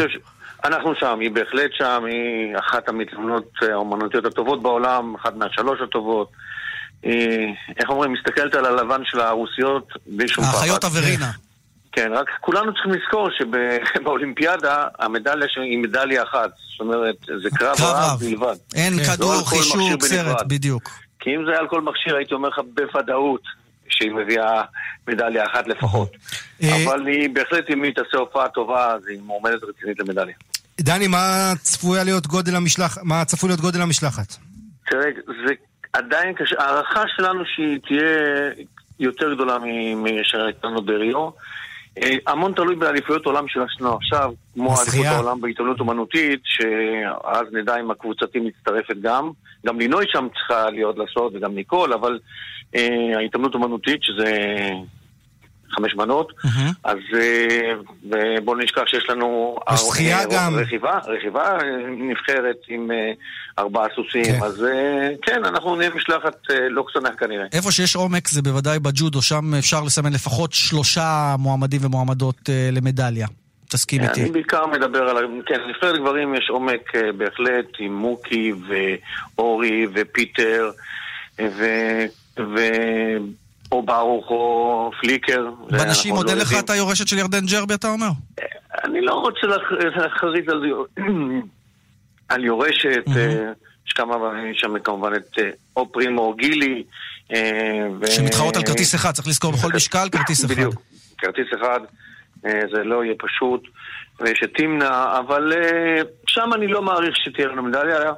אנחנו 0.66 0.96
שם, 1.00 1.20
היא 1.20 1.32
בהחלט 1.32 1.72
שם, 1.78 2.04
היא 2.06 2.58
אחת 2.60 2.90
המתלוננות 2.90 3.52
האומנותיות 3.62 4.26
הטובות 4.26 4.64
בעולם, 4.64 5.16
אחת 5.16 5.36
מהשלוש 5.36 5.80
הטובות. 5.82 6.32
היא, 7.04 7.54
איך 7.78 7.90
אומרים, 7.90 8.14
מסתכלת 8.14 8.56
על 8.56 8.66
הלבן 8.66 9.02
של 9.04 9.20
הרוסיות 9.20 9.88
בלי 10.08 10.28
שום 10.28 10.44
פחד. 10.46 10.58
האחיות 10.58 10.84
אברינה. 10.86 11.32
כן, 11.92 12.12
רק 12.14 12.26
כולנו 12.42 12.74
צריכים 12.74 12.92
לזכור 12.92 13.30
שבאולימפיאדה 13.96 14.88
המדליה 15.00 15.48
היא 15.56 15.80
מדליה 15.80 16.24
אחת. 16.24 16.50
זאת 16.72 16.80
אומרת, 16.80 17.16
זה 17.44 17.50
קרב 17.50 17.76
רב. 17.82 18.20
בלבד. 18.20 18.56
אין 18.76 18.94
לא 18.94 19.02
על 19.02 19.08
כדור, 19.08 19.34
מכשיר 19.42 19.60
חישוק, 19.60 20.06
סרט. 20.06 20.42
בדיוק. 20.48 20.90
כי 21.20 21.36
אם 21.36 21.46
זה 21.46 21.52
היה 21.52 21.60
על 21.60 21.68
כל 21.68 21.82
מכשיר, 21.82 22.16
הייתי 22.16 22.34
אומר 22.34 22.50
לך 22.50 22.60
בוודאות 22.74 23.42
שהיא 23.90 24.12
מביאה 24.12 24.62
מדליה 25.08 25.44
אחת 25.46 25.68
לפחות. 25.68 26.10
אה, 26.64 26.84
אבל 26.86 27.08
היא 27.08 27.30
בהחלט, 27.34 27.66
אם 27.70 27.84
היא 27.84 27.94
תעשה 27.96 28.18
הופעה 28.18 28.50
טובה, 28.50 28.94
אז 28.94 29.08
היא 29.08 29.20
מועמדת 29.22 29.64
רצינית 29.64 30.00
למדליה. 30.00 30.36
דני, 30.82 31.08
מה 31.08 31.54
להיות 32.06 32.28
גודל 32.28 32.56
המשלחת? 32.56 33.02
מה 33.04 33.26
צפוי 33.26 33.50
להיות 33.50 33.62
גודל 33.62 33.82
המשלחת? 33.82 34.36
תראה, 34.90 35.10
זה 35.48 35.54
עדיין 35.98 36.34
קשה. 36.34 36.56
ההערכה 36.60 37.04
שלנו 37.16 37.44
שהיא 37.46 37.80
תהיה 37.88 38.52
יותר 39.00 39.34
גדולה 39.34 39.58
מ- 39.60 40.04
משהייתה 40.04 40.68
לנו 40.68 40.82
בריו. 40.82 41.30
אה, 42.04 42.16
המון 42.28 42.54
תלוי 42.54 42.76
באליפויות 42.76 43.26
עולם 43.26 43.48
שלנו 43.48 43.96
עכשיו, 43.96 44.32
כמו. 44.54 44.76
אליפות 44.82 45.06
העולם 45.06 45.42
בהתעמלות 45.42 45.80
אומנותית, 45.80 46.40
שאז 46.44 47.44
נדע 47.52 47.80
אם 47.80 47.92
הקבוצתי 47.92 48.40
מצטרפת 48.40 48.96
גם. 49.02 49.32
גם 49.66 49.80
לינוי 49.80 50.06
שם 50.08 50.28
צריכה 50.34 50.70
להיות 50.70 50.98
לעשות, 50.98 51.34
וגם 51.36 51.56
ניקול, 51.56 51.94
אבל 51.94 52.20
אה, 52.76 53.18
ההתעמלות 53.18 53.54
אומנותית, 53.54 54.04
שזה 54.04 54.32
חמש 55.72 55.94
בנות, 55.94 56.34
אז 56.84 56.98
אה, 57.16 57.74
ובואו 58.04 58.56
לא 58.56 58.64
נשכח 58.64 58.82
שיש 58.86 59.10
לנו... 59.10 59.58
יש 59.74 59.80
שחייה 59.80 60.20
אה, 60.20 60.26
גם. 60.32 60.56
רכיבה, 60.56 61.00
רכיבה 61.08 61.44
אה, 61.44 61.58
נבחרת 61.98 62.56
עם 62.68 62.92
ארבעה 63.60 63.88
סוסים, 63.96 64.44
אז 64.44 64.64
אה, 64.64 65.10
כן, 65.22 65.46
אנחנו 65.46 65.76
נהיה 65.76 65.90
משלחת 65.96 66.38
לא 66.70 66.86
קטנה 66.88 67.10
כנראה. 67.16 67.46
איפה 67.54 67.72
שיש 67.72 67.96
עומק 67.96 68.28
זה 68.28 68.42
בוודאי 68.42 68.80
בג'ודו, 68.80 69.22
שם 69.22 69.54
אפשר 69.60 69.84
לסמן 69.84 70.14
לפחות 70.14 70.54
שלושה 70.54 71.36
מועמדים 71.40 71.82
ומועמדות 71.84 72.50
למדליה. 72.72 73.28
תסכים 73.70 74.04
איתי. 74.04 74.22
אני 74.22 74.32
בעיקר 74.32 74.66
מדבר 74.66 75.04
על... 75.04 75.26
כן, 75.46 75.60
נבחרת 75.70 76.00
גברים 76.00 76.36
יש 76.36 76.50
עומק 76.50 76.92
בהחלט 77.18 77.66
עם 77.80 77.96
מוקי 77.96 78.54
ואורי 79.38 79.88
ופיטר 79.94 80.70
ו... 81.40 81.66
או 83.72 83.84
ברוך 83.84 84.26
או 84.30 84.92
פליקר. 85.02 85.46
בנשים 85.72 86.16
עוד 86.16 86.26
לא 86.26 86.32
אין 86.32 86.38
לך 86.40 86.44
יודעים. 86.52 86.64
את 86.66 86.70
היורשת 86.70 87.08
של 87.08 87.18
ירדן 87.18 87.46
ג'רבי, 87.46 87.74
אתה 87.74 87.88
אומר? 87.88 88.08
אני 88.84 89.02
לא 89.02 89.14
רוצה 89.14 89.40
להכ- 89.48 89.98
להכריז 89.98 90.50
על, 90.50 90.64
על 92.30 92.44
יורשת, 92.46 93.04
אה, 93.18 93.52
יש 93.88 93.94
כמה, 93.94 94.16
שם 94.54 94.80
כמובן 94.84 95.16
את 95.16 95.40
אה, 95.40 95.50
או 95.76 95.92
פרימו 95.92 96.34
גילי. 96.34 96.84
אה, 97.34 97.88
שמתחרות 98.16 98.56
על 98.58 98.64
כרטיס 98.64 98.96
אחד, 98.96 99.12
צריך 99.12 99.28
לזכור 99.28 99.52
בכל 99.52 99.72
משקל 99.76 100.10
כרטיס 100.12 100.46
אחד. 100.46 100.54
בדיוק, 100.54 100.74
כרטיס 101.18 101.48
אחד, 101.62 101.80
זה 102.44 102.84
לא 102.84 103.04
יהיה 103.04 103.16
פשוט, 103.20 103.64
ויש 104.20 104.40
את 104.44 104.50
תמנה, 104.58 105.18
אבל 105.20 105.54
שם 106.28 106.50
אני 106.56 106.68
לא 106.68 106.82
מעריך 106.82 107.16
שתהיה 107.24 107.48
לנו 107.48 107.64
מדליה. 107.64 108.12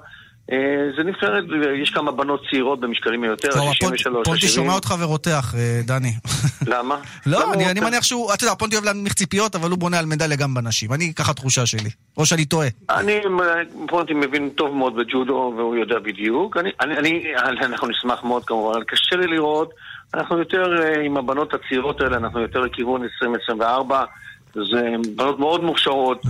אה, 0.52 0.58
זה 0.98 1.04
נבחרת, 1.04 1.44
יש 1.84 1.90
כמה 1.90 2.12
בנות 2.12 2.42
צעירות 2.50 2.80
במשקלים 2.80 3.24
יותר, 3.24 3.52
כלומר, 3.52 3.70
ה-63, 3.70 4.24
פונטי 4.26 4.46
ה-70. 4.46 4.52
שומע 4.52 4.74
אותך 4.74 4.96
ורותח, 5.00 5.56
אה, 5.58 5.82
דני. 5.86 6.14
למה? 6.74 6.98
לא, 7.26 7.54
אני 7.54 7.72
אני 7.72 7.80
מניח 7.80 8.04
שהוא, 8.04 8.34
אתה 8.34 8.44
יודע, 8.44 8.56
פונטי 8.56 8.76
אוהב 8.76 8.86
להנמיך 8.86 9.14
ציפיות, 9.14 9.56
אבל 9.56 9.70
הוא 9.70 9.80
בונה 9.80 10.00
על 10.00 10.06
מדליה 10.06 10.38
גם 10.38 10.54
בנשים. 10.54 10.94
אני, 10.94 11.14
ככה 11.14 11.34
תחושה 11.34 11.66
שלי. 11.66 11.90
או 12.18 12.26
שאני 12.26 12.46
טועה. 12.46 12.68
אני, 12.90 13.20
פונטי 13.88 14.14
מבין 14.14 14.50
טוב 14.50 14.76
מאוד 14.76 14.96
בג'ודו, 14.96 15.54
והוא 15.58 15.76
יודע 15.76 16.00
בדיוק. 16.00 16.58
אני, 16.82 17.34
אנחנו 17.62 17.88
נשמח 17.88 18.24
מאוד 18.24 18.46
כמובן, 18.46 18.84
קשה 18.84 19.16
לי 19.16 19.28
לראות. 19.28 19.70
אנחנו 20.14 20.40
יותר, 20.40 20.84
אה, 20.84 21.02
עם 21.02 21.18
הבנות 21.18 21.54
הצעירות 21.54 22.02
האלה, 22.02 22.18
אנחנו 22.18 22.40
יותר 22.40 22.60
לכיוון 22.60 23.04
2024. 23.04 24.04
זה 24.54 24.82
בנות 25.16 25.40
מאוד 25.40 25.64
מוכשרות, 25.64 26.22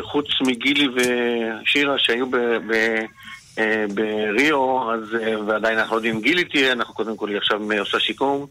חוץ 0.00 0.26
מגילי 0.46 0.88
ושירה 0.88 1.94
שהיו 1.98 2.30
ב... 2.30 2.36
ב 2.36 3.00
אה, 3.58 3.84
בריו, 3.94 4.92
אז, 4.92 5.14
אה, 5.22 5.40
ועדיין 5.46 5.78
אנחנו 5.78 5.94
לא 5.94 5.98
יודעים 5.98 6.14
אם 6.14 6.20
גילי 6.20 6.44
תהיה, 6.44 6.72
אנחנו 6.72 6.94
קודם 6.94 7.16
כל 7.16 7.28
היא 7.28 7.36
עכשיו 7.36 7.60
עושה 7.80 8.00
שיקום, 8.00 8.46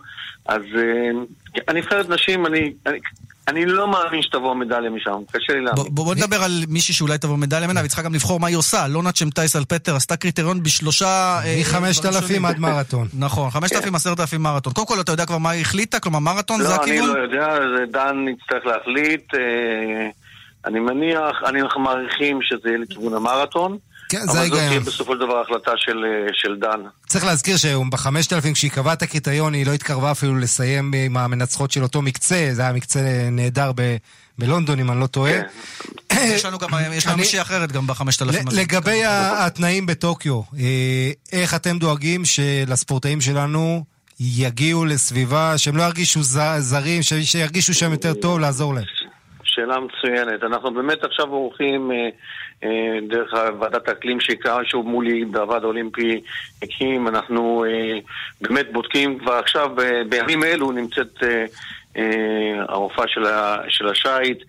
אז 0.46 0.62
אה, 0.78 1.62
הנבחרת 1.68 2.10
נשים, 2.10 2.46
אני, 2.46 2.74
אני, 2.86 3.00
אני 3.48 3.66
לא 3.66 3.88
מאמין 3.88 4.22
שתבוא 4.22 4.52
המדליה 4.52 4.90
משם, 4.90 5.12
קשה 5.32 5.54
לי 5.54 5.62
להאמין. 5.62 5.84
בוא, 5.84 6.06
בוא 6.06 6.16
נדבר 6.16 6.44
על 6.44 6.64
מישהי 6.68 6.94
שאולי 6.94 7.18
תבוא 7.18 7.38
מדליה 7.38 7.68
ממנה, 7.68 7.80
והיא 7.80 7.90
צריכה 7.90 8.02
גם 8.02 8.14
לבחור 8.14 8.40
מה 8.40 8.48
היא 8.48 8.58
עושה. 8.58 8.88
לונה 8.88 9.12
צ'מטייס 9.12 9.56
אלפטר 9.56 9.96
עשתה 9.96 10.16
קריטריון 10.16 10.64
בשלושה... 10.64 11.40
אה, 11.46 11.62
מ-5,000 11.72 12.02
דברים 12.02 12.22
שונים. 12.22 12.46
עד 12.46 12.60
מרתון. 12.60 13.08
נכון, 13.20 13.50
5,000, 13.50 13.96
10,000 13.96 14.42
מרתון. 14.42 14.74
קודם 14.74 14.88
כל, 14.88 15.00
אתה 15.00 15.12
יודע 15.12 15.26
כבר 15.26 15.38
מה 15.38 15.50
היא 15.50 15.62
החליטה? 15.62 16.00
כלומר, 16.00 16.20
מרתון 16.20 16.62
זה 16.62 16.70
לא, 16.70 16.76
אני 16.76 16.82
הכיוון? 16.84 17.10
לא 17.10 17.22
יודע, 17.22 17.56
זה 17.78 17.86
דן 17.92 18.26
יצטרך 18.28 18.66
להחליט. 18.66 19.34
אה, 19.34 20.10
אני 20.66 20.80
מניח, 20.80 21.20
אני 21.50 21.62
אנחנו 21.62 21.82
מעריכים 21.82 22.40
שזה 22.42 22.70
יהיה 22.70 22.78
לכיוון 22.78 23.14
המרתון. 23.14 23.78
כן, 24.10 24.18
זה 24.18 24.24
אבל 24.24 24.32
זאת 24.32 24.38
ההיגיון. 24.40 24.68
תהיה 24.68 24.80
בסופו 24.80 25.14
של 25.14 25.20
דבר 25.20 25.42
החלטה 25.42 25.72
של, 25.78 25.98
אה, 26.06 26.28
של 26.34 26.56
דן. 26.62 26.80
צריך 27.08 27.26
להזכיר 27.26 27.58
שב-5000, 27.58 28.08
כשהיא 28.54 28.72
קבעה 28.72 28.94
את 28.94 29.02
הקריטריון, 29.02 29.54
היא 29.54 29.66
לא 29.66 29.72
התקרבה 29.74 30.12
אפילו 30.12 30.36
לסיים 30.36 30.92
עם 31.06 31.18
המנצחות 31.18 31.72
של 31.72 31.84
אותו 31.84 32.02
מקצה, 32.02 32.50
זה 32.52 32.62
היה 32.62 32.74
מקצה 32.74 33.00
נהדר 33.32 33.72
ב- 33.76 33.96
בלונדון, 34.40 34.80
אם 34.80 34.92
אני 34.92 35.00
לא 35.00 35.08
טועה. 35.08 35.32
יש 36.14 36.46
לנו 36.46 36.58
גם, 36.58 36.70
יש 36.94 37.08
לנו 37.08 37.18
מישהי 37.18 37.42
אחרת 37.42 37.72
גם 37.72 37.88
ב-5,000 37.88 38.04
הזה. 38.30 38.40
ל- 38.52 38.60
לגבי 38.60 39.02
התנאים 39.06 39.86
בטוקיו, 39.86 40.42
אה, 40.60 41.12
איך 41.32 41.54
אתם 41.54 41.80
דואגים 41.80 42.26
שלספורטאים 42.26 43.22
שלנו 43.22 43.84
יגיעו 44.20 44.86
לסביבה, 44.86 45.58
שהם 45.58 45.78
לא 45.78 45.84
ירגישו 45.84 46.20
זרים, 46.60 47.02
ש- 47.04 47.14
שירגישו 47.14 47.74
שם 47.74 47.92
יותר 47.92 48.14
טוב, 48.14 48.40
לעזור 48.40 48.74
להם? 48.74 48.84
שאלה 49.56 49.80
מצוינת. 49.80 50.44
אנחנו 50.44 50.74
באמת 50.74 51.04
עכשיו 51.04 51.30
עורכים 51.30 51.92
אה, 51.92 52.10
אה, 52.64 53.00
דרך 53.08 53.34
ועדת 53.60 53.88
האקלים 53.88 54.18
שהוא 54.64 54.86
מולי 54.86 55.26
בוועד 55.26 55.64
האולימפי 55.64 56.22
הקים, 56.64 57.08
אנחנו 57.08 57.66
אה, 57.66 58.00
באמת 58.42 58.74
בודקים 58.74 59.20
כבר 59.20 59.34
עכשיו, 59.34 59.70
בימים 60.10 60.44
אלו 60.44 60.72
נמצאת 60.72 61.24
אה, 61.24 61.46
אה, 61.98 62.64
הרופאה 62.70 63.08
של, 63.08 63.26
ה, 63.26 63.58
השייט 63.90 64.44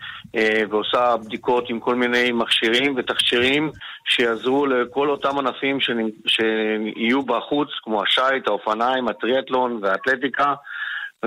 ועושה 0.70 1.16
בדיקות 1.16 1.70
עם 1.70 1.80
כל 1.80 1.94
מיני 1.94 2.32
מכשירים 2.32 2.94
ותכשירים 2.96 3.70
שיעזרו 4.04 4.66
לכל 4.66 5.10
אותם 5.10 5.38
ענפים 5.38 5.78
שיהיו 6.26 7.22
בחוץ, 7.22 7.68
כמו 7.82 8.02
השייט, 8.02 8.48
האופניים, 8.48 9.08
הטריאטלון 9.08 9.78
והאתלטיקה. 9.82 10.54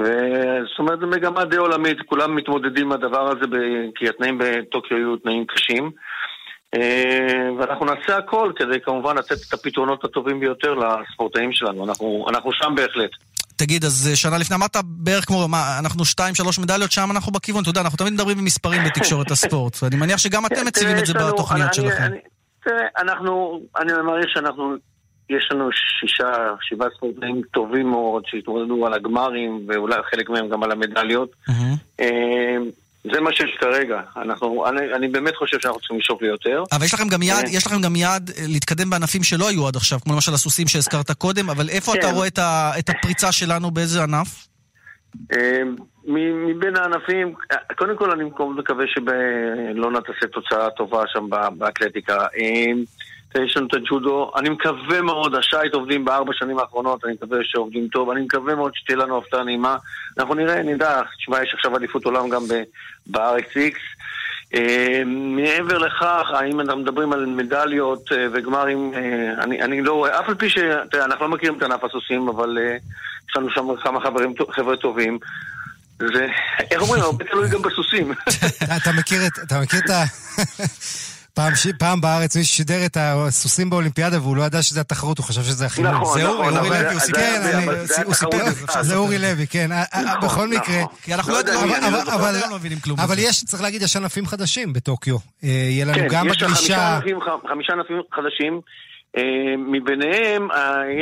וזאת 0.04 0.80
אומרת, 0.80 1.00
זו 1.00 1.08
מגמה 1.08 1.46
די 1.46 1.56
עולמית, 1.56 1.98
כולם 2.06 2.36
מתמודדים 2.36 2.86
עם 2.86 2.92
הדבר 2.92 3.32
הזה, 3.32 3.48
ב- 3.48 3.90
כי 3.96 4.10
התנאים 4.10 4.38
בטוקיו 4.38 4.98
היו 4.98 5.16
תנאים 5.18 5.46
קשים. 5.46 5.92
אה, 6.76 7.50
ואנחנו 7.60 7.86
נעשה 7.86 8.18
הכל 8.18 8.52
כדי 8.56 8.82
כמובן 8.86 9.18
לתת 9.18 9.38
את 9.48 9.54
הפתרונות 9.54 10.04
הטובים 10.04 10.40
ביותר 10.40 10.74
לספורטאים 10.74 11.54
שלנו. 11.54 11.86
אנחנו, 11.90 12.26
אנחנו 12.30 12.54
שם 12.54 12.74
בהחלט. 12.76 13.10
תגיד, 13.56 13.86
אז 13.86 14.08
אה, 14.12 14.16
שנה 14.16 14.38
לפני 14.38 14.56
אמרת 14.56 14.76
בערך 14.84 15.26
כמו, 15.26 15.48
מה, 15.48 15.80
אנחנו 15.80 16.06
שתיים, 16.06 16.36
שלוש 16.36 16.60
מדליות, 16.60 16.92
שם 16.92 17.12
אנחנו 17.12 17.32
בכיוון. 17.32 17.62
אתה 17.62 17.70
יודע, 17.70 17.82
אנחנו 17.82 17.98
תמיד 17.98 18.14
מדברים 18.14 18.38
במספרים 18.38 18.82
בתקשורת 18.84 19.32
הספורט. 19.32 19.78
ואני 19.84 19.96
מניח 19.96 20.18
שגם 20.18 20.46
אתם 20.46 20.66
מציבים 20.68 20.98
את 20.98 21.06
זה 21.06 21.14
בתוכניות 21.14 21.74
שלכם. 21.74 22.12
תראה, 22.64 22.88
אנחנו, 22.98 23.62
אני 23.78 23.94
מעריך 24.06 24.30
שאנחנו, 24.34 24.76
יש 25.30 25.50
לנו 25.52 25.70
שישה, 26.00 26.28
שבעה 26.62 26.89
ספורטאים 26.98 27.42
טובים 27.52 27.89
מאוד 27.89 28.24
שהתמודדו 28.28 28.86
על 28.88 28.94
הגמרים, 28.94 29.65
ואולי 29.68 29.96
חלק 30.12 30.30
מהם 30.30 30.50
גם 30.50 30.63
על 30.63 30.72
המדליות. 30.72 31.30
אה, 32.00 32.58
זה 33.13 33.22
מה 33.22 33.34
שיש 33.34 33.58
כרגע. 33.60 34.02
אנחנו, 34.18 34.68
אני, 34.70 34.94
אני 34.94 35.08
באמת 35.08 35.36
חושב 35.36 35.58
שאנחנו 35.60 35.80
צריכים 35.80 35.98
לשאוף 36.00 36.22
ליותר. 36.22 36.63
אבל 36.72 36.86
יש 36.86 36.94
לכם 36.94 37.08
גם 37.08 37.22
יעד, 37.22 37.46
אה. 37.46 37.50
יש 37.52 37.65
לכם 37.68 37.82
גם 37.82 37.96
יעד 37.96 38.30
אה, 38.38 38.44
להתקדם 38.48 38.89
בענפים 38.89 39.24
שלא 39.24 39.50
היו 39.50 39.68
עד 39.68 39.76
עכשיו, 39.76 40.00
כמו 40.00 40.13
למשל 40.13 40.34
הסוסים 40.34 40.68
שהזכרת 40.68 41.12
קודם, 41.12 41.50
אבל 41.50 41.70
איפה 41.70 41.94
כן. 41.94 42.00
אתה 42.00 42.12
רואה 42.12 42.28
את 42.28 42.38
ה- 42.38 42.72
את 42.80 42.89
הפריצה 42.89 43.32
שלנו, 43.32 43.72
באיזה 43.72 44.04
ענף? 44.04 44.48
אה, 45.34 45.62
מ- 46.08 46.48
מבין 46.48 46.76
הענפים, 46.76 47.34
קודם 47.78 47.98
כל 47.98 48.12
אני 48.12 48.24
מקווה 48.58 48.86
שבלונה 48.88 50.00
תעשה 50.02 50.28
תוצאה 50.34 50.70
טובה 50.70 51.04
שם 51.13 51.28
באתלטיקה. 51.58 52.18
אה, 53.36 53.44
יש 53.44 53.58
לנו 53.58 53.68
את 53.68 53.74
הג'ודו. 53.74 54.32
אני 54.36 54.50
מקווה 54.50 55.02
מאוד, 55.02 55.36
השייט 55.36 55.74
עובדים 55.74 56.06
בארבע 56.06 56.32
שנים 56.34 56.60
האחרונות, 56.60 57.06
אני 57.06 57.13
מקווה 57.13 57.38
שעובדים 57.44 57.88
טוב. 57.88 58.10
אני 58.10 58.22
מקווה 58.22 58.56
מאוד 58.56 58.72
שתהיה 58.76 58.98
לנו 58.98 59.18
הפתעה 59.18 59.44
נעימה. 59.44 59.78
אנחנו 60.18 60.34
נראה, 60.34 60.63
נדע. 60.63 61.02
תשמע, 61.18 61.44
יש 61.44 61.54
עכשיו 61.54 61.78
אליפות 61.78 62.06
עולם 62.06 62.30
גם 62.30 62.42
ב-RXX. 63.08 63.76
אה, 64.56 65.02
מעבר 65.36 65.78
לכך, 65.78 66.32
האם 66.34 66.60
אנחנו 66.60 66.82
מדברים 66.82 67.13
על 67.13 67.26
מדליות 67.26 68.12
אה, 68.12 68.28
וגמרים, 68.34 68.94
אני, 69.42 69.62
אני 69.62 69.82
לא 69.82 69.94
רואה, 69.94 70.20
אף 70.20 70.30
על 70.30 70.36
פי 70.36 70.50
שאנחנו 70.50 71.25
לא 71.25 71.32
מכירים 71.32 71.58
את 71.58 71.63
ענף 71.63 71.84
הסוסים, 71.84 72.30
אבל 72.30 72.58
יש 73.30 73.38
לנו 73.38 73.50
שם 73.50 73.75
כמה 73.84 74.02
חברים, 74.02 74.34
חבר'ה 74.52 74.77
טובים. 74.77 75.19
זה, 76.00 76.27
איך 76.71 76.82
אומרים, 76.82 77.04
הרבה 77.04 77.25
תלוי 77.25 77.50
גם 77.50 77.62
בסוסים. 77.62 78.12
אתה 78.77 78.92
מכיר 79.62 79.80
את 79.86 79.90
ה... 79.90 80.04
פעם, 81.40 81.56
ש... 81.56 81.67
פעם 81.79 82.02
בארץ 82.02 82.37
מישהו 82.37 82.56
שידר 82.58 82.85
את 82.85 82.98
הסוסים 83.00 83.69
באולימפיאדה 83.69 84.21
והוא 84.21 84.37
לא 84.37 84.44
ידע 84.44 84.62
שזה 84.62 84.81
התחרות, 84.81 85.17
הוא 85.17 85.25
חשב 85.25 85.42
שזה 85.42 85.65
הכי... 85.65 85.81
נכון, 85.81 86.19
זה 86.19 86.23
נכון, 86.27 86.37
אורי 86.37 86.56
נכון, 86.56 86.67
לוי, 86.67 86.92
הוא 86.92 87.00
סיפר, 87.00 87.19
כן, 87.19 88.04
הוא 88.06 88.13
סיפר. 88.13 88.37
זה 88.81 88.96
אורי 88.96 89.17
לוי, 89.19 89.48
כן. 89.48 89.71
אה, 89.71 89.83
אה, 89.94 90.02
נכון, 90.04 90.19
בכל 90.19 90.27
נכון. 90.27 90.50
מקרה... 90.50 90.83
כי 91.04 91.13
אנחנו 91.13 91.31
לא 91.31 91.37
לא 91.37 91.42
יודע, 91.42 91.54
יודעים, 91.54 91.73
אבל- 91.83 92.06
לא 92.08 92.15
אבל. 92.15 92.33
לא. 92.87 92.94
אבל 93.04 93.15
בזה. 93.15 93.21
יש, 93.21 93.44
צריך 93.44 93.63
להגיד, 93.63 93.81
יש 93.81 93.96
ענפים 93.96 94.25
חדשים 94.25 94.73
בטוקיו. 94.73 95.15
אה, 95.44 95.50
יהיה 95.50 95.85
לנו 95.85 95.94
כן, 95.96 96.08
גם 96.12 96.27
יש 96.27 96.44
בגלישה... 96.44 96.96
ענפים, 96.96 97.19
ח- 97.21 97.50
חמישה 97.50 97.73
ענפים 97.73 98.02
חדשים. 98.13 98.62
מביניהם 99.58 100.48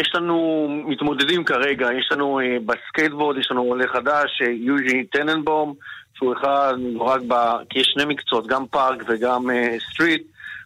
יש 0.01 0.11
לנו 0.15 0.67
מתמודדים 0.87 1.43
כרגע, 1.43 1.87
יש 1.99 2.09
לנו 2.11 2.39
בסקייטבורד, 2.65 3.37
יש 3.37 3.47
לנו 3.51 3.61
עולה 3.61 3.85
חדש, 3.93 4.41
יוז'י 4.65 5.03
טננבום, 5.03 5.73
שהוא 6.17 6.33
אחד 6.33 6.73
מדורג 6.77 7.21
ב... 7.27 7.33
כי 7.69 7.79
יש 7.79 7.87
שני 7.93 8.05
מקצועות, 8.05 8.47
גם 8.47 8.65
פארק 8.67 9.03
וגם 9.07 9.49
אה, 9.49 9.75
street. 9.93 10.23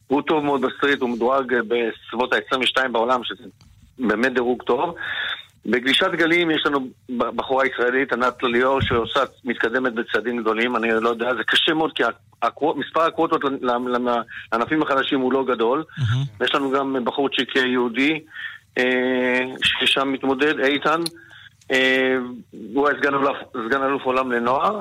הוא 0.07 0.21
טוב 0.21 0.43
מאוד 0.43 0.61
ב 0.61 0.66
street, 0.66 1.01
הוא 1.01 1.09
מדורג 1.09 1.53
אה, 1.53 1.59
בסביבות 1.67 2.33
ה-22 2.33 2.87
בעולם, 2.91 3.23
שזה 3.23 3.43
באמת 3.99 4.33
דירוג 4.33 4.63
טוב. 4.63 4.95
בגלישת 5.65 6.11
גלים 6.11 6.51
יש 6.51 6.61
לנו 6.65 6.87
בחורה 7.17 7.65
ישראלית, 7.65 8.13
ענת 8.13 8.43
ליאור, 8.43 8.81
שעושה, 8.81 9.19
מתקדמת 9.45 9.93
בצעדים 9.93 10.41
גדולים, 10.41 10.75
אני 10.75 10.87
לא 11.01 11.09
יודע, 11.09 11.35
זה 11.37 11.43
קשה 11.43 11.73
מאוד, 11.73 11.91
כי 11.95 12.03
הקוו- 12.41 12.75
מספר 12.75 13.01
הקווטות 13.01 13.41
לענפים 14.51 14.81
החדשים 14.81 15.19
הוא 15.19 15.33
לא 15.33 15.43
גדול. 15.45 15.83
יש 16.43 16.55
לנו 16.55 16.71
גם 16.71 16.95
בחורצ'יק 17.03 17.55
יהודי, 17.55 18.19
אה, 18.77 19.41
ששם 19.63 20.11
מתמודד, 20.11 20.59
איתן, 20.59 21.01
אה, 21.71 22.17
הוא 22.73 22.87
היה 22.87 22.97
סגן 23.67 23.83
אלוף 23.83 24.03
עולם 24.03 24.31
לנוער. 24.31 24.79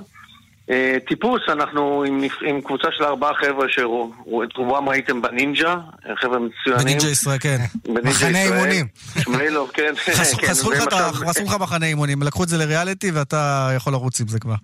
אה, 0.70 0.96
טיפוס, 1.08 1.40
אנחנו 1.48 2.04
עם, 2.06 2.20
עם 2.46 2.60
קבוצה 2.60 2.88
של 2.92 3.04
ארבעה 3.04 3.34
חבר'ה 3.34 3.66
שאת 3.68 3.84
רובם 4.56 4.88
ראיתם 4.88 5.22
בנינג'ה, 5.22 5.76
חבר'ה 6.20 6.38
מצוינים. 6.38 6.84
בנינג'ה 6.84 7.08
ישראל, 7.08 7.38
כן. 7.40 7.56
בנינג'ה 7.84 8.10
מחנה 8.10 8.42
ישראל. 8.42 8.52
אימונים. 8.58 8.86
שמואלוב, 9.18 9.70
כן. 9.74 9.92
חס- 9.96 10.34
כן, 10.34 10.46
חסכו 10.46 10.70
לך 11.46 11.54
מחנה 11.60 11.86
אימונים, 11.86 12.22
לקחו 12.22 12.44
את 12.44 12.48
זה 12.48 12.56
לריאליטי 12.58 13.10
ואתה 13.10 13.70
יכול 13.76 13.92
לרוץ 13.92 14.20
עם 14.20 14.28
זה 14.28 14.40
כבר. 14.40 14.54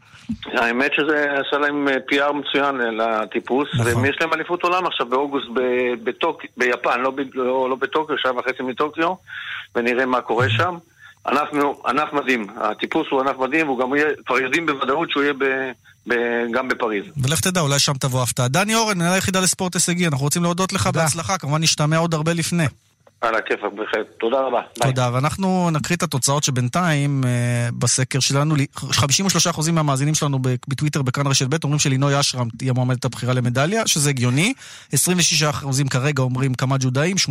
האמת 0.53 0.91
שזה 0.95 1.27
עשה 1.47 1.59
להם 1.59 1.89
אה, 1.89 1.95
PR 1.95 2.33
מצוין 2.33 2.75
לטיפוס, 2.77 3.69
נכון. 3.75 4.03
ויש 4.03 4.17
להם 4.21 4.33
אליפות 4.33 4.63
עולם 4.63 4.87
עכשיו 4.87 5.07
באוגוסט 5.07 5.47
ביפן, 6.57 7.01
לא, 7.01 7.13
לא, 7.35 7.71
לא 7.71 7.77
בטוקיו, 7.77 8.19
שעה 8.19 8.37
וחצי 8.39 8.63
מטוקיו, 8.63 9.15
ונראה 9.75 10.07
מה 10.07 10.21
קורה 10.21 10.49
שם. 10.51 10.77
מו- 11.53 11.83
ענף 11.87 12.13
מדהים, 12.13 12.47
הטיפוס 12.57 13.07
הוא 13.11 13.21
ענף 13.21 13.37
מדהים, 13.39 13.67
והוא 13.69 13.79
גם 13.81 13.95
יהיה, 13.95 14.07
כבר 14.27 14.39
יודעים 14.39 14.67
בוודאות 14.67 15.11
שהוא 15.11 15.23
יהיה 15.23 15.33
גם 16.53 16.69
בפריז. 16.69 17.05
ולך 17.17 17.41
תדע, 17.41 17.61
אולי 17.61 17.79
שם 17.79 17.93
תבוא 17.93 18.23
הפתעה. 18.23 18.49
דני 18.49 18.75
אורן, 18.75 18.99
מנהל 18.99 19.13
היחידה 19.13 19.41
לספורט 19.41 19.75
הישגי, 19.75 20.07
אנחנו 20.07 20.25
רוצים 20.25 20.43
להודות 20.43 20.73
לך 20.73 20.87
בהצלחה, 20.87 21.39
כמובן 21.39 21.63
נשתמע 21.63 21.97
עוד 21.97 22.15
הרבה 22.15 22.33
לפני. 22.33 22.67
על 23.27 23.35
הכיפאק, 23.35 23.73
בהחלט. 23.77 24.07
תודה 24.21 24.37
רבה. 24.41 24.61
ביי. 24.81 24.91
תודה, 24.91 25.11
ואנחנו 25.13 25.71
נקריא 25.71 25.97
את 25.97 26.03
התוצאות 26.03 26.45
שבינתיים 26.45 27.25
אה, 27.25 27.31
בסקר 27.79 28.21
שלנו, 28.21 28.57
לי- 28.57 28.67
53% 28.77 29.01
מהמאזינים 29.73 30.15
שלנו 30.15 30.39
בטוויטר 30.69 31.03
בכאן 31.03 31.27
רשת 31.27 31.47
ב' 31.47 31.57
אומרים 31.65 31.79
שלינוי 31.79 32.21
אשרם 32.21 32.49
תהיה 32.59 32.73
מועמדת 32.73 33.05
הבחירה 33.05 33.33
למדליה, 33.35 33.87
שזה 33.87 34.11
הגיוני. 34.11 34.53
26% 34.95 34.95
כרגע 35.91 36.23
אומרים 36.23 36.55
כמה 36.55 36.77
ג'ודאים, 36.81 37.17
18% 37.19 37.29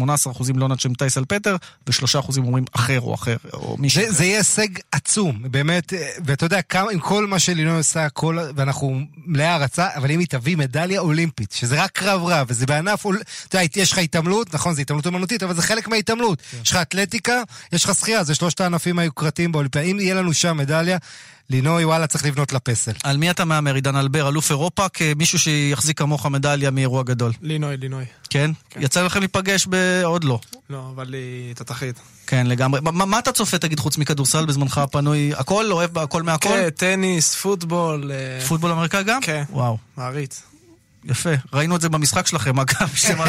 לא 0.55 0.67
נדשם 0.67 0.93
טייסל 0.93 1.25
פטר, 1.27 1.55
ו-3% 1.87 2.37
אומרים 2.37 2.63
אחר 2.75 3.01
או 3.01 3.13
אחר, 3.13 3.35
או 3.53 3.75
מישהו 3.79 4.01
זה. 4.05 4.11
זה 4.11 4.25
יהיה 4.25 4.37
הישג 4.37 4.67
עצום, 4.91 5.39
באמת, 5.51 5.93
אה, 5.93 6.09
ואתה 6.25 6.45
יודע, 6.45 6.61
כמה, 6.61 6.91
עם 6.91 6.99
כל 6.99 7.27
מה 7.27 7.39
שלינוי 7.39 7.77
עושה, 7.77 8.09
כל, 8.09 8.37
ואנחנו 8.55 8.99
מלאי 9.25 9.45
הערצה, 9.45 9.87
אבל 9.95 10.11
אם 10.11 10.19
היא 10.19 10.27
תביא 10.27 10.57
מדליה 10.57 10.99
אולימפית, 10.99 11.51
שזה 11.51 11.83
רק 11.83 11.91
קרב 11.91 12.21
רב, 12.25 12.45
וזה 12.49 12.65
בענף, 12.65 13.05
אול- 13.05 13.19
אתה 13.47 13.57
יודע, 13.57 13.67
יש 13.81 13.91
לך 13.91 13.97
התעמלות, 13.97 14.53
נכון, 14.53 14.73
זו 14.73 14.81
התעמלות 14.81 15.05
אומנותית, 15.05 15.43
אבל 15.43 15.53
זה 15.53 15.61
חלק 15.61 15.84
מההתעמלות. 15.87 16.41
יש 16.63 16.71
לך 16.71 16.77
אתלטיקה, 16.77 17.41
יש 17.71 17.85
לך 17.85 17.95
שחייה, 17.95 18.23
זה 18.23 18.35
שלושת 18.35 18.61
הענפים 18.61 18.99
היוקרתיים 18.99 19.51
באולימפיאדה. 19.51 19.87
אם 19.87 19.99
יהיה 19.99 20.15
לנו 20.15 20.33
שם 20.33 20.57
מדליה, 20.57 20.97
לינוי, 21.49 21.85
וואלה, 21.85 22.07
צריך 22.07 22.25
לבנות 22.25 22.53
לה 22.53 22.59
פסל. 22.59 22.91
על 23.03 23.17
מי 23.17 23.31
אתה 23.31 23.45
מהמר, 23.45 23.75
עידן 23.75 23.95
אלבר, 23.95 24.29
אלוף 24.29 24.51
אירופה, 24.51 24.89
כמישהו 24.89 25.39
שיחזיק 25.39 25.97
כמוך 25.97 26.25
מדליה 26.25 26.71
מאירוע 26.71 27.03
גדול? 27.03 27.31
לינוי, 27.41 27.77
לינוי. 27.77 28.05
כן? 28.29 28.51
יצא 28.79 29.03
לכם 29.03 29.19
להיפגש 29.19 29.67
ב... 29.69 30.01
עוד 30.03 30.23
לא. 30.23 30.39
לא, 30.69 30.91
אבל 30.95 31.13
היא 31.13 31.55
תותחית. 31.55 31.99
כן, 32.27 32.47
לגמרי. 32.47 32.79
מה, 32.81 33.05
מה 33.05 33.19
אתה 33.19 33.31
צופה, 33.31 33.57
תגיד, 33.57 33.79
חוץ 33.79 33.97
מכדורסל 33.97 34.45
בזמנך 34.45 34.77
הפנוי? 34.77 35.31
הכל? 35.37 35.71
אוהב 35.71 35.97
הכל 35.97 36.23
מהכל? 36.23 36.49
כן, 36.49 36.69
טניס, 36.69 37.35
פוטבול. 37.35 38.11
אה, 38.11 38.45
פוטבול 38.47 38.71
אמריקאי 38.71 39.03
גם? 39.03 39.21
כן. 39.21 39.43
וואו. 39.49 39.77
מעריץ. 39.97 40.41
יפה. 41.05 41.29
ראינו 41.53 41.75
את 41.75 41.81
זה 41.81 41.89
במשחק 41.89 42.27
שלכם, 42.27 42.59
אגב, 42.59 42.89
שאתם. 42.95 43.23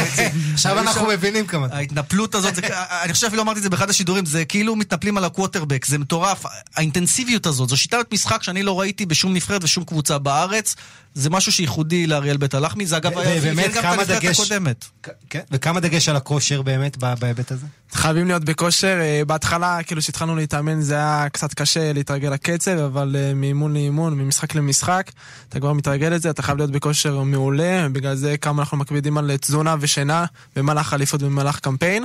עכשיו 0.52 0.78
אנחנו 0.78 1.06
מבינים 1.06 1.46
כמה. 1.46 1.66
ההתנפלות 1.70 2.34
הזאת, 2.34 2.54
אני 3.04 3.12
חושב 3.12 3.26
אפילו 3.26 3.42
אמרתי 3.42 3.58
את 3.58 3.62
זה 3.62 3.70
באחד 3.70 3.90
השידורים, 3.90 4.26
זה 4.26 4.44
כאילו 4.44 4.76
מתנפלים 4.76 5.16
על 5.16 5.24
הקווטרבק, 5.24 5.84
זה 5.84 5.98
מטורף. 5.98 6.44
האינטנסיביות 6.76 7.46
הזאת, 7.46 7.68
זו 7.68 7.76
שיטת 7.76 8.12
משחק 8.12 8.42
שאני 8.42 8.62
לא 8.62 8.80
ראיתי 8.80 9.06
בשום 9.06 9.34
נבחרת 9.34 9.64
ושום 9.64 9.84
קבוצה 9.84 10.18
בארץ. 10.18 10.74
זה 11.18 11.30
משהו 11.30 11.52
שייחודי 11.52 12.06
לאריאל 12.06 12.36
בית 12.36 12.54
הלחמי, 12.54 12.86
זה 12.86 12.96
אגב 12.96 13.18
היה 13.18 13.38
ובאמת, 13.40 13.58
אפיין 13.58 13.72
גם 13.72 13.78
את 13.78 13.82
כמה 13.82 13.92
הנבחרת 13.92 14.22
דגש- 14.22 14.40
הקודמת. 14.40 14.84
כן, 15.30 15.40
וכמה 15.50 15.80
דגש 15.80 16.08
על 16.08 16.16
הכושר 16.16 16.62
באמת 16.62 16.96
ב- 17.00 17.14
בהיבט 17.18 17.52
הזה? 17.52 17.66
חייבים 17.92 18.26
להיות 18.26 18.44
בכושר. 18.44 18.98
אה, 19.00 19.22
בהתחלה, 19.26 19.78
כאילו, 19.82 20.00
כשהתחלנו 20.00 20.36
להתאמן, 20.36 20.80
זה 20.80 20.94
היה 20.94 21.26
קצת 21.32 21.54
קשה 21.54 21.92
להתרגל 21.92 22.28
לקצב, 22.28 22.70
אבל 22.78 23.16
אה, 23.18 23.34
מאימון 23.34 23.72
לאימון, 23.72 24.14
ממשחק 24.18 24.54
למשחק, 24.54 25.10
אתה 25.48 25.60
כבר 25.60 25.72
מתרגל 25.72 26.08
לזה, 26.08 26.30
אתה 26.30 26.42
חייב 26.42 26.58
להיות 26.58 26.70
בכושר 26.70 27.22
מעולה, 27.22 27.88
בגלל 27.92 28.14
זה 28.14 28.36
כמה 28.36 28.62
אנחנו 28.62 28.76
מקפידים 28.76 29.18
על 29.18 29.36
תזונה 29.40 29.76
ושינה 29.80 30.24
במהלך 30.56 30.94
אליפות 30.94 31.22
ובמהלך 31.22 31.58
קמפיין, 31.60 32.04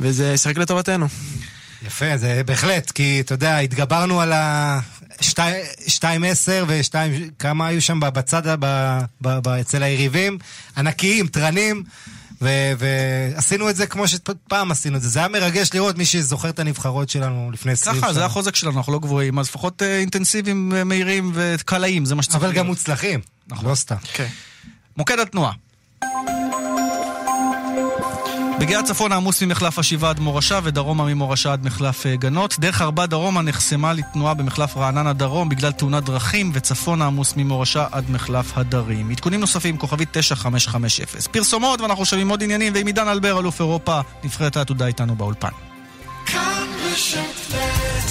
וזה 0.00 0.36
שיחק 0.38 0.58
לטובתנו. 0.58 1.06
יפה, 1.86 2.16
זה 2.16 2.42
בהחלט, 2.46 2.90
כי 2.90 3.20
אתה 3.20 3.34
יודע, 3.34 3.58
התגברנו 3.58 4.20
על 4.20 4.32
ה... 4.32 4.80
2-10 5.20 5.24
ו-2... 6.66 6.94
כמה 7.38 7.66
היו 7.66 7.82
שם 7.82 8.00
בצד, 8.00 8.42
אצל 9.60 9.82
היריבים? 9.82 10.38
ענקיים, 10.76 11.26
תרנים. 11.26 11.82
ו- 12.42 12.72
ועשינו 12.78 13.70
את 13.70 13.76
זה 13.76 13.86
כמו 13.86 14.08
שפעם 14.08 14.70
עשינו 14.70 14.96
את 14.96 15.02
זה. 15.02 15.08
זה 15.08 15.18
היה 15.18 15.28
מרגש 15.28 15.70
לראות 15.74 15.98
מי 15.98 16.04
שזוכר 16.04 16.48
את 16.48 16.58
הנבחרות 16.58 17.08
שלנו 17.08 17.50
לפני 17.52 17.72
20 17.72 17.96
שנה. 17.96 18.02
ככה, 18.04 18.12
זה 18.12 18.24
החוזק 18.24 18.54
שלנו, 18.56 18.78
אנחנו 18.78 18.92
לא 18.92 18.98
גבוהים, 18.98 19.38
אז 19.38 19.48
לפחות 19.48 19.82
אה, 19.82 19.98
אינטנסיביים, 19.98 20.72
אה, 20.76 20.84
מהירים 20.84 21.30
וקלעיים, 21.34 22.04
זה 22.04 22.14
מה 22.14 22.22
שצריך 22.22 22.36
אבל 22.36 22.48
גם 22.48 22.54
להיות. 22.54 22.66
מוצלחים, 22.66 23.20
נכון. 23.48 23.70
לא 23.70 23.74
סתם. 23.74 23.96
כן. 24.12 24.26
מוקד 24.96 25.18
התנועה. 25.18 25.52
בגאה 28.60 28.82
צפון 28.82 29.12
העמוס 29.12 29.42
ממחלף 29.42 29.78
השבעה 29.78 30.10
עד 30.10 30.20
מורשה 30.20 30.60
ודרומה 30.62 31.04
ממורשה 31.04 31.52
עד 31.52 31.64
מחלף 31.64 32.06
אה, 32.06 32.16
גנות. 32.16 32.56
דרך 32.58 32.82
ארבע 32.82 33.06
דרומה 33.06 33.42
נחסמה 33.42 33.92
לתנועה 33.92 34.34
במחלף 34.34 34.76
רעננה 34.76 35.12
דרום 35.12 35.48
בגלל 35.48 35.72
תאונת 35.72 36.04
דרכים 36.04 36.50
וצפון 36.54 37.02
העמוס 37.02 37.36
ממורשה 37.36 37.86
עד 37.92 38.10
מחלף 38.10 38.58
הדרים. 38.58 39.10
עדכונים 39.10 39.40
נוספים, 39.40 39.76
כוכבית 39.76 40.08
9550. 40.12 41.20
פרסומות 41.30 41.80
ואנחנו 41.80 42.04
שומעים 42.04 42.28
עוד 42.28 42.42
עניינים 42.42 42.72
ועם 42.74 42.86
עידן 42.86 43.08
אלבר, 43.08 43.40
אלוף 43.40 43.60
אירופה, 43.60 44.00
נבחרת 44.24 44.56
העתודה 44.56 44.86
איתנו 44.86 45.16
באולפן. 45.16 45.48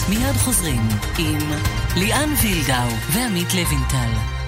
מיד 0.10 0.36
חוזרים 0.38 0.90
עם 1.18 1.40
ליאן 1.96 2.30
וילדאו 2.42 2.90
ועמית 3.14 3.54
לוינטל. 3.54 4.39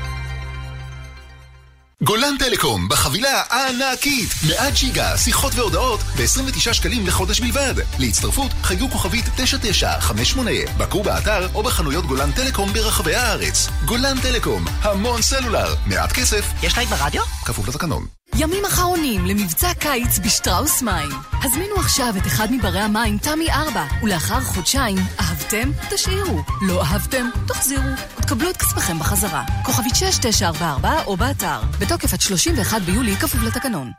גולן 2.03 2.37
טלקום, 2.39 2.87
בחבילה 2.89 3.43
הענקית, 3.49 4.29
100 4.47 4.71
ג'יגה, 4.71 5.17
שיחות 5.17 5.55
והודעות 5.55 5.99
ב-29 5.99 6.73
שקלים 6.73 7.07
לחודש 7.07 7.39
בלבד. 7.39 7.73
להצטרפות, 7.99 8.51
חייגו 8.63 8.89
כוכבית 8.89 9.25
9958, 9.35 10.51
בקרו 10.77 11.03
באתר 11.03 11.47
או 11.53 11.63
בחנויות 11.63 12.05
גולן 12.05 12.31
טלקום 12.31 12.73
ברחבי 12.73 13.15
הארץ. 13.15 13.67
גולן 13.85 14.21
טלקום, 14.21 14.65
המון 14.81 15.21
סלולר, 15.21 15.75
מעט 15.85 16.11
כסף. 16.11 16.45
יש 16.63 16.77
לייק 16.77 16.89
ברדיו? 16.89 17.21
כפוף 17.45 17.67
לתקנון. 17.67 18.20
ימים 18.35 18.65
אחרונים 18.65 19.25
למבצע 19.25 19.73
קיץ 19.73 20.19
בשטראוס 20.19 20.81
מים. 20.81 21.09
הזמינו 21.43 21.75
עכשיו 21.75 22.13
את 22.17 22.27
אחד 22.27 22.47
מברי 22.51 22.79
המים 22.79 23.17
תמי 23.17 23.51
4, 23.51 23.85
ולאחר 24.03 24.41
חודשיים, 24.41 24.97
אהבתם? 25.19 25.71
תשאירו. 25.89 26.41
לא 26.67 26.83
אהבתם? 26.83 27.29
תחזירו. 27.47 27.89
ותקבלו 28.19 28.49
את 28.49 28.57
כספכם 28.57 28.99
בחזרה. 28.99 29.43
כוכבית 29.63 29.95
6944 29.95 31.03
או 31.07 31.17
באתר. 31.17 31.61
בתוקף 31.79 32.13
עד 32.13 32.21
31 32.21 32.81
ביולי 32.81 33.15
כפוף 33.15 33.43
לתקנון. 33.43 33.91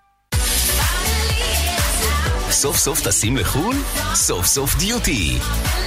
סוף 2.53 2.77
סוף 2.77 3.01
טסים 3.01 3.37
לחו"ל? 3.37 3.77
סוף 4.15 4.47
סוף 4.47 4.75
דיוטי. 4.75 5.39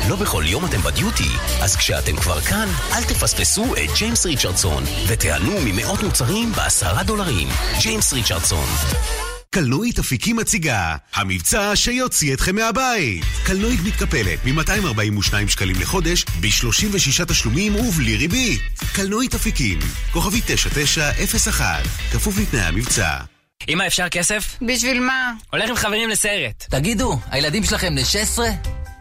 לא 0.10 0.16
בכל 0.16 0.44
יום 0.48 0.66
אתם 0.66 0.82
בדיוטי, 0.82 1.30
אז 1.62 1.76
כשאתם 1.76 2.16
כבר 2.16 2.42
כאן, 2.42 2.68
אל 2.94 3.04
תפספסו 3.04 3.76
את 3.76 3.90
ג'יימס 3.98 4.26
ריצ'רדסון, 4.26 4.84
ותיהנו 5.08 5.52
ממאות 5.66 6.04
מוצרים 6.04 6.52
בעשרה 6.52 7.04
דולרים. 7.04 7.48
ג'יימס 7.82 8.14
ריצ'רדסון. 8.14 8.66
קלנועית 9.50 10.00
אפיקים 10.00 10.36
מציגה, 10.36 10.96
המבצע 11.14 11.72
שיוציא 11.76 12.34
אתכם 12.34 12.56
מהבית. 12.56 13.24
קלנועית 13.46 13.80
מתקפלת 13.86 14.40
מ-242 14.46 15.48
שקלים 15.48 15.76
לחודש, 15.82 16.26
ב-36 16.40 17.26
תשלומים 17.28 17.76
ובלי 17.76 18.16
ריבית. 18.18 18.62
קלנועית 18.94 19.36
אפיקים, 19.36 19.80
כוכבי 20.12 20.42
9901, 20.46 21.84
כפוף 22.12 22.38
לתנאי 22.38 22.62
המבצע. 22.62 23.35
אמא, 23.70 23.88
אפשר 23.88 24.10
כסף? 24.10 24.56
בשביל 24.62 25.00
מה? 25.00 25.32
הולך 25.52 25.70
עם 25.70 25.76
חברים 25.76 26.10
לסרט. 26.10 26.66
תגידו, 26.70 27.20
הילדים 27.32 27.64
שלכם 27.64 27.88
בני 27.88 28.06
16? 28.06 28.48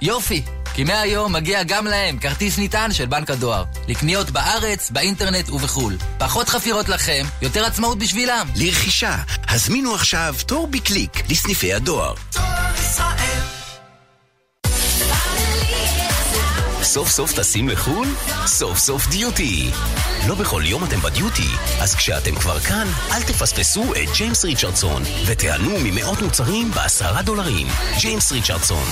יופי, 0.02 0.42
כי 0.74 0.84
מהיום 0.84 1.32
מגיע 1.32 1.62
גם 1.62 1.86
להם 1.86 2.18
כרטיס 2.18 2.59
נטען 2.59 2.92
של 2.92 3.07
בנק 3.07 3.30
הדואר. 3.30 3.64
לקניות 3.88 4.30
בארץ, 4.30 4.90
באינטרנט 4.90 5.50
ובחו"ל. 5.50 5.96
פחות 6.18 6.48
חפירות 6.48 6.88
לכם, 6.88 7.24
יותר 7.42 7.64
עצמאות 7.64 7.98
בשבילם. 7.98 8.48
לרכישה, 8.57 9.16
הזמינו 9.48 9.94
עכשיו 9.94 10.34
תור 10.46 10.66
בקליק 10.66 11.30
לסניפי 11.30 11.74
הדואר. 11.74 12.14
סוף 16.95 17.09
סוף 17.09 17.32
טסים 17.32 17.68
לחו"ל? 17.68 18.09
סוף 18.47 18.78
סוף 18.78 19.07
דיוטי. 19.07 19.70
לא 20.28 20.34
בכל 20.34 20.62
יום 20.64 20.84
אתם 20.84 21.01
בדיוטי, 21.01 21.49
אז 21.80 21.95
כשאתם 21.95 22.34
כבר 22.34 22.61
כאן, 22.61 22.88
אל 23.12 23.22
תפספסו 23.22 23.84
את 23.95 24.09
ג'יימס 24.16 24.45
ריצ'רדסון, 24.45 25.03
ותיהנו 25.26 25.70
ממאות 25.82 26.22
מוצרים 26.22 26.70
בעשרה 26.70 27.22
דולרים. 27.22 27.66
ג'יימס 28.01 28.32
ריצ'רדסון. 28.32 28.84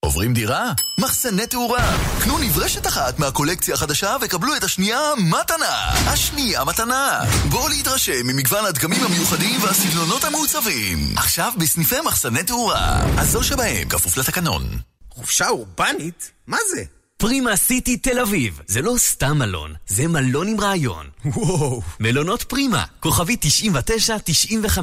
עוברים 0.00 0.34
דירה? 0.34 0.72
מחסני 1.00 1.46
תאורה. 1.46 1.96
קנו 2.22 2.38
נברשת 2.38 2.86
אחת 2.86 3.18
מהקולקציה 3.18 3.74
החדשה 3.74 4.16
וקבלו 4.20 4.56
את 4.56 4.64
השנייה 4.64 5.00
מתנה. 5.16 5.90
השנייה 6.06 6.64
מתנה. 6.64 7.20
בואו 7.48 7.68
להתרשם 7.68 8.26
ממגוון 8.26 8.64
הדגמים 8.66 9.04
המיוחדים 9.04 9.60
והסגנונות 9.62 10.24
המעוצבים. 10.24 10.98
עכשיו 11.16 11.52
בסניפי 11.58 12.00
מחסני 12.06 12.42
תאורה. 12.42 13.00
הזול 13.18 13.42
שבהם 13.42 13.88
כפוף 13.88 14.16
לתקנון. 14.16 14.62
חופשה 15.10 15.48
אורבנית? 15.48 16.30
מה 16.46 16.58
זה? 16.74 16.84
פרימה 17.24 17.56
סיטי 17.56 17.96
תל 17.96 18.18
אביב. 18.18 18.60
זה 18.66 18.82
לא 18.82 18.94
סתם 18.96 19.38
מלון, 19.38 19.74
זה 19.86 20.08
מלון 20.08 20.48
עם 20.48 20.60
רעיון. 20.60 21.06
וואו. 21.24 21.82
מלונות 22.00 22.42
פרימה, 22.42 22.84
כוכבי 23.00 23.36
99-95. 23.42 24.78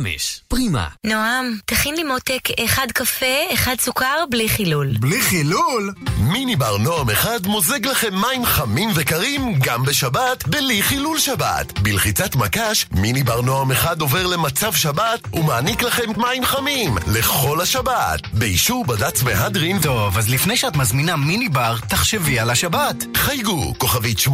פרימה. 0.47 0.87
נועם, 1.03 1.57
תכין 1.65 1.95
לי 1.95 2.03
מותק 2.03 2.41
אחד 2.65 2.87
קפה, 2.93 3.53
אחד 3.53 3.75
סוכר, 3.79 4.25
בלי 4.29 4.49
חילול. 4.49 4.87
בלי 4.99 5.21
חילול? 5.21 5.93
מיני 6.17 6.55
בר 6.55 6.77
נועם 6.77 7.09
אחד 7.09 7.47
מוזג 7.47 7.85
לכם 7.85 8.15
מים 8.15 8.45
חמים 8.45 8.89
וקרים 8.95 9.59
גם 9.59 9.83
בשבת, 9.83 10.47
בלי 10.47 10.83
חילול 10.83 11.19
שבת. 11.19 11.79
בלחיצת 11.79 12.35
מקש, 12.35 12.85
מיני 12.91 13.23
בר 13.23 13.41
נועם 13.41 13.71
אחד 13.71 14.01
עובר 14.01 14.27
למצב 14.27 14.73
שבת 14.73 15.19
ומעניק 15.33 15.83
לכם 15.83 16.11
מים 16.17 16.45
חמים 16.45 16.97
לכל 17.07 17.61
השבת. 17.61 18.21
באישור 18.33 18.85
בד"ץ 18.85 19.23
מהדרין 19.23 19.81
טוב, 19.81 20.17
אז 20.17 20.29
לפני 20.29 20.57
שאת 20.57 20.75
מזמינה 20.75 21.15
מיני 21.15 21.49
בר, 21.49 21.77
תחשבי 21.87 22.30
על 22.39 22.49
השבת. 22.49 22.95
חייגו, 23.15 23.73
כוכבית 23.77 24.17
85-10, 24.19 24.29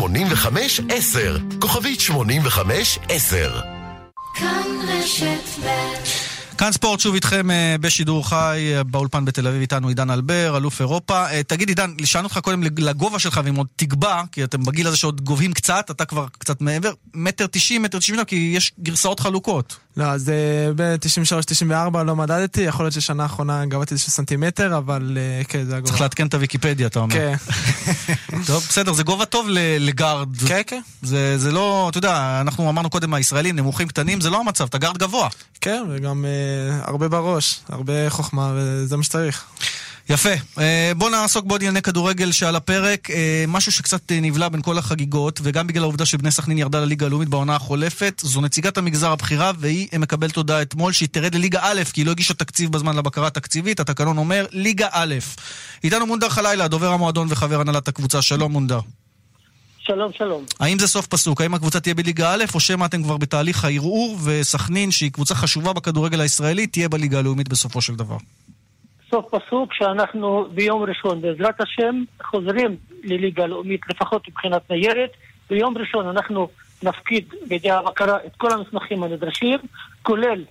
כוכבית 1.59 1.99
85-10. 1.99 2.11
כאן 4.35 4.63
רשת 4.87 5.59
ב' 5.63 6.36
כאן 6.57 6.71
ספורט 6.71 6.99
שוב 6.99 7.15
איתכם 7.15 7.51
אה, 7.51 7.75
בשידור 7.81 8.29
חי 8.29 8.73
אה, 8.75 8.83
באולפן 8.83 9.25
בתל 9.25 9.47
אביב 9.47 9.61
איתנו 9.61 9.87
עידן 9.87 10.09
אלבר, 10.09 10.57
אלוף 10.57 10.79
אירופה. 10.79 11.25
אה, 11.25 11.43
תגיד 11.43 11.69
עידן, 11.69 11.93
שאלנו 12.05 12.27
אותך 12.27 12.37
קודם 12.37 12.63
לגובה 12.63 13.19
שלך 13.19 13.41
ואם 13.43 13.55
עוד 13.55 13.67
תגבע, 13.75 14.21
כי 14.31 14.43
אתם 14.43 14.63
בגיל 14.63 14.87
הזה 14.87 14.97
שעוד 14.97 15.21
גובהים 15.21 15.53
קצת, 15.53 15.91
אתה 15.91 16.05
כבר 16.05 16.25
קצת 16.37 16.61
מעבר, 16.61 16.91
מטר 17.13 17.47
תשעים, 17.47 17.81
מטר 17.81 17.99
תשעים, 17.99 18.23
כי 18.23 18.53
יש 18.55 18.71
גרסאות 18.79 19.19
חלוקות. 19.19 19.77
לא, 19.97 20.03
אז 20.03 20.31
ב-93-94 20.75 21.97
לא 21.97 22.15
מדדתי, 22.15 22.61
יכול 22.61 22.85
להיות 22.85 22.93
ששנה 22.93 23.23
האחרונה 23.23 23.65
גבהתי 23.65 23.93
איזשהו 23.93 24.11
סנטימטר, 24.11 24.77
אבל 24.77 25.17
כן, 25.47 25.63
זה 25.65 25.75
הגובה. 25.75 25.89
צריך 25.89 26.01
לעדכן 26.01 26.27
את 26.27 26.33
הוויקיפדיה, 26.33 26.87
אתה 26.87 26.99
אומר. 26.99 27.15
כן. 27.15 27.35
טוב, 28.47 28.65
בסדר, 28.69 28.93
זה 28.93 29.03
גובה 29.03 29.25
טוב 29.25 29.47
לגארד. 29.79 30.37
כן, 30.47 30.61
כן. 30.67 30.81
זה 31.37 31.51
לא, 31.51 31.87
אתה 31.89 31.97
יודע, 31.97 32.37
אנחנו 32.41 32.69
אמרנו 32.69 32.89
קודם, 32.89 33.13
הישראלים 33.13 33.55
נמוכים 33.55 33.87
קטנים, 33.87 34.21
זה 34.21 34.29
לא 34.29 34.39
המצב, 34.39 34.63
אתה 34.63 34.77
גארד 34.77 34.97
גבוה. 34.97 35.29
כן, 35.61 35.83
וגם 35.89 36.25
הרבה 36.81 37.07
בראש, 37.07 37.59
הרבה 37.69 38.09
חוכמה, 38.09 38.53
וזה 38.55 38.97
מה 38.97 39.03
שצריך. 39.03 39.43
יפה. 40.09 40.29
בואו 40.97 41.09
נעסוק 41.09 41.45
בעוד 41.45 41.61
ענייני 41.61 41.81
כדורגל 41.81 42.31
שעל 42.31 42.55
הפרק. 42.55 43.07
משהו 43.47 43.71
שקצת 43.71 44.11
נבלע 44.11 44.49
בין 44.49 44.61
כל 44.61 44.77
החגיגות, 44.77 45.39
וגם 45.43 45.67
בגלל 45.67 45.83
העובדה 45.83 46.05
שבני 46.05 46.31
סכנין 46.31 46.57
ירדה 46.57 46.79
לליגה 46.79 47.05
הלאומית 47.05 47.29
בעונה 47.29 47.55
החולפת, 47.55 48.21
זו 48.25 48.41
נציגת 48.41 48.77
המגזר 48.77 49.11
הבכירה, 49.11 49.51
והיא 49.59 49.87
מקבלת 49.99 50.35
הודעה 50.35 50.61
אתמול 50.61 50.93
שהיא 50.93 51.09
תרד 51.11 51.35
לליגה 51.35 51.59
א', 51.63 51.81
כי 51.93 52.01
היא 52.01 52.05
לא 52.05 52.11
הגישה 52.11 52.33
תקציב 52.33 52.71
בזמן 52.71 52.95
לבקרה 52.95 53.27
התקציבית. 53.27 53.79
התקנון 53.79 54.17
אומר 54.17 54.45
ליגה 54.51 54.87
א'. 54.91 55.15
איתנו 55.83 56.05
מונדר 56.05 56.29
חלילה, 56.29 56.67
דובר 56.67 56.93
המועדון 56.93 57.27
וחבר 57.29 57.61
הנהלת 57.61 57.87
הקבוצה. 57.87 58.21
שלום 58.21 58.51
מונדר. 58.51 58.79
שלום, 59.87 60.13
שלום. 60.13 60.43
האם 60.59 60.79
זה 60.79 60.87
סוף 60.87 61.07
פסוק? 61.07 61.41
האם 61.41 61.53
הקבוצה 61.53 61.79
תהיה 61.79 61.95
בליגה 61.95 62.33
א', 62.33 62.43
או 62.55 62.59
שמא 62.59 62.85
אתם 62.85 63.03
כבר 63.03 63.17
בתהליך 63.17 63.65
הערעור, 63.65 64.17
וסכנין, 64.25 64.91
שהיא 64.91 65.11
קבוצה 65.11 65.35
חשובה 65.35 65.73
בכדורגל 65.73 66.21
הישראלי, 66.21 66.67
תהיה 66.67 66.89
בליגה 66.89 67.19
הלאומית 67.19 67.49
בסופו 67.49 67.81
של 67.81 67.95
דבר? 67.95 68.17
סוף 69.11 69.25
פסוק 69.31 69.73
שאנחנו 69.73 70.47
ביום 70.53 70.83
ראשון, 70.83 71.21
בעזרת 71.21 71.61
השם, 71.61 72.03
חוזרים 72.23 72.75
לליגה 73.03 73.43
הלאומית, 73.43 73.81
לפחות 73.89 74.27
מבחינת 74.27 74.69
ניירת. 74.69 75.09
ביום 75.49 75.77
ראשון 75.77 76.07
אנחנו 76.07 76.47
נפקיד 76.83 77.33
בידי 77.47 77.71
הבקרה 77.71 78.17
את 78.25 78.35
כל 78.37 78.51
המסמכים 78.51 79.03
הנדרשים, 79.03 79.59
כולל 80.01 80.43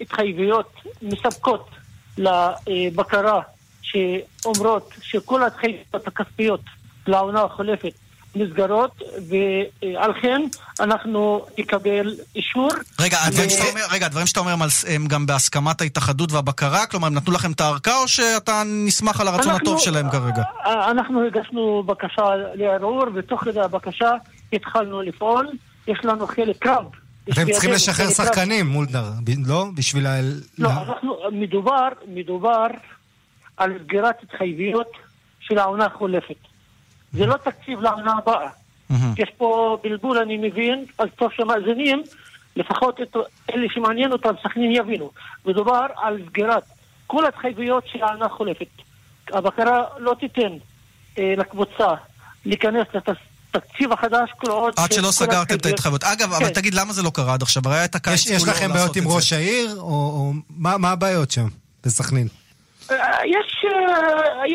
התחייבויות 0.00 0.72
מספקות 1.02 1.70
לבקרה 2.18 3.40
שאומרות 3.82 4.94
שכל 5.02 5.42
ההתחייבויות 5.42 6.06
הכספיות 6.06 6.60
לעונה 7.06 7.42
החולפת 7.42 7.92
נסגרות, 8.36 9.02
ועל 9.28 10.12
כן 10.22 10.42
אנחנו 10.80 11.46
נקבל 11.58 12.14
אישור. 12.36 12.70
רגע, 13.00 13.16
הדברים, 13.26 13.50
שאתה 13.50 13.64
אומר, 13.70 13.80
רגע, 13.90 14.06
הדברים 14.06 14.26
שאתה 14.26 14.40
אומר 14.40 14.54
הם 14.88 15.06
גם 15.06 15.26
בהסכמת 15.26 15.80
ההתאחדות 15.80 16.32
והבקרה? 16.32 16.86
כלומר, 16.86 17.06
הם 17.06 17.14
נתנו 17.14 17.32
לכם 17.32 17.52
את 17.52 17.60
הארכה 17.60 17.98
או 17.98 18.08
שאתה 18.08 18.62
נסמך 18.66 19.20
על 19.20 19.28
הרצון 19.28 19.52
אנחנו, 19.52 19.68
הטוב 19.68 19.78
שלהם 19.78 20.10
כרגע? 20.10 20.42
אנחנו 20.66 21.26
הגשנו 21.26 21.82
בקשה 21.86 22.22
לערעור, 22.54 23.04
ותוך 23.14 23.44
כדי 23.44 23.60
הבקשה 23.60 24.10
התחלנו 24.52 25.02
לפעול. 25.02 25.48
יש 25.86 25.98
לנו 26.04 26.26
חלק 26.26 26.66
רב. 26.66 26.84
אתם 27.32 27.50
צריכים 27.52 27.70
לשחרר 27.70 28.10
שחקנים, 28.10 28.66
מולדר, 28.66 29.04
לא? 29.46 29.66
בשביל 29.74 30.06
ה... 30.06 30.20
לא, 30.58 30.68
אנחנו, 30.68 31.16
מדובר, 31.32 31.88
מדובר 32.08 32.66
על 33.56 33.78
סגירת 33.84 34.14
התחייבויות 34.22 34.88
של 35.40 35.58
העונה 35.58 35.86
החולפת. 35.86 36.51
זה 37.12 37.26
לא 37.26 37.36
תקציב 37.36 37.80
לעונה 37.80 38.12
הבאה. 38.18 38.48
יש 39.18 39.30
פה 39.38 39.78
בלבול, 39.82 40.18
אני 40.18 40.36
מבין, 40.36 40.84
אז 40.98 41.08
טוב 41.16 41.30
שמאזינים, 41.36 42.02
לפחות 42.56 43.00
את 43.00 43.16
אלה 43.54 43.66
שמעניין 43.74 44.12
אותם, 44.12 44.30
סכנין 44.42 44.72
יבינו. 44.74 45.10
מדובר 45.46 45.86
על 45.96 46.22
סגירת 46.28 46.62
כל 47.06 47.24
ההתחייבויות 47.24 47.84
של 47.86 48.02
העונה 48.02 48.26
החולפת. 48.26 48.66
הבקרה 49.32 49.84
לא 49.98 50.16
תיתן 50.20 50.52
אה, 51.18 51.34
לקבוצה 51.36 51.88
להיכנס 52.44 52.86
לתקציב 52.94 53.92
החדש 53.92 54.30
כל 54.38 54.50
עוד... 54.50 54.74
עד 54.76 54.92
שלא 54.92 55.10
סגרתם 55.10 55.54
את 55.54 55.66
ההתחייבות. 55.66 56.04
אגב, 56.04 56.28
כן. 56.28 56.44
אבל 56.44 56.48
תגיד, 56.48 56.74
למה 56.74 56.92
זה 56.92 57.02
לא 57.02 57.10
קרה 57.10 57.34
עד 57.34 57.42
עכשיו? 57.42 57.62
הרי 57.66 57.76
היה 57.76 57.84
את 57.84 57.94
הקיץ 57.94 58.26
יש 58.26 58.48
לכם 58.48 58.72
בעיות 58.72 58.96
עם 58.96 59.08
ראש 59.08 59.32
העיר, 59.32 59.74
או, 59.78 60.32
מה 60.50 60.90
הבעיות 60.90 61.30
שם, 61.30 61.46
בסכנין? 61.84 62.28
יש, 63.24 63.64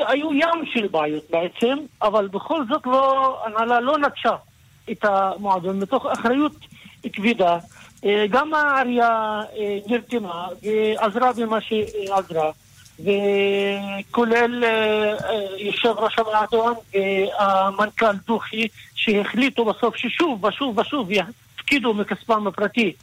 היו 0.08 0.34
ים 0.34 0.66
של 0.74 0.88
בעיות 0.88 1.24
בעצם, 1.30 1.78
אבל 2.02 2.28
בכל 2.28 2.64
זאת 2.70 2.82
לא, 2.86 3.38
הנהלה 3.46 3.80
לא 3.80 3.98
נטשה 3.98 4.36
את 4.92 5.06
המועדון 5.06 5.80
מתוך 5.80 6.06
אחריות 6.06 6.52
כבדה. 7.14 7.58
גם 8.30 8.54
העירייה 8.54 9.42
נרתמה 9.88 10.48
ועזרה 10.64 11.34
במה 11.34 11.58
שעזרה, 11.62 12.52
וכולל 13.00 14.64
יושב 15.58 15.94
ראש 15.98 16.20
המועדון 16.20 16.74
והמנכ"ל 16.94 18.16
דוכי, 18.28 18.68
שהחליטו 18.96 19.66
בסוף 19.66 19.96
ששוב 19.96 20.44
ושוב 20.44 20.78
ושוב 20.78 21.08
הפקידו 21.68 21.94
מכספם 21.94 22.48
הפרטי 22.48 22.94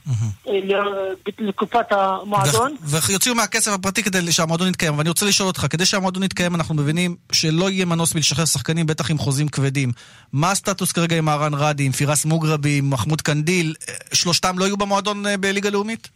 לקופת 1.39 1.93
המועדון. 1.93 2.77
ויוציאו 2.83 3.35
מהכסף 3.35 3.73
הפרטי 3.73 4.03
כדי 4.03 4.33
שהמועדון 4.33 4.69
יתקיים. 4.69 4.99
ואני 4.99 5.09
רוצה 5.09 5.27
לשאול 5.27 5.47
אותך, 5.47 5.67
כדי 5.71 5.87
שהמועדון 5.87 6.23
יתקיים 6.23 6.55
אנחנו 6.55 6.75
מבינים 6.75 7.17
שלא 7.33 7.71
יהיה 7.71 7.85
מנוס 7.85 8.15
מלשחרר 8.15 8.45
שחקנים, 8.45 8.87
בטח 8.87 9.11
עם 9.11 9.19
חוזים 9.19 9.49
כבדים. 9.49 9.93
מה 10.33 10.51
הסטטוס 10.51 10.93
כרגע 10.93 11.19
עם 11.19 11.29
אהרן 11.29 11.55
רדי, 11.55 11.85
עם 11.85 11.93
פירס 11.93 12.25
מוגרבי, 12.25 12.79
עם 12.79 12.91
מחמוד 12.91 13.21
קנדיל? 13.21 13.75
שלושתם 14.13 14.59
לא 14.59 14.65
יהיו 14.65 14.77
במועדון 14.77 15.25
בליגה 15.41 15.71
לאומית? 15.71 16.09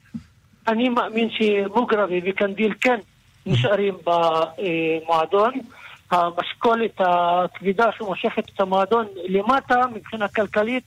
אני 0.68 0.88
מאמין 0.88 1.28
שמוגרבי 1.30 2.20
וקנדיל 2.26 2.74
כן 2.80 2.98
נשארים 3.46 3.94
במועדון. 4.06 5.52
המשקולת 6.10 7.00
הכבידה 7.00 7.84
שמושכת 7.98 8.50
את 8.54 8.60
המועדון 8.60 9.06
למטה 9.28 9.74
מבחינה 9.94 10.28
כלכלית 10.28 10.84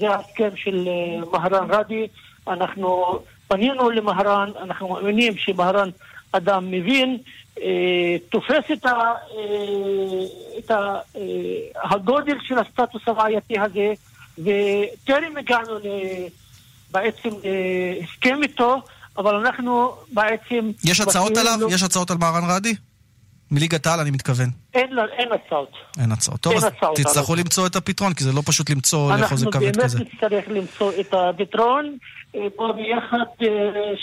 זה 0.00 0.10
ההסכם 0.10 0.48
של 0.56 0.88
אה, 0.88 1.38
מהרן 1.38 1.70
רדי. 1.70 2.06
אנחנו 2.48 3.20
פנינו 3.48 3.90
למהרן, 3.90 4.50
אנחנו 4.62 4.88
מאמינים 4.88 5.36
שמהרן 5.36 5.90
אדם 6.32 6.70
מבין, 6.70 7.18
אה, 7.62 8.16
תופס 8.28 8.64
את, 8.72 8.86
ה, 8.86 8.90
אה, 8.90 10.24
את 10.58 10.70
ה, 10.70 10.98
אה, 11.16 11.90
הגודל 11.90 12.36
של 12.42 12.58
הסטטוס 12.58 13.02
הבעייתי 13.06 13.58
הזה, 13.58 13.92
וטרם 14.38 15.36
הגענו 15.36 15.78
ל, 15.78 15.86
בעצם 16.90 17.28
להסכם 17.44 18.42
איתו, 18.42 18.82
אבל 19.18 19.34
אנחנו 19.34 19.92
בעצם... 20.12 20.70
יש 20.84 21.00
הצעות 21.00 21.36
עליו? 21.36 21.56
לו... 21.60 21.70
יש 21.70 21.82
הצעות 21.82 22.10
על 22.10 22.16
מהרן 22.16 22.50
רדי? 22.50 22.74
מליגת 23.50 23.86
העל 23.86 24.00
אני 24.00 24.10
מתכוון. 24.10 24.48
אין, 24.74 24.98
אין 25.18 25.28
הצעות. 25.32 25.72
אין 26.00 26.12
הצעות. 26.12 26.40
טוב, 26.40 26.52
אין 26.52 26.62
אז 26.62 26.72
הצעות 26.76 26.96
תצטרכו 26.96 27.32
עליו. 27.32 27.44
למצוא 27.44 27.66
את 27.66 27.76
הפתרון, 27.76 28.14
כי 28.14 28.24
זה 28.24 28.32
לא 28.32 28.42
פשוט 28.46 28.70
למצוא 28.70 29.12
לחוזה 29.12 29.22
אנחנו 29.22 29.50
כבד 29.50 29.60
באמת 29.60 29.84
כזה. 29.84 29.98
נצטרך 29.98 30.44
למצוא 30.48 30.92
את 31.00 31.14
הפתרון. 31.14 31.96
אה, 32.34 32.46
בוא 32.56 32.72
ביחד, 32.72 33.16
אה, 33.42 33.46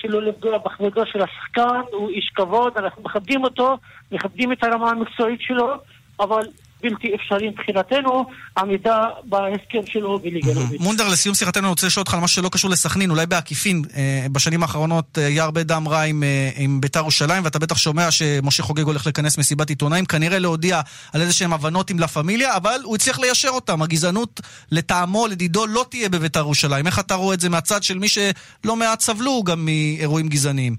שלא 0.02 0.22
לפגוע 0.22 0.58
בכבודו 0.58 1.02
של 1.06 1.22
השחקן, 1.22 1.82
הוא 1.92 2.10
איש 2.10 2.32
כבוד, 2.36 2.74
אנחנו 2.78 3.04
מכבדים 3.04 3.44
אותו, 3.44 3.78
מכבדים 4.12 4.52
את 4.52 4.64
הרמה 4.64 4.90
המקצועית 4.90 5.42
שלו, 5.42 5.74
אבל 6.20 6.44
בלתי 6.82 7.16
אפשרי 7.16 7.50
מבחינתנו 7.50 8.26
עמידה 8.58 9.06
בהסכם 9.24 9.86
שלו 9.86 10.20
בליגה 10.20 10.54
לאומית. 10.54 10.82
מונדר, 10.82 11.08
לסיום 11.08 11.36
שיחתנו 11.36 11.64
אני 11.64 11.70
רוצה 11.70 11.88
לשאול 11.88 12.02
אותך 12.02 12.14
על 12.14 12.20
משהו 12.20 12.42
שלא 12.42 12.50
קשור 12.50 12.72
לסכנין, 12.72 13.10
אולי 13.10 13.26
בעקיפין. 13.26 13.82
אה, 13.96 14.26
בשנים 14.32 14.62
האחרונות 14.64 15.18
אה, 15.18 15.26
היה 15.26 15.44
הרבה 15.44 15.64
דם 15.64 15.88
רע 15.88 16.02
עם, 16.02 16.24
אה, 16.24 16.50
עם 16.56 16.82
ביתר 16.82 17.00
ירושלים, 17.00 17.44
ואתה 17.44 17.60
בטח 17.60 17.78
שומע 17.78 18.12
שמשה 18.12 18.64
חוגג 18.64 18.84
הולך 18.84 19.08
לכנס 19.08 19.38
מסיבת 19.38 19.70
עיתונאים, 19.70 20.06
כנראה 20.06 20.40
להודיע 20.40 20.82
על 21.14 21.22
איזה 21.22 21.34
שהם 21.34 21.54
הבנות 21.54 21.90
עם 21.90 22.00
לה 22.00 22.08
פמיליה, 22.08 22.56
אבל 22.56 22.80
הוא 22.84 22.96
הצליח 22.96 23.20
ליישר 23.20 23.50
אותם. 23.50 23.82
הגזענות 23.82 24.42
לטעמו, 24.72 25.28
לדידו, 25.28 25.68
לא 25.68 25.86
תהיה 25.90 26.10
בביתר 26.10 26.40
ירושלים. 26.40 26.88
איך 26.88 27.00
אתה 27.00 27.16
רואה 27.16 27.34
את 27.34 27.40
זה 27.40 27.50
מהצד 27.50 27.84
של 27.84 28.00
מי 28.00 28.08
שלא 28.08 28.76
מעט 28.76 29.00
סבלו 29.00 29.44
גם 29.44 29.66
מאירועים 29.66 30.28
גזעניים? 30.28 30.76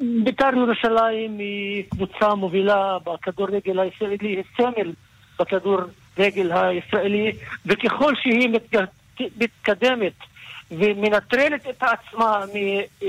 בית"ר 0.00 0.50
ירושלים 0.56 1.38
היא 1.38 1.84
קבוצה 1.90 2.34
מובילה 2.34 2.96
בכדורגל 3.06 3.78
הישראלי, 3.78 4.16
היא 4.28 4.42
סמל 4.56 4.92
בכדורגל 5.40 6.52
הישראלי, 6.52 7.32
וככל 7.66 8.12
שהיא 8.22 8.48
מתק- 8.48 9.20
מתקדמת 9.40 10.12
ומנטרלת 10.70 11.66
את 11.70 11.82
עצמה 11.82 12.40
מ- 12.54 12.80
אה, 13.02 13.08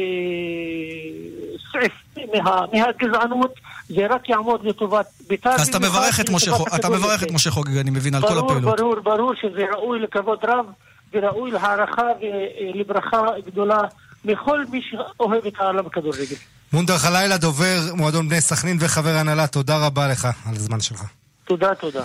מה- 2.43 2.65
מהגזענות, 2.73 3.53
זה 3.88 4.07
רק 4.09 4.29
יעמוד 4.29 4.65
לטובת 4.65 5.05
בית"ר. 5.29 5.49
אז 5.49 5.67
אתה 5.69 5.79
מברך 5.79 6.19
את 6.19 6.29
משה 6.29 6.51
חוגג, 6.51 6.73
אתה. 6.75 6.89
מברך 6.89 7.23
את 7.23 7.31
משה 7.31 7.51
חוגג, 7.51 7.77
אני 7.77 7.91
מבין, 7.91 8.15
על 8.15 8.21
כל 8.21 8.38
הפעילות. 8.38 8.79
ברור, 8.79 8.95
ברור 8.99 9.33
שזה 9.41 9.65
ראוי 9.73 9.99
לכבוד 9.99 10.39
רב 10.45 10.65
וראוי 11.13 11.51
להערכה 11.51 12.07
ולברכה 12.21 13.21
גדולה 13.45 13.81
מכל 14.26 14.65
מי 14.71 14.82
שאוהב 14.89 15.45
את 15.45 15.53
העולם 15.59 15.86
הכדורגל. 15.86 16.36
מונדר 16.73 16.97
חלילה, 16.97 17.38
דובר 17.38 17.80
מועדון 17.93 18.30
בני 18.30 18.41
סכנין 18.41 18.78
וחבר 18.80 19.15
הנהלה, 19.15 19.47
תודה 19.47 19.78
רבה 19.78 20.07
לך 20.07 20.28
על 20.45 20.55
הזמן 20.55 20.82
שלך. 20.82 21.03
תודה, 21.47 21.76
תודה. 21.76 22.03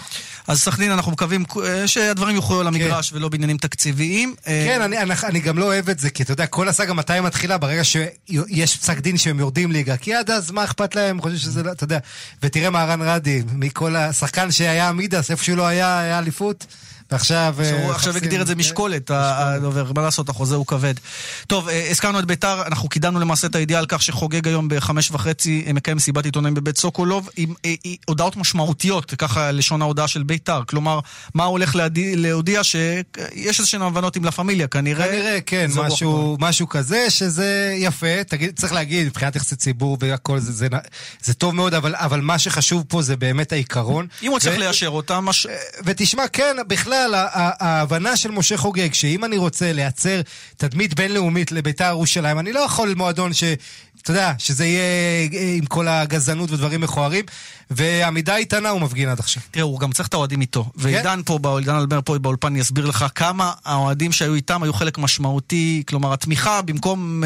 אז 0.49 0.61
סכנין, 0.61 0.91
אנחנו 0.91 1.13
מקווים 1.13 1.45
אה, 1.65 1.89
שהדברים 1.89 2.37
יוכלו 2.37 2.61
על 2.61 2.67
המגרש 2.67 3.13
ולא 3.13 3.29
בעניינים 3.29 3.57
תקציביים. 3.57 4.35
אה, 4.47 4.65
כן, 4.69 4.83
אני, 4.83 4.99
אני, 4.99 5.15
אני 5.25 5.41
גם 5.41 5.59
לא 5.59 5.65
אוהב 5.65 5.89
את 5.91 5.99
זה, 5.99 6.11
כי 6.11 6.23
אתה 6.23 6.33
יודע, 6.33 6.47
כל 6.47 6.69
הסאגה 6.69 6.95
מתי 6.95 7.13
היא 7.13 7.21
מתחילה? 7.21 7.59
ברגע 7.59 7.85
שיש 7.85 8.77
פסק 8.77 8.99
דין 8.99 9.17
שהם 9.17 9.39
יורדים 9.39 9.73
ליגה. 9.73 9.97
כי 9.97 10.15
עד 10.15 10.31
אז, 10.31 10.51
מה 10.51 10.65
אכפת 10.65 10.95
להם? 10.95 11.21
חושב 11.21 11.37
שזה 11.37 11.63
לא, 11.63 11.73
אתה 11.73 11.85
יודע. 11.85 11.99
ותראה 12.43 12.71
מהרן 12.71 13.03
רדי, 13.03 13.43
מכל 13.53 13.97
השחקן 13.97 14.51
שהיה 14.51 14.89
עמידס, 14.89 15.31
איפה 15.31 15.45
שהוא 15.45 15.57
לא 15.57 15.67
היה, 15.67 15.99
היה 15.99 16.19
אליפות. 16.19 16.67
ועכשיו... 17.13 17.55
שהוא 17.69 17.79
אה, 17.79 17.91
עכשיו 17.95 18.13
מחפשים- 18.13 18.15
הגדיר 18.25 18.43
את 18.43 18.47
זה 18.47 18.55
משקולת, 18.55 19.11
ה- 19.11 19.55
הדובר, 19.55 19.93
מה 19.95 20.03
לעשות, 20.03 20.29
החוזה 20.29 20.55
הוא 20.55 20.67
כבד. 20.67 20.95
טוב, 21.47 21.69
אה, 21.69 21.91
הזכרנו 21.91 22.19
את 22.19 22.25
ביתר, 22.25 22.63
אנחנו 22.67 22.89
קידמנו 22.89 23.21
למעשה 23.21 23.47
את 23.47 23.55
הידיעה 23.55 23.81
על 23.81 23.87
כך 23.89 24.03
שחוגג 24.03 24.47
היום 24.49 24.69
בחמש 24.71 25.11
וחצי, 25.11 25.65
אה, 25.67 25.73
מקיים 25.73 25.97
מסיבת 25.97 26.25
עיתונאים 26.25 26.55
בבית 26.55 26.77
סוקולוב, 26.79 27.29
עם 27.37 27.55
הודעות 28.09 28.37
משמעותיות, 28.37 29.15
ככה 29.15 29.53
לשון 29.53 29.83
ההודעה 29.83 30.09
של 30.09 30.23
ביתר. 30.23 30.63
כלומר, 30.69 31.01
מה 31.35 31.45
הוא 31.45 31.51
הולך 31.53 31.77
להודיע 31.97 32.65
שיש 32.65 33.59
איזשהן 33.59 33.83
הבנות 33.83 34.17
עם 34.17 34.25
לה 34.25 34.31
פמיליה, 34.31 34.67
כנראה. 34.67 35.07
כנראה, 35.09 35.39
כן, 35.47 35.71
משהו, 36.39 36.69
כזה, 36.69 37.11
שזה 37.11 37.75
יפה. 37.79 38.07
צריך 38.57 38.73
להגיד, 38.73 39.07
מבחינת 39.07 39.37
יחסי 39.37 39.57
ציבור 39.57 39.97
והכל, 40.01 40.39
זה, 40.41 40.69
טוב 41.39 41.55
מאוד, 41.55 41.75
אבל, 41.75 42.21
מה 42.21 42.39
שחשוב 42.39 42.85
פה 42.89 43.03
זה 43.03 43.17
באמת 43.17 43.53
העיקרון. 43.53 44.07
אם 44.23 44.31
הוא 44.31 44.39
צריך 44.39 44.59
ליישר 44.59 44.89
אותם. 44.89 45.27
ותשמע, 45.85 46.29
כן, 46.29 46.57
בכלל, 46.69 47.00
ה- 47.15 47.51
ההבנה 47.69 48.17
של 48.17 48.31
משה 48.31 48.57
חוגג, 48.57 48.93
שאם 48.93 49.25
אני 49.25 49.37
רוצה 49.39 49.73
לייצר 49.73 50.21
תדמית 50.57 50.95
בינלאומית 50.95 51.53
לביתר 51.53 51.89
ירושלים, 51.89 52.39
אני 52.39 52.53
לא 52.53 52.61
יכול 52.61 52.95
מועדון 52.97 53.33
ש... 53.33 53.45
אתה 54.03 54.11
יודע, 54.11 54.33
שזה 54.39 54.67
יהיה 54.67 54.83
אה, 55.33 55.55
עם 55.57 55.67
כל 55.67 55.89
הגזענות 55.89 56.51
ודברים 56.51 56.81
מכוערים, 56.81 57.25
ועמידה 57.71 58.37
איתנה 58.37 58.69
הוא 58.69 58.81
מפגין 58.81 59.09
עד 59.09 59.19
עכשיו. 59.19 59.43
תראה, 59.51 59.65
הוא 59.65 59.81
גם 59.81 59.93
צריך 59.93 60.09
את 60.09 60.15
האוהדים 60.15 60.41
איתו. 60.41 60.65
ועידן 60.75 61.21
פה, 61.25 61.59
עידן 61.59 61.75
אלבר 61.75 62.01
פה 62.05 62.19
באולפן 62.19 62.57
יסביר 62.57 62.87
לך 62.87 63.05
כמה 63.15 63.53
האוהדים 63.65 64.13
שהיו 64.13 64.35
איתם 64.35 64.63
היו 64.63 64.73
חלק 64.73 64.99
משמעותי, 64.99 65.83
כלומר 65.89 66.13
התמיכה 66.13 66.63
במקום... 66.63 67.23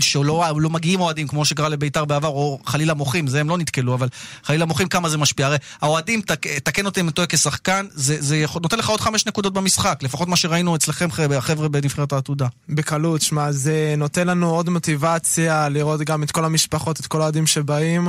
שלא 0.00 0.44
לא 0.58 0.70
מגיעים 0.70 1.00
אוהדים 1.00 1.28
כמו 1.28 1.44
שקרה 1.44 1.68
לביתר 1.68 2.04
בעבר, 2.04 2.28
או 2.28 2.58
חלילה 2.66 2.94
מוחים, 2.94 3.26
זה 3.26 3.40
הם 3.40 3.48
לא 3.48 3.58
נתקלו, 3.58 3.94
אבל 3.94 4.08
חלילה 4.44 4.64
מוחים 4.64 4.88
כמה 4.88 5.08
זה 5.08 5.18
משפיע. 5.18 5.46
הרי 5.46 5.56
האוהדים, 5.80 6.20
תק, 6.20 6.46
תקן 6.46 6.86
אותי 6.86 7.00
אם 7.00 7.08
אני 7.08 7.26
כשחקן, 7.28 7.86
זה, 7.94 8.16
זה 8.20 8.36
יכול, 8.36 8.62
נותן 8.62 8.78
לך 8.78 8.88
עוד 8.88 9.00
חמש 9.00 9.26
נקודות 9.26 9.52
במשחק, 9.52 9.98
לפחות 10.02 10.28
מה 10.28 10.36
שראינו 10.36 10.76
אצלכם, 10.76 11.10
חבר'ה, 11.10 11.36
החבר'ה 11.36 11.68
בנבחרת 11.68 12.12
העתודה. 12.12 12.46
בקלות, 12.68 13.22
שמע, 13.22 13.52
זה 13.52 13.94
נותן 13.98 14.26
לנו 14.26 14.50
עוד 14.50 14.68
מוטיבציה 14.68 15.68
לראות 15.68 16.00
גם 16.00 16.22
את 16.22 16.30
כל 16.30 16.44
המשפחות, 16.44 17.00
את 17.00 17.06
כל 17.06 17.20
האוהדים 17.20 17.46
שבאים 17.46 18.08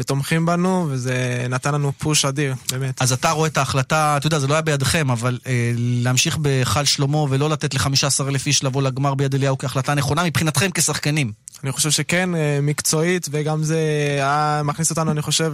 ותומכים 0.00 0.46
בנו, 0.46 0.86
וזה 0.90 1.46
נתן 1.50 1.74
לנו 1.74 1.92
פוש 1.98 2.24
אדיר, 2.24 2.54
באמת. 2.72 3.02
אז 3.02 3.12
אתה 3.12 3.30
רואה 3.30 3.48
את 3.48 3.58
ההחלטה, 3.58 4.16
אתה 4.16 4.26
יודע, 4.26 4.38
זה 4.38 4.46
לא 4.46 4.54
היה 4.54 4.62
בידכם, 4.62 5.10
אבל 5.10 5.38
אה, 5.46 5.72
להמשיך 5.76 6.36
בהיכל 6.36 6.84
שלמה 6.84 7.18
ולא 7.18 7.50
לתת 7.50 7.74
ל-15,000 7.74 8.46
איש 8.46 8.64
לבוא 8.64 8.82
לגמר 8.82 9.14
ביד 9.14 9.34
אליהו 9.34 9.58
כהחלטה 9.58 9.94
נכונה 9.94 10.24
מבחינתכם 10.24 10.70
כשחקנים. 10.74 11.32
אני 11.64 11.72
חושב 11.72 11.90
שכן, 11.90 12.34
אה, 12.34 12.58
מקצועית, 12.62 13.28
וגם 13.30 13.62
זה 13.62 13.78
היה 14.16 14.62
מכניס 14.64 14.90
אותנו, 14.90 15.10
אני 15.10 15.22
חושב, 15.22 15.52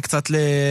קצת 0.00 0.30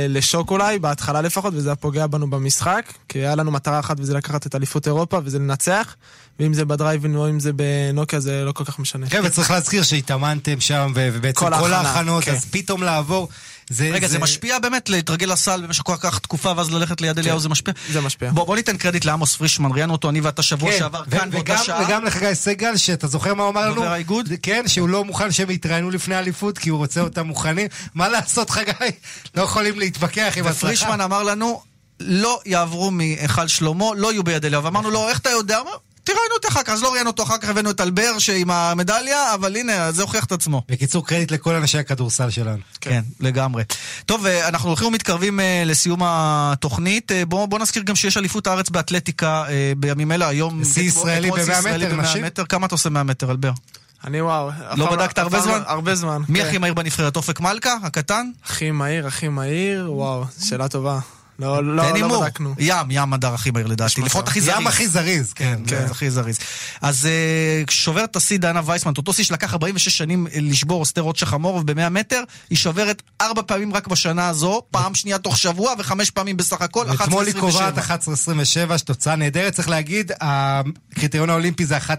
לשוק 0.09 0.51
אולי, 0.51 0.79
בהתחלה 0.79 1.21
לפחות, 1.21 1.53
וזה 1.57 1.69
היה 1.69 1.75
פוגע 1.75 2.07
בנו 2.07 2.29
במשחק, 2.29 2.93
כי 3.09 3.19
היה 3.19 3.35
לנו 3.35 3.51
מטרה 3.51 3.79
אחת 3.79 3.99
וזה 3.99 4.13
לקחת 4.13 4.47
את 4.47 4.55
אליפות 4.55 4.87
אירופה 4.87 5.19
וזה 5.23 5.39
לנצח, 5.39 5.95
ואם 6.39 6.53
זה 6.53 6.65
בדרייבין 6.65 7.15
או 7.15 7.29
אם 7.29 7.39
זה 7.39 7.51
בנוקיה 7.53 8.19
זה 8.19 8.43
לא 8.45 8.51
כל 8.51 8.63
כך 8.63 8.79
משנה. 8.79 9.09
כן, 9.09 9.21
וצריך 9.23 9.51
להזכיר 9.51 9.83
שהתאמנתם 9.83 10.59
שם, 10.59 10.91
ובעצם 10.95 11.39
כל 11.39 11.73
ההכנות, 11.73 12.23
כן. 12.23 12.31
אז 12.31 12.45
פתאום 12.45 12.83
לעבור, 12.83 13.29
זה... 13.69 13.89
רגע, 13.93 14.07
זה 14.07 14.19
משפיע 14.19 14.59
באמת 14.59 14.89
להתרגל 14.89 15.31
לסל 15.31 15.61
במשך 15.61 15.83
כל 15.83 15.95
כך 15.99 16.19
תקופה 16.19 16.53
ואז 16.57 16.71
ללכת 16.71 17.01
ליד 17.01 17.19
אליהו, 17.19 17.39
זה 17.39 17.49
משפיע? 17.49 17.73
זה 17.91 18.01
משפיע. 18.01 18.31
בוא, 18.31 18.43
בוא 18.43 18.55
ניתן 18.55 18.77
קרדיט 18.77 19.05
לעמוס 19.05 19.35
פרישמן, 19.35 19.71
ראיינו 19.71 19.93
אותו 19.93 20.09
אני 20.09 20.21
ואתה 20.21 20.41
שבוע 20.43 20.71
כן, 20.71 20.77
שעבר 20.79 21.03
ו- 21.07 21.11
כאן 21.11 21.31
באותה 21.31 21.57
שעה. 21.57 21.83
וגם 21.85 22.05
לחגי 22.05 22.35
סגל, 22.35 22.77
שאתה 22.77 23.07
זוכר 23.07 23.33
מה 23.33 23.43
הוא 23.43 23.49
אמר 23.49 23.69
לנו? 23.69 23.83
האיגוד? 23.83 24.29
כן, 24.41 24.63
שהוא 24.67 24.89
לא 24.89 25.05
מוכן 25.05 25.31
שהם 25.31 25.49
יתראיינו 25.49 25.91
לפני 25.91 26.15
האליפות, 26.15 26.57
כי 26.57 26.69
הוא 26.69 26.77
רוצה 26.77 27.01
אותם 27.01 27.27
מוכנים. 27.27 27.67
מה 27.93 28.09
לעשות, 28.09 28.49
חגי? 28.49 28.71
לא 29.35 29.41
יכולים 29.41 29.79
להתווכח 29.79 30.33
עם 30.37 30.47
הצלחה. 30.47 30.65
ופרישמן 30.65 31.01
אמר 31.01 31.23
לנו, 31.23 31.61
לא 31.99 32.41
יעברו 32.45 32.91
מהיכל 32.91 33.47
שלמה, 33.47 33.85
לא 33.97 34.11
יהיו 34.11 34.23
ביד 34.23 34.45
אליהו. 34.45 34.63
ואמרנו 34.63 34.91
לו, 34.91 35.09
איך 35.09 35.19
אתה 35.19 35.29
יודע? 35.29 35.59
תראיינו 36.07 36.33
אותי 36.35 36.47
אחר 36.47 36.63
כך. 36.63 36.69
אז 36.69 36.83
לא 36.83 36.91
ראיינו 36.93 37.09
אותו, 37.09 37.23
אחר 37.23 37.37
כך 37.37 37.49
הבאנו 37.49 37.69
את 37.71 37.81
אלבר 37.81 38.11
עם 38.35 38.51
המדליה, 38.51 39.33
אבל 39.33 39.55
הנה, 39.55 39.91
זה 39.91 40.01
הוכיח 40.01 40.25
את 40.25 40.31
עצמו. 40.31 40.63
בקיצור, 40.69 41.07
קרדיט 41.07 41.31
לכל 41.31 41.55
אנשי 41.55 41.77
הכדורסל 41.77 42.29
שלנו. 42.29 42.57
כן, 42.81 43.01
לגמרי. 43.19 43.63
טוב, 44.05 44.25
אה, 44.25 44.47
אנחנו 44.47 44.69
הולכים 44.69 44.87
ומתקרבים 44.87 45.39
אה, 45.39 45.63
לסיום 45.65 45.99
התוכנית. 46.03 47.11
אה, 47.11 47.25
בואו 47.25 47.47
בוא 47.47 47.59
נזכיר 47.59 47.83
גם 47.83 47.95
שיש 47.95 48.17
אליפות 48.17 48.47
הארץ 48.47 48.69
באתלטיקה 48.69 49.45
בימים 49.77 50.11
אלה, 50.11 50.27
היום... 50.27 50.63
שיא 50.63 50.83
ישראלי 50.83 51.27
אתמול 51.27 51.43
שיא 51.43 51.53
ב-100 51.53 51.59
ישראלי 51.59 51.85
מטר, 51.85 51.95
ב-100 51.95 52.01
נשים? 52.01 52.23
מטר. 52.23 52.45
כמה 52.45 52.65
אתה 52.65 52.75
עושה 52.75 52.89
100 52.89 53.03
מטר, 53.03 53.31
אלבר? 53.31 53.51
אני 54.05 54.21
וואו. 54.21 54.49
לא 54.75 54.85
פעם 54.85 54.97
בדקת 54.97 55.17
הרבה 55.17 55.37
לא- 55.37 55.43
זמן? 55.43 55.61
הרבה 55.65 55.95
זמן. 55.95 56.21
מי 56.29 56.39
כן. 56.39 56.47
הכי 56.47 56.57
מהיר 56.57 56.73
בנבחרת? 56.73 57.15
אופק 57.15 57.39
מלכה, 57.39 57.75
הקטן? 57.83 58.29
הכי 58.45 58.71
מהיר, 58.71 59.07
הכי 59.07 59.27
מהיר, 59.27 59.91
וואו, 59.91 60.23
שאלה 60.47 60.67
טובה. 60.67 60.99
לא, 61.39 61.63
לא, 61.63 61.93
לא. 61.99 62.21
בדקנו. 62.21 62.55
ים, 62.59 62.85
ים 62.89 63.13
הדר 63.13 63.33
הכי 63.33 63.51
מהיר 63.51 63.67
לדעתי, 63.67 64.01
לפחות 64.01 64.27
הכי 64.27 64.41
זריז. 64.41 64.57
ים 64.57 64.67
הכי 64.67 64.87
זריז, 64.87 65.33
כן. 65.33 65.59
כן, 65.67 65.85
זה 65.87 65.91
הכי 65.91 66.09
זריז. 66.09 66.39
אז 66.81 67.05
אה, 67.05 67.63
שוברת 67.69 68.11
את 68.11 68.15
השיא 68.15 68.39
דנה 68.39 68.61
וייסמן, 68.65 68.93
אותו 68.97 69.13
שיא 69.13 69.23
שלקח 69.23 69.53
46 69.53 69.97
שנים 69.97 70.27
אה, 70.27 70.39
לשבור 70.41 70.83
אסתר 70.83 71.11
שחמורוב 71.15 71.71
ב-100 71.71 71.89
מטר, 71.89 72.23
היא 72.49 72.57
שוברת 72.57 73.01
ארבע 73.21 73.41
פעמים 73.47 73.73
רק 73.73 73.87
בשנה 73.87 74.27
הזו, 74.29 74.61
פעם 74.71 74.95
שנייה 74.95 75.17
תוך 75.17 75.37
שבוע 75.37 75.73
וחמש 75.79 76.11
פעמים 76.11 76.37
בסך 76.37 76.61
הכל, 76.61 76.89
11.27. 76.89 77.03
אתמול 77.03 77.25
היא 77.25 77.33
קובעת 77.39 77.77
11.27, 77.77 78.77
שתוצאה 78.77 79.15
נהדרת. 79.15 79.53
צריך 79.53 79.69
להגיד, 79.69 80.11
הקריטריון 80.21 81.29
האולימפי 81.29 81.65
זה 81.65 81.77
11.15, 81.77 81.91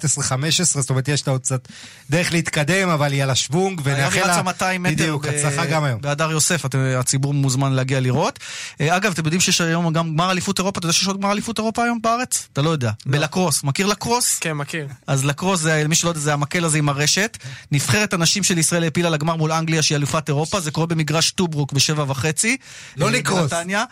זאת 0.64 0.90
אומרת, 0.90 1.08
יש 1.08 1.26
לה 1.26 1.32
עוד 1.32 1.40
קצת 1.40 1.68
דרך 2.10 2.32
להתקדם, 2.32 2.88
אבל 2.88 3.12
היא 3.12 3.22
על 3.22 3.30
השוונג, 3.30 3.80
ונאחל 3.84 4.20
לה... 4.20 4.32
רצה 4.32 4.42
200 4.42 4.82
מטר. 4.82 4.92
בדיוק, 4.92 5.26
ב- 5.26 5.28
הצלחה 5.28 5.66
גם 5.66 5.84
היום. 5.84 6.00
בהדר 6.00 6.30
יוסף, 6.30 6.64
הציבור 6.98 7.34
מוזמן 7.34 7.72
להגיע 7.72 8.00
לראות. 8.00 8.38
אה, 8.80 8.96
אגב, 8.96 9.12
אתם 9.12 9.27
יודעים 9.28 9.40
שיש 9.40 9.60
היום 9.60 9.92
גם 9.92 10.14
גמר 10.14 10.30
אליפות 10.30 10.58
אירופה, 10.58 10.78
אתה 10.78 10.86
יודע 10.86 10.92
שיש 10.92 11.06
עוד 11.06 11.20
גמר 11.20 11.32
אליפות 11.32 11.58
אירופה 11.58 11.84
היום 11.84 11.98
בארץ? 12.02 12.48
אתה 12.52 12.62
לא 12.62 12.70
יודע. 12.70 12.90
בלקרוס, 13.06 13.64
מכיר 13.64 13.86
לקרוס? 13.86 14.38
כן, 14.38 14.52
מכיר. 14.52 14.86
אז 15.06 15.24
לקרוס, 15.24 15.60
זה, 15.60 15.88
מי 15.88 15.94
שלא 15.94 16.10
יודע, 16.10 16.20
זה 16.20 16.32
המקל 16.32 16.64
הזה 16.64 16.78
עם 16.78 16.88
הרשת. 16.88 17.38
נבחרת 17.72 18.12
הנשים 18.12 18.42
של 18.42 18.58
ישראל 18.58 18.82
העפילה 18.82 19.10
לגמר 19.10 19.36
מול 19.36 19.52
אנגליה, 19.52 19.82
שהיא 19.82 19.96
אלופת 19.96 20.28
אירופה, 20.28 20.60
זה 20.60 20.70
קורה 20.70 20.86
במגרש 20.86 21.30
טוברוק 21.30 21.72
בשבע 21.72 22.04
וחצי. 22.08 22.56
לא 22.96 23.06
אה, 23.06 23.10
לקרוס. 23.10 23.52
בנתניה. 23.52 23.84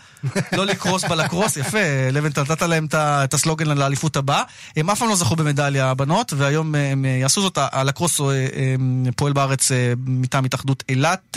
לא 0.52 0.66
לקרוס 0.66 1.04
בלקרוס, 1.04 1.56
יפה, 1.66 1.78
לבן, 2.12 2.28
נתת 2.50 2.62
להם 2.62 2.86
את 2.94 3.34
הסלוגן 3.34 3.78
לאליפות 3.78 4.16
הבאה. 4.16 4.42
הם 4.76 4.90
אף 4.90 4.98
פעם 4.98 5.08
לא 5.08 5.16
זכו 5.16 5.36
במדליה, 5.36 5.90
הבנות, 5.90 6.32
והיום 6.36 6.74
אה, 6.74 6.92
הם 6.92 7.04
אה, 7.04 7.10
יעשו 7.10 7.42
זאת. 7.42 7.58
הלקרוס 7.72 8.20
פועל 9.16 9.32
בארץ 9.32 9.70
מטעם 10.06 10.44
התאחדות 10.44 10.84
אילת. 10.88 11.36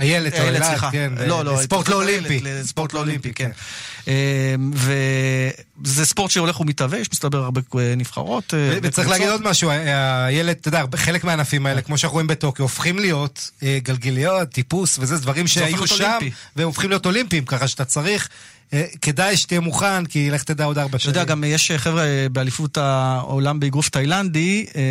איילת 0.00 0.32
או 0.40 0.44
אילת, 0.44 0.62
סליחה. 0.62 0.90
כן, 0.90 1.12
לא, 1.26 1.44
לא, 1.44 1.56
ספורט 1.62 1.88
לא 1.88 1.96
אולימפי. 1.96 2.40
ספורט 2.62 2.92
לא 2.96 3.00
אולימפי, 3.00 3.32
כן. 3.34 3.50
אה, 4.08 4.54
וזה 4.74 6.06
ספורט 6.06 6.30
שהולך 6.30 6.60
ומתהווה, 6.60 6.98
יש 6.98 7.08
מסתבר 7.12 7.38
הרבה 7.38 7.60
אה, 7.78 7.94
נבחרות. 7.96 8.54
אה, 8.54 8.78
וצריך 8.82 9.08
להגיד. 9.08 9.28
עוד 9.28 9.42
משהו, 9.42 9.70
הילד, 10.26 10.56
אתה 10.60 10.68
יודע, 10.68 10.84
חלק 10.96 11.24
מהענפים 11.24 11.66
האלה, 11.66 11.82
כמו 11.82 11.98
שאנחנו 11.98 12.14
רואים 12.14 12.26
בטוקיו, 12.26 12.64
הופכים 12.64 12.98
להיות 12.98 13.50
אה, 13.62 13.78
גלגיליות, 13.82 14.48
טיפוס 14.48 14.98
וזה, 15.00 15.18
דברים 15.18 15.46
שהיו 15.46 15.86
שם. 15.86 16.18
והם 16.56 16.66
הופכים 16.66 16.90
להיות 16.90 17.06
אולימפיים, 17.06 17.44
ככה 17.44 17.68
שאתה 17.68 17.84
צריך, 17.84 18.28
כדאי 19.02 19.36
שתהיה 19.36 19.60
מוכן, 19.60 20.06
כי 20.06 20.30
לך 20.30 20.42
תדע 20.42 20.64
עוד 20.64 20.78
ארבע 20.78 20.90
אתה 20.90 20.98
שנים. 20.98 21.14
יודע, 21.14 21.24
גם 21.24 21.44
יש 21.44 21.70
אה, 21.70 21.78
חבר'ה 21.78 22.04
אה, 22.04 22.26
באליפות 22.32 22.76
העולם 22.76 23.60
באגרוף 23.60 23.88
תאילנדי, 23.88 24.66
אה, 24.76 24.82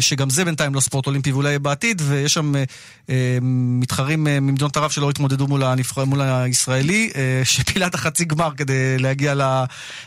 שגם 0.00 0.30
זה 0.30 0.44
בינתיים 0.44 0.74
לא 0.74 0.80
ספורט 0.80 1.06
אולימפי 1.06 1.32
ואולי 1.32 1.58
בעתיד, 1.58 2.02
ויש 2.04 2.34
שם 2.34 2.56
אה, 2.56 2.64
אה, 3.10 3.38
מתחרים 3.42 4.26
אה, 4.26 4.40
ממדינות 4.40 4.76
ערב 4.76 4.90
שלא 4.90 5.10
התמודדו 5.10 5.46
מול, 5.46 5.62
הנבחר, 5.62 6.04
מול 6.04 6.20
הישראלי, 6.20 7.10
אה, 7.16 7.40
שפילה 7.44 7.86
את 7.86 7.94
החצי 7.94 8.24
גמר 8.24 8.50
כדי 8.56 8.98
להגיע 8.98 9.34
ל... 9.34 9.42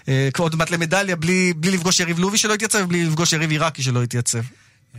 אה, 0.08 0.30
עוד 0.38 0.56
מעט 0.56 0.70
למדליה, 0.72 1.16
בלי, 1.16 1.54
בלי 1.58 1.72
לפגוש 1.72 2.00
יריב 2.00 2.20
לובי 2.20 2.38
שלא 2.38 2.54
התייצב, 2.54 2.80
ובלי 2.84 3.06
לפגוש 3.06 3.34
יריב 3.34 3.52
עיראקי 3.52 3.84
שלא 3.84 4.04
התייצב. 4.04 4.42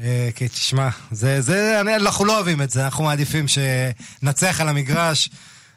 אה, 0.02 0.28
כן, 0.34 0.46
תשמע, 0.46 0.88
זה, 1.10 1.40
זה, 1.40 1.80
אנחנו 1.96 2.24
לא 2.24 2.34
אוהבים 2.36 2.62
את 2.62 2.70
זה, 2.70 2.84
אנחנו 2.84 3.04
מעדיפים 3.04 3.46
שנצח 3.48 4.60
על 4.60 4.68
המגרש, 4.68 5.30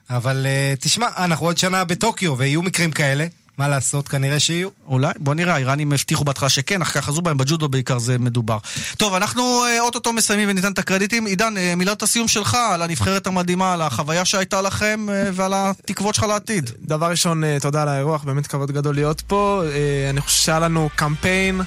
אבל 0.09 0.45
אה, 0.45 0.73
תשמע, 0.79 1.07
אנחנו 1.17 1.45
עוד 1.45 1.57
שנה 1.57 1.83
בטוקיו, 1.83 2.37
ויהיו 2.37 2.61
מקרים 2.61 2.91
כאלה, 2.91 3.25
מה 3.57 3.67
לעשות, 3.67 4.07
כנראה 4.07 4.39
שיהיו. 4.39 4.69
אולי, 4.87 5.11
בוא 5.19 5.33
נראה, 5.33 5.53
האיראנים 5.53 5.93
הבטיחו 5.93 6.23
בהתחלה 6.23 6.49
שכן, 6.49 6.81
אחר 6.81 7.01
כך 7.01 7.05
חזרו 7.05 7.21
בהם, 7.21 7.37
בג'ודו 7.37 7.69
בעיקר 7.69 7.99
זה 7.99 8.19
מדובר. 8.19 8.57
טוב, 8.97 9.13
אנחנו 9.13 9.65
אה, 9.65 9.79
אוטוטו 9.79 10.13
מסיימים 10.13 10.49
וניתן 10.49 10.71
את 10.71 10.79
הקרדיטים. 10.79 11.25
עידן, 11.25 11.57
אה, 11.57 11.75
מילת 11.75 12.03
הסיום 12.03 12.27
שלך 12.27 12.57
על 12.71 12.81
הנבחרת 12.81 13.27
המדהימה, 13.27 13.73
על 13.73 13.81
החוויה 13.81 14.25
שהייתה 14.25 14.61
לכם 14.61 15.07
ועל 15.33 15.53
התקוות 15.55 16.15
שלך 16.15 16.23
לעתיד. 16.23 16.71
דבר 16.81 17.09
ראשון, 17.09 17.43
תודה 17.59 17.81
על 17.81 17.87
האירוח, 17.87 18.23
באמת 18.23 18.47
כבוד 18.47 18.71
גדול 18.71 18.95
להיות 18.95 19.21
פה. 19.21 19.63
אני 20.09 20.21
חושב 20.21 20.43
שהיה 20.43 20.59
לנו 20.59 20.89
קמפיין 20.95 21.61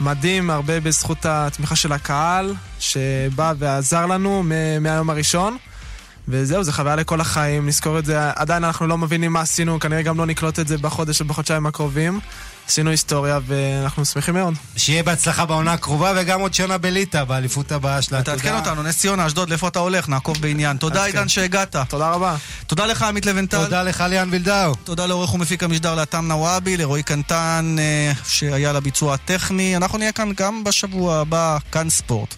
מדהים, 0.00 0.50
הרבה 0.50 0.80
בזכות 0.80 1.26
התמיכה 1.26 1.76
של 1.76 1.92
הקהל, 1.92 2.54
שבא 2.78 3.52
ועזר 3.58 4.06
לנו 4.06 4.42
מהיום 4.80 5.10
הראשון. 5.10 5.56
וזהו, 6.28 6.64
זה 6.64 6.72
חוויה 6.72 6.96
לכל 6.96 7.20
החיים, 7.20 7.66
נזכור 7.66 7.98
את 7.98 8.04
זה. 8.04 8.30
עדיין 8.36 8.64
אנחנו 8.64 8.86
לא 8.86 8.98
מבינים 8.98 9.32
מה 9.32 9.40
עשינו, 9.40 9.80
כנראה 9.80 10.02
גם 10.02 10.18
לא 10.18 10.26
נקלוט 10.26 10.58
את 10.58 10.68
זה 10.68 10.78
בחודש 10.78 11.20
או 11.20 11.26
בחודשיים 11.26 11.66
הקרובים. 11.66 12.20
עשינו 12.68 12.90
היסטוריה 12.90 13.38
ואנחנו 13.46 14.04
שמחים 14.04 14.34
מאוד. 14.34 14.54
שיהיה 14.76 15.02
בהצלחה 15.02 15.46
בעונה 15.46 15.72
הקרובה, 15.72 16.12
וגם 16.16 16.40
עוד 16.40 16.54
שנה 16.54 16.78
בליטא, 16.78 17.24
באליפות 17.24 17.72
הבאה 17.72 18.02
שלה. 18.02 18.22
תעדכן. 18.22 18.54
אותנו, 18.54 18.82
נס 18.82 18.98
ציונה, 18.98 19.26
אשדוד, 19.26 19.48
לאיפה 19.48 19.68
אתה 19.68 19.78
הולך? 19.78 20.08
נעקוב 20.08 20.36
בעניין. 20.40 20.76
תודה, 20.76 21.04
עידן, 21.04 21.28
שהגעת. 21.28 21.76
תודה 21.88 22.10
רבה. 22.10 22.36
תודה 22.66 22.86
לך, 22.86 23.02
עמית 23.02 23.26
לבנטל. 23.26 23.64
תודה 23.64 23.82
לך, 23.82 24.04
ליאן 24.08 24.28
וילדאו. 24.32 24.74
תודה 24.74 25.06
לעורך 25.06 25.34
ומפיק 25.34 25.62
המשדר 25.62 25.94
לאתם 25.94 26.28
נוואבי, 26.28 26.76
לרועי 26.76 27.02
קנטן, 27.02 27.76
אה, 27.78 28.12
שהיה 28.28 28.72
לביצוע 28.72 29.14
הטכני. 29.14 29.76
אנחנו 29.76 29.98
נהיה 29.98 30.12
כאן 30.12 30.32
גם 30.36 30.64
בשבוע 30.64 31.16
הבא, 31.16 31.58
כאן 31.72 31.90
ספורט. 31.90 32.34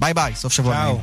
ביי 0.00 0.14
ביי, 0.14 0.32
סוף 0.34 0.52
שבוע. 0.52 0.74
נעים. 0.74 0.96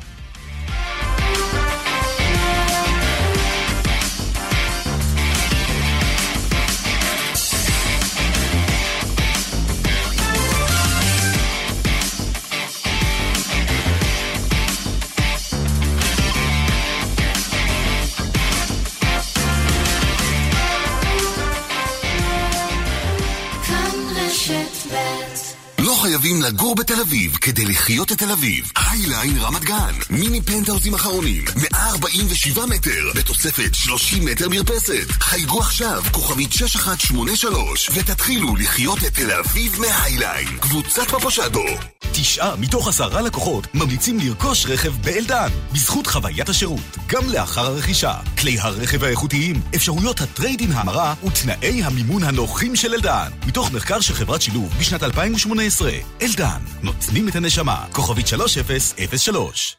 חייבים 26.16 26.42
לגור 26.42 26.76
בתל 26.76 27.02
אביב 27.02 27.38
כדי 27.42 27.66
לחיות 27.66 28.12
את 28.12 28.18
תל 28.18 28.32
אביב. 28.32 28.72
היליין 28.76 29.38
רמת 29.38 29.64
גן, 29.64 29.94
מיני 30.10 30.42
פנטהאוזים 30.42 30.94
אחרונים, 30.94 31.44
147 31.56 32.66
מטר, 32.66 33.12
בתוספת 33.16 33.74
30 33.74 34.26
מטר 34.26 34.50
מרפסת. 34.50 35.12
חייגו 35.12 35.60
עכשיו, 35.60 36.04
כוכבית 36.12 36.54
6183, 36.54 37.90
ותתחילו 37.94 38.56
לחיות 38.56 38.98
את 38.98 39.14
תל 39.14 39.32
אביב 39.32 39.80
מהיליין. 39.80 40.58
קבוצת 40.60 41.08
פפושדו. 41.08 41.66
תשעה 42.12 42.56
מתוך 42.56 42.88
עשרה 42.88 43.22
לקוחות 43.22 43.76
ממליצים 43.76 44.20
לרכוש 44.20 44.66
רכב 44.66 44.94
באלדן, 45.02 45.50
בזכות 45.74 46.08
חוויית 46.08 46.50
השירות, 46.50 46.98
גם 47.08 47.30
לאחר 47.30 47.66
הרכישה. 47.66 48.14
כלי 48.38 48.60
הרכב 48.60 49.04
האיכותיים, 49.04 49.62
אפשרויות 49.76 50.22
הטריידין 50.22 50.72
ההמרה 50.72 51.14
ותנאי 51.26 51.84
המימון 51.84 52.24
הנוחים 52.24 52.76
של 52.76 52.94
אלדן. 52.94 53.30
מתוך 53.48 53.72
מחקר 53.72 54.00
של 54.00 54.14
חברת 54.14 54.42
שילוב 54.42 54.74
בשנת 54.80 55.04
2018, 55.04 55.92
אלדן, 56.22 56.60
נותנים 56.84 57.28
את 57.28 57.36
הנשמה, 57.36 57.86
כוכבית 57.92 58.28
3003. 58.28 59.76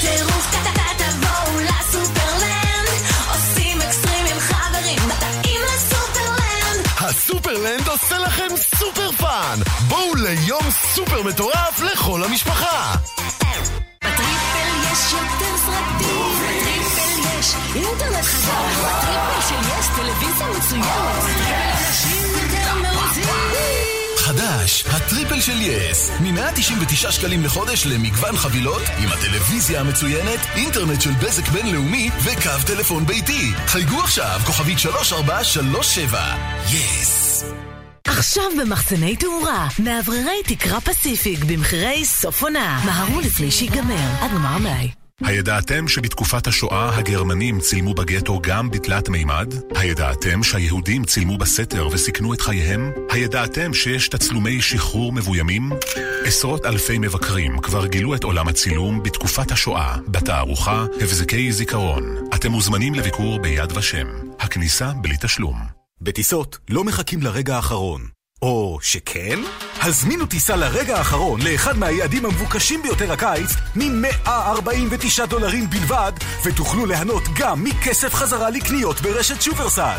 טירוף 0.00 0.46
קטטה 0.50 0.82
תבואו 0.98 1.60
לסופרלנד 1.60 2.88
עושים 3.28 3.80
אקסטרים 3.80 4.26
עם 4.26 4.40
חברים 4.40 4.98
באים 5.08 5.60
לסופרלנד 5.74 6.86
הסופרלנד 6.98 7.88
עושה 7.88 8.18
לכם 8.18 8.48
super 8.78 9.12
fun! 9.12 9.58
בואו 9.88 10.14
ליום 10.14 10.70
סופר 10.94 11.22
מטורף 11.22 11.80
לכל 11.80 12.24
המשפחה! 12.24 12.94
ב 14.04 14.17
triple 14.17 14.92
יש 14.92 15.12
יותר 15.12 15.56
סרטים 15.66 16.32
ב 16.40 16.54
triple 16.54 17.38
יש 17.38 17.54
אינטרנט 17.74 18.24
חזק 18.24 18.78
ב 18.78 18.88
triple 18.88 19.48
של 19.48 19.78
yes 19.78 19.86
טלוויזיה 19.96 20.46
מצוינת 20.58 21.77
חדש, 24.48 24.84
ה 24.86 24.94
triple 24.94 25.40
של 25.40 25.60
yes. 25.60 26.10
מ-199 26.20 27.10
שקלים 27.12 27.44
לחודש 27.44 27.86
למגוון 27.86 28.36
חבילות 28.36 28.82
עם 28.98 29.08
הטלוויזיה 29.08 29.80
המצוינת, 29.80 30.40
אינטרנט 30.54 31.00
של 31.00 31.10
בזק 31.10 31.48
בינלאומי 31.48 32.10
וקו 32.24 32.66
טלפון 32.66 33.06
ביתי. 33.06 33.52
חייגו 33.66 34.00
עכשיו, 34.00 34.40
כוכבית 34.46 34.78
3437. 34.78 36.34
yes. 36.72 37.44
עכשיו 38.04 38.44
במחסני 38.60 39.16
תאורה, 39.16 39.68
מאווררי 39.78 40.42
תקרה 40.44 40.80
פסיפיק 40.80 41.44
במחירי 41.44 42.04
סוף 42.04 42.42
עונה. 42.42 42.80
מהרו 42.84 43.20
לפני 43.20 43.50
שיגמר, 43.50 44.08
עד 44.20 44.30
גמר 44.30 44.58
מלאי. 44.58 44.97
הידעתם 45.22 45.88
שבתקופת 45.88 46.46
השואה 46.46 46.96
הגרמנים 46.98 47.60
צילמו 47.60 47.94
בגטו 47.94 48.40
גם 48.42 48.70
בתלת 48.70 49.08
מימד? 49.08 49.54
הידעתם 49.74 50.42
שהיהודים 50.42 51.04
צילמו 51.04 51.38
בסתר 51.38 51.88
וסיכנו 51.92 52.34
את 52.34 52.40
חייהם? 52.40 52.92
הידעתם 53.10 53.74
שיש 53.74 54.08
תצלומי 54.08 54.62
שחרור 54.62 55.12
מבוימים? 55.12 55.70
עשרות 56.24 56.66
אלפי 56.66 56.98
מבקרים 56.98 57.58
כבר 57.58 57.86
גילו 57.86 58.14
את 58.14 58.24
עולם 58.24 58.48
הצילום 58.48 59.02
בתקופת 59.02 59.52
השואה, 59.52 59.96
בתערוכה 60.08 60.86
הבזקי 61.00 61.52
זיכרון. 61.52 62.04
אתם 62.34 62.50
מוזמנים 62.50 62.94
לביקור 62.94 63.38
ביד 63.38 63.76
ושם. 63.76 64.06
הכניסה 64.40 64.92
בלי 65.02 65.14
תשלום. 65.20 65.58
בטיסות 66.00 66.58
לא 66.70 66.84
מחכים 66.84 67.22
לרגע 67.22 67.56
האחרון. 67.56 68.17
או 68.42 68.78
שכן? 68.82 69.38
הזמינו 69.80 70.26
טיסה 70.26 70.56
לרגע 70.56 70.98
האחרון 70.98 71.42
לאחד 71.42 71.78
מהיעדים 71.78 72.26
המבוקשים 72.26 72.82
ביותר 72.82 73.12
הקיץ 73.12 73.50
מ-149 73.76 75.26
דולרים 75.28 75.70
בלבד, 75.70 76.12
ותוכלו 76.44 76.86
ליהנות 76.86 77.22
גם 77.36 77.64
מכסף 77.64 78.14
חזרה 78.14 78.50
לקניות 78.50 79.00
ברשת 79.00 79.42
שופרסל. 79.42 79.98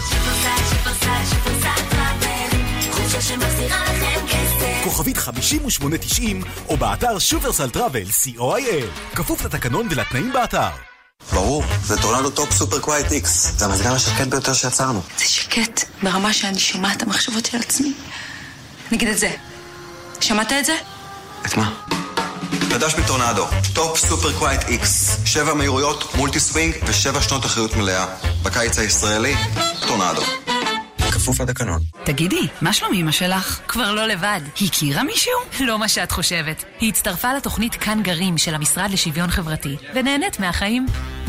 כוכבית 4.83 5.17
5890 5.17 6.43
או 6.67 6.77
באתר 6.77 7.19
שופרסל 7.19 7.69
travel 7.69 8.03
co.il 8.03 9.15
כפוף 9.15 9.45
לתקנון 9.45 9.87
ולתנאים 9.91 10.33
באתר. 10.33 10.69
ברור, 11.33 11.63
זה 11.83 12.01
טורנדו 12.01 12.29
Top 12.29 12.53
Super 12.53 12.79
Quiet 12.79 13.11
X. 13.11 13.51
זה 13.57 13.65
המזגן 13.65 13.91
השקט 13.91 14.27
ביותר 14.27 14.53
שיצרנו. 14.53 15.01
זה 15.17 15.25
שקט 15.25 15.83
ברמה 16.03 16.33
שאני 16.33 16.59
שומעת 16.59 16.97
את 16.97 17.03
המחשבות 17.03 17.45
של 17.45 17.57
עצמי. 17.57 17.93
נגיד 18.91 19.07
את 19.07 19.17
זה. 19.17 19.31
שמעת 20.21 20.51
את 20.51 20.65
זה? 20.65 20.75
את 21.45 21.57
מה? 21.57 21.71
חדש 22.69 22.95
מטורנדו, 22.95 23.47
Top 23.73 23.97
Super 23.97 24.33
Quiet 24.33 24.63
X. 24.67 25.17
שבע 25.25 25.53
מהירויות, 25.53 26.15
multi 26.15 26.39
swing 26.39 26.73
ושבע 26.87 27.21
שנות 27.21 27.45
אחריות 27.45 27.75
מלאה. 27.75 28.05
בקיץ 28.43 28.79
הישראלי, 28.79 29.35
טורנדו. 29.87 30.21
כפוף 31.11 31.41
לתקנון. 31.41 31.81
תגידי, 32.03 32.47
מה 32.61 32.73
שלום 32.73 32.93
אמא 32.93 33.11
שלך? 33.11 33.59
כבר 33.67 33.91
לא 33.91 34.05
לבד. 34.05 34.41
הכירה 34.67 35.03
מישהו? 35.03 35.33
לא 35.59 35.79
מה 35.79 35.87
שאת 35.87 36.11
חושבת. 36.11 36.63
היא 36.79 36.89
הצטרפה 36.89 37.33
לתוכנית 37.33 37.75
כאן 37.75 38.03
גרים 38.03 38.37
של 38.37 38.55
המשרד 38.55 38.91
לשוויון 38.91 39.31
חברתי, 39.31 39.75
ונהנית 39.95 40.39
מהחיים. 40.39 40.85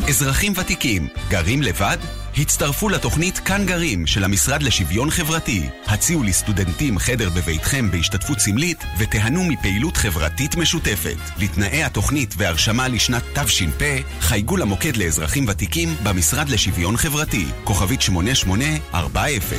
אזרחים 0.09 0.53
ותיקים, 0.55 1.07
גרים 1.29 1.61
לבד? 1.61 1.97
הצטרפו 2.37 2.89
לתוכנית 2.89 3.39
כאן 3.39 3.65
גרים 3.65 4.07
של 4.07 4.23
המשרד 4.23 4.63
לשוויון 4.63 5.09
חברתי. 5.09 5.69
הציעו 5.87 6.23
לסטודנטים 6.23 6.99
חדר 6.99 7.29
בביתכם 7.29 7.91
בהשתתפות 7.91 8.39
סמלית 8.39 8.83
ותיהנו 8.97 9.43
מפעילות 9.43 9.97
חברתית 9.97 10.55
משותפת. 10.55 11.17
לתנאי 11.37 11.83
התוכנית 11.83 12.33
והרשמה 12.37 12.87
לשנת 12.87 13.23
תש"פ, 13.39 13.83
חייגו 14.19 14.57
למוקד 14.57 14.97
לאזרחים 14.97 15.45
ותיקים 15.47 15.95
במשרד 16.03 16.49
לשוויון 16.49 16.97
חברתי, 16.97 17.45
כוכבית 17.63 18.01
8840. 18.01 19.51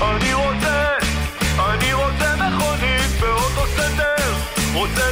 אני 0.00 0.34
רוצה, 0.34 0.86
אני 1.58 1.92
רוצה 1.92 2.36
מכונית 2.36 3.20
באוטוסנטר, 3.20 4.34
רוצה 4.74 5.00
לקנות 5.10 5.11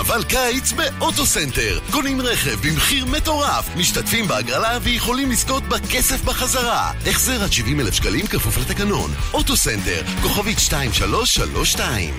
קרנבל 0.00 0.24
קיץ 0.24 0.72
באוטוסנטר. 0.72 1.78
קונים 1.90 2.20
רכב 2.20 2.66
במחיר 2.66 3.06
מטורף, 3.06 3.76
משתתפים 3.76 4.28
בהגרלה 4.28 4.78
ויכולים 4.82 5.30
לזכות 5.30 5.62
בכסף 5.62 6.24
בחזרה. 6.24 6.92
החזר 7.06 7.44
עד 7.44 7.52
70 7.52 7.80
אלף 7.80 7.94
שקלים 7.94 8.26
כפוף 8.26 8.58
לתקנון. 8.58 9.10
אוטוסנטר, 9.34 10.02
כוכבית 10.22 10.58
2332. 10.58 12.14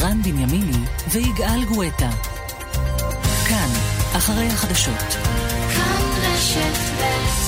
רן 0.00 0.22
בנימיני 0.22 0.86
ויגאל 1.12 1.64
גואטה. 1.64 2.10
כאן, 3.48 3.68
אחרי 4.16 4.46
החדשות. 4.46 5.16
כאן 5.74 6.02
רשת 6.22 6.78
ב' 6.98 7.41